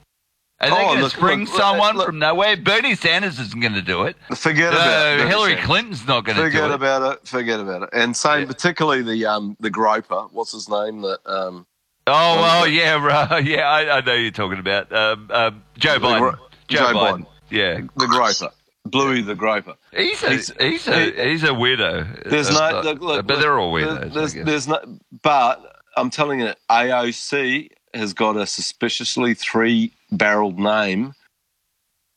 [0.61, 2.05] Are they Oh, going to spring look, someone look.
[2.07, 2.57] from nowhere?
[2.57, 4.17] Bernie Sanders isn't going to do it.
[4.35, 5.27] Forget Uh, about it.
[5.29, 6.51] Hillary Clinton's not going to do it.
[6.51, 7.27] Forget about it.
[7.27, 7.89] Forget about it.
[7.93, 10.23] And same, particularly the um the groper.
[10.31, 11.01] What's his name?
[11.01, 11.65] That um.
[12.07, 12.95] Oh, oh yeah,
[13.31, 13.45] right.
[13.45, 16.37] Yeah, I, I know you're talking about um, um, Joe The Biden.
[16.67, 17.17] Joe, Joe Biden.
[17.19, 17.25] Biden.
[17.51, 18.49] Yeah, The groper,
[18.85, 19.75] Bluey the groper.
[19.95, 22.29] he's a He's- he's, a he's a weirdo.
[22.29, 24.13] There's no, look, look, but they're all weirdos.
[24.13, 24.45] There's, guess.
[24.45, 24.79] there's no,
[25.23, 25.63] but
[25.97, 31.13] I'm telling you, AOC has got a suspiciously three-barreled name,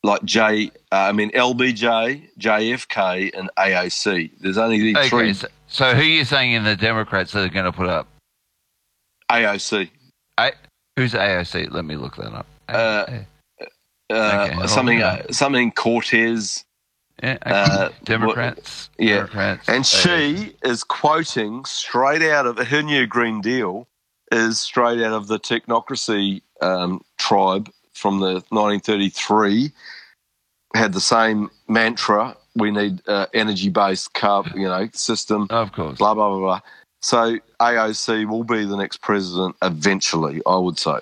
[0.03, 0.70] like J.
[0.90, 4.31] Uh, I mean LBJ, JFK, and AOC.
[4.40, 5.32] There's only Okay, three.
[5.35, 8.07] so, so who are you saying in the Democrats that are going to put up?
[9.31, 9.90] AOC.
[10.39, 10.53] I,
[10.97, 11.70] who's AOC?
[11.70, 12.47] Let me look that up.
[12.69, 13.07] Uh,
[13.61, 16.65] Uh, Okay, hold something, uh, something Cortez.
[17.23, 17.51] Yeah, okay.
[17.51, 18.90] uh, Democrats.
[18.99, 19.69] Yeah, Democrats.
[19.69, 20.03] and AOC.
[20.03, 23.86] she is quoting straight out of her new Green Deal
[24.33, 29.71] is straight out of the technocracy um, tribe from the 1933.
[30.75, 35.47] Had the same mantra: we need uh, energy-based carb, you know, system.
[35.51, 35.99] Of course.
[35.99, 36.61] Blah blah blah blah.
[37.01, 40.41] So AOC will be the next president eventually.
[40.47, 40.99] I would say.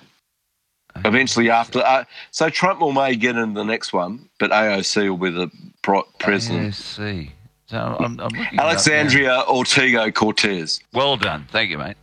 [1.05, 5.17] Eventually, after uh, so Trump will may get in the next one, but AOC will
[5.19, 5.51] be the
[6.19, 6.75] president.
[6.75, 7.31] AOC.
[7.67, 8.63] So I'm, I'm looking it up now.
[8.65, 10.81] Alexandria Ortega Cortez.
[10.93, 11.47] Well done.
[11.53, 11.97] Thank you, mate.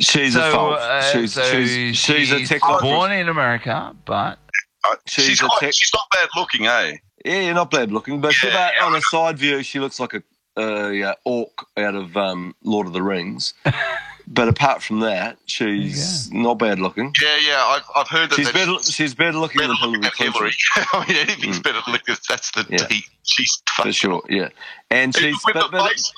[0.00, 0.78] She's so, a fault.
[0.78, 2.80] uh, she's, so she's, she's a she's technocrat.
[2.82, 4.38] born in America, but
[4.84, 6.96] Uh, She's she's, a quite, tech- she's not bad looking, eh?
[7.24, 8.70] Yeah, you're not bad looking, but she- Yeah.
[8.82, 10.22] on a side view, she looks like a
[10.58, 13.52] uh, yeah, orc out of um, Lord of the Rings.
[14.26, 17.12] but apart from that, she's not bad looking.
[17.20, 17.64] Yeah, yeah.
[17.66, 18.36] I've, I've heard that.
[18.36, 18.78] She's that better.
[18.82, 20.56] She's better looking better than Hillary looking than Clinton, Hillary.
[20.94, 22.16] I mean, anything's better than looking.
[22.28, 22.86] That's the Yeah.
[22.86, 24.22] the- she's for sure.
[24.30, 24.48] Yeah,
[24.90, 26.10] and she's with but, but, face.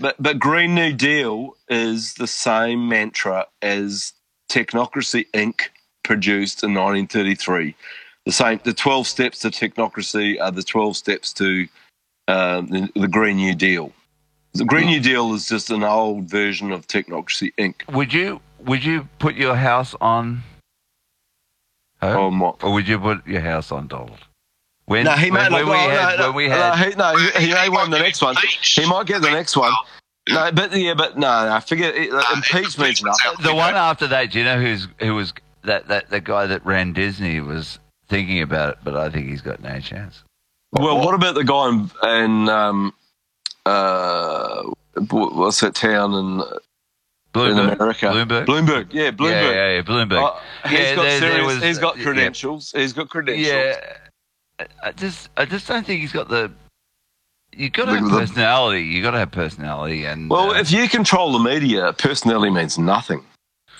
[0.00, 4.12] But but Green New Deal is the same mantra as
[4.50, 5.68] Technocracy Inc.
[6.04, 7.74] produced in 1933.
[8.24, 8.60] The same.
[8.64, 11.66] The 12 steps to technocracy are the 12 steps to
[12.28, 13.92] um, the, the Green New Deal.
[14.54, 17.90] The Green New Deal is just an old version of Technocracy Inc.
[17.92, 20.42] would you would you put your house on?
[22.02, 22.62] On what?
[22.62, 24.18] Or would you put your house on Donald?
[24.88, 26.94] When, no, he when, may when no, we no, had, no, when we no, he,
[26.94, 28.36] no, he, he may win the next one.
[28.62, 29.72] He might get the next one.
[30.30, 32.08] No, but yeah, but no, no forget it.
[32.34, 33.44] impeachment's nothing.
[33.44, 35.34] the one after that, do you know who's who was
[35.64, 37.78] that that the guy that ran Disney was
[38.08, 40.24] thinking about it, but I think he's got no chance.
[40.72, 42.94] Well, what about the guy in, in um,
[43.66, 44.62] uh,
[45.10, 46.42] what's that town in,
[47.42, 48.06] in America?
[48.06, 48.46] Bloomberg?
[48.46, 49.30] Bloomberg, yeah, Bloomberg.
[49.30, 50.30] Yeah, yeah, yeah, Bloomberg.
[50.34, 52.04] Oh, he's Yeah, got there- there serious, was- he's got yeah.
[52.04, 52.72] credentials.
[52.74, 53.46] He's got credentials.
[53.46, 53.96] Yeah,
[54.58, 56.50] I- I just I just don't think he's got the.
[57.56, 58.82] You've got to have personality.
[58.84, 62.78] You've got to have personality, and Well, uh, if you control the media, personality means
[62.78, 63.24] nothing.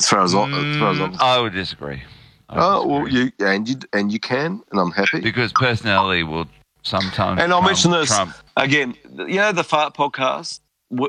[0.01, 2.03] As far as, I as, far as I'm mm, I would disagree.
[2.51, 5.21] Oh well, you and you and you can, and I'm happy.
[5.21, 6.47] because personality will
[6.83, 7.43] sometimes.
[7.43, 8.35] And I'll trump- mention this Trump.
[8.57, 8.95] again.
[9.17, 10.61] You know the fart podcast.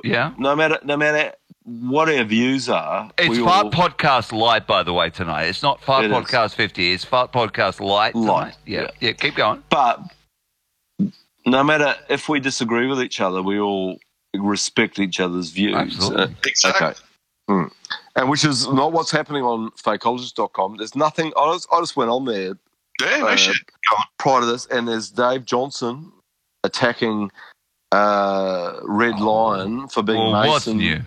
[0.04, 0.34] Yeah.
[0.38, 1.32] No matter no matter
[1.70, 3.12] what our views are.
[3.18, 5.46] It's we Fart all- Podcast Light, by the way, tonight.
[5.46, 6.18] It's not Fart It is.
[6.18, 6.92] Podcast 50.
[6.94, 8.16] It's Fart Podcast Light.
[8.16, 8.58] Light, tonight.
[8.66, 8.88] Yeah.
[9.00, 9.12] yeah.
[9.14, 9.64] keep going.
[9.70, 10.02] But
[11.46, 13.98] no matter if we disagree with each other, we all
[14.36, 15.76] respect each other's views.
[15.76, 16.24] Absolutely.
[16.24, 16.88] Uh, Exactly.
[16.88, 17.00] Okay.
[17.48, 17.64] Hmm.
[18.16, 20.78] And which is not what's happening on fakeologist.com.
[20.78, 21.32] There's nothing.
[21.38, 22.54] I just, I just went on there
[23.02, 23.56] Yeah, no uh, shit.
[24.18, 26.12] Prior to this, and there's Dave Johnson
[26.64, 27.32] attacking
[27.92, 30.50] uh, Red Lion for being Well, Mason.
[30.52, 31.02] What's new,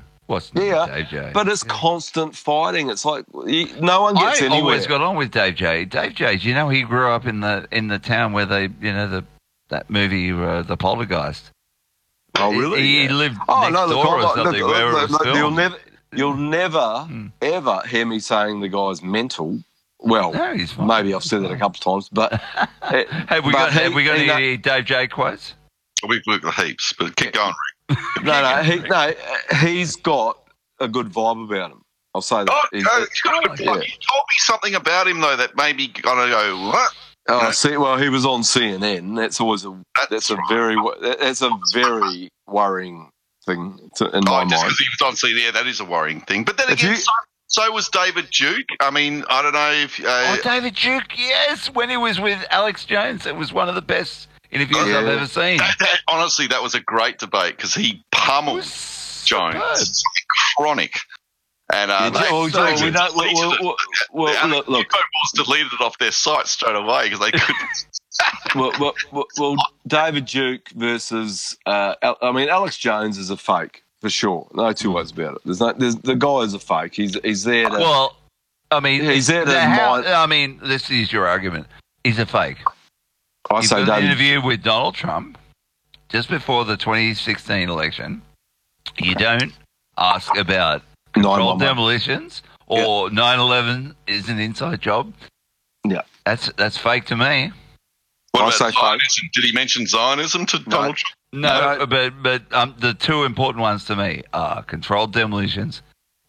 [0.55, 1.31] Yeah, Dave J?
[1.35, 2.91] But it's constant fighting.
[2.91, 4.61] It's like you, no one gets I anywhere.
[4.73, 5.85] always got on with Dave J.
[5.85, 6.37] Dave J.
[6.37, 9.09] Do you know he grew up in the in the town where they, you know,
[9.09, 9.25] the
[9.69, 11.51] that movie, uh, The Poltergeist.
[12.39, 12.83] oh, really?
[12.83, 13.13] He, he Yeah.
[13.15, 13.87] lived Oh next no!
[13.87, 15.77] Look, door or look, something look, where it look, was look, you'll never,
[16.13, 17.27] you'll never, Hmm.
[17.41, 19.63] ever hear me saying the guy's mental.
[20.05, 20.89] Well, No, he's fine.
[20.89, 22.33] maybe I've said that a couple of times, but
[22.91, 25.07] it- Have we but got he- have we got he know- any Dave J.
[25.07, 25.55] quotes?
[26.09, 27.55] We've looked at heaps, but keep going.
[28.23, 29.13] No, no, he, no,
[29.61, 30.39] he's got
[30.81, 31.83] a good vibe about him.
[32.15, 32.51] I'll say that.
[32.51, 33.71] Oh, He's- uh, it's got a yeah.
[33.73, 36.93] You told me something about him though that made me gonna go what?
[37.29, 39.17] Oh, see, well, he was on CNN.
[39.17, 39.77] That's always a
[40.11, 43.09] that's a very that's a very worrying
[43.47, 44.65] thing to, in my Oh, just mind.
[44.65, 46.45] because he was on CD, yeah, that is a worrying thing.
[46.45, 47.13] But then If again, you- so,
[47.47, 48.67] so was David Duke.
[48.81, 50.01] I mean, I don't know if.
[50.01, 53.75] Uh, Oh, David Duke, yes, when he was with Alex Jones, it was one of
[53.75, 54.99] the best interviews Yeah.
[54.99, 55.59] I've ever seen.
[55.59, 58.63] that, that- honestly, that was a great debate because he pummeled
[59.25, 59.63] Jones.
[59.81, 60.03] It's
[60.57, 60.95] chronic.
[61.73, 63.61] And uh, Yeah, they- well, they well, we deleted don't- well, it.
[63.63, 63.77] well,
[64.13, 64.87] well, The look, look.
[64.93, 67.87] Hugo Boss deleted it off their site straight away because they couldn't.
[68.55, 69.57] well, well, well, well,
[69.87, 74.49] David Duke versus uh, I mean Alex Jones is a fake for sure.
[74.53, 75.43] No two ways about it.
[75.47, 76.95] There's no there's, the guy is a fake.
[76.95, 78.17] He's he's there to Well,
[78.71, 81.67] I mean, He's there to the how- mind- I mean, this is your argument.
[82.05, 82.59] He's a fake.
[83.51, 85.39] I He say did an David interview with Donald Trump
[86.09, 88.23] just before the 2016 election.
[88.99, 89.53] You don't
[89.99, 90.83] ask about
[91.13, 95.13] controlled demolitions or 9/11 is an inside job.
[95.87, 96.03] Yeah.
[96.25, 97.53] That's that's fake to me.
[98.33, 98.71] What I about say
[99.19, 99.31] fake.
[99.35, 101.17] Did he mention Zionism to Donald Trump?
[101.35, 101.87] No, No.
[101.87, 105.83] but but um, the two important ones to me are controlled demolitions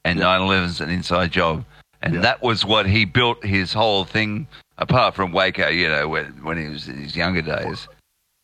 [0.05, 1.63] and 9/11 is an inside job,
[2.01, 2.21] and Yeah.
[2.21, 4.47] that was what he built his whole thing.
[4.83, 7.87] Apart from Waco, you know, when when he was in his younger days,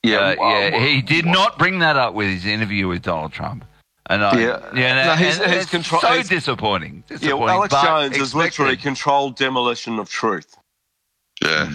[0.03, 3.33] yeah, uh, well, yeah, he did not bring that up with his interview with Donald
[3.33, 3.65] Trump.
[4.09, 4.59] And I, Yeah.
[4.73, 7.03] yeah, No, and, he's- and he's it's control- so he's- disappointing.
[7.09, 7.17] yeah.
[7.17, 10.55] disappointing Well, Alex but Jones is literally controlled demolition of truth.
[11.43, 11.69] Yeah.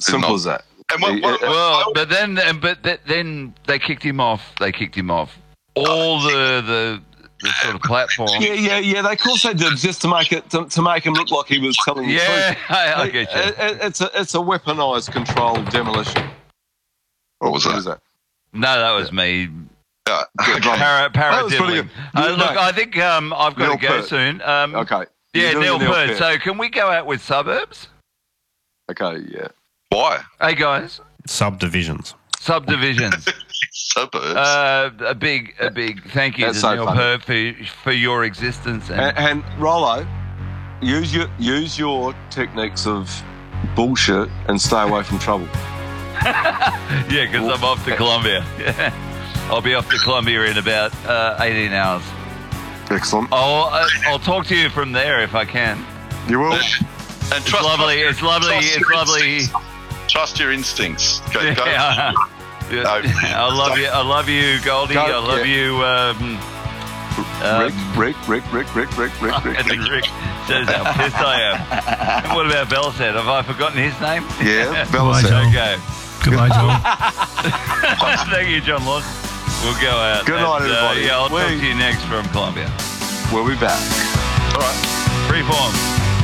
[0.00, 0.64] Simple not- as that.
[0.90, 4.42] And what, what, Yeah, Well, but then, but then they kicked him off.
[4.58, 5.36] They kicked him off
[5.76, 7.02] all the the,
[7.40, 8.28] the sort of platform.
[8.40, 9.02] Yeah, yeah, yeah.
[9.02, 11.46] They of course they did just to make it to, to make him look like
[11.46, 12.64] he was telling the Yeah, truth.
[12.70, 13.40] I, I get you.
[13.40, 16.28] it- it- it's a it's a weaponized controlled demolition.
[17.38, 17.78] what was What that?
[17.78, 18.00] is that?
[18.52, 19.48] No, that was me.
[20.08, 20.22] Yeah.
[20.44, 23.88] Good, Para, That was pretty Uh, look, I think um, I've got Neil to go
[23.88, 24.04] Peart.
[24.06, 24.40] soon.
[24.42, 25.04] Um, Okay.
[25.34, 26.06] Yeah, Neil the Neil Peart.
[26.06, 26.18] Peart.
[26.18, 27.88] So can we go out with suburbs?
[28.90, 29.48] Okay, yeah.
[29.90, 30.22] Why?
[30.40, 32.14] Hey guys, Subdivisions.
[32.40, 33.28] subdivisions.
[33.98, 34.36] Suburbs.
[34.36, 36.98] uh, a big, a big thank you That's to so Neil funny.
[36.98, 38.90] Peart for for your existence.
[38.90, 40.06] And, And, and Rollo,
[40.80, 43.10] use your use your techniques of
[43.74, 45.46] bullshit and stay away from trouble.
[46.24, 48.44] yeah, because I'm off to Colombia.
[49.50, 52.02] I'll be off to Colombia in about uh, 18 hours.
[52.90, 53.28] Excellent.
[53.32, 55.78] I'll uh, I'll talk to you from there if I can.
[56.28, 56.52] You will.
[56.52, 58.00] and It's trust, lovely.
[58.00, 58.56] It's lovely.
[58.56, 59.36] It's lovely.
[59.36, 59.66] instincts.
[60.12, 61.20] Trust your instincts.
[61.32, 62.12] Go, go.
[62.72, 63.86] I love you.
[63.86, 64.94] I love you, Goldie.
[64.94, 65.54] Go, I love yeah.
[65.54, 65.84] you.
[65.84, 66.38] Um,
[67.18, 69.34] Rick, um, Rick, Rick, Rick, Rick, Rick, Rick, Rick.
[69.44, 70.04] I Rick
[70.46, 72.24] says how pissed I am.
[72.24, 73.14] And what about Bellisette?
[73.14, 74.22] Have I forgotten his name?
[74.40, 75.48] Yeah, Bellisette.
[75.48, 75.76] okay.
[76.24, 76.80] Good night, John.
[78.30, 79.10] Thank you, John Lawson.
[79.64, 80.26] We'll go out.
[80.26, 81.00] Good night, and, uh, everybody.
[81.02, 81.40] Uh, yeah, I'll we...
[81.40, 82.70] talk to you next from Colombia.
[83.32, 83.80] We'll be back.
[84.54, 84.78] All right.
[85.26, 86.17] Freeform.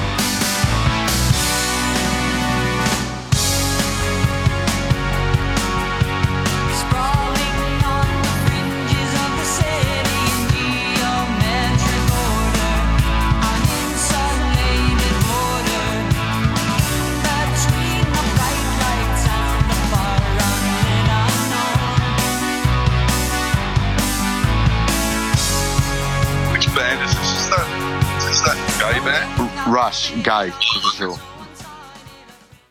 [26.75, 27.69] band, assistant,
[28.19, 29.41] assistant, gay band?
[29.41, 30.51] R- Rush, gay,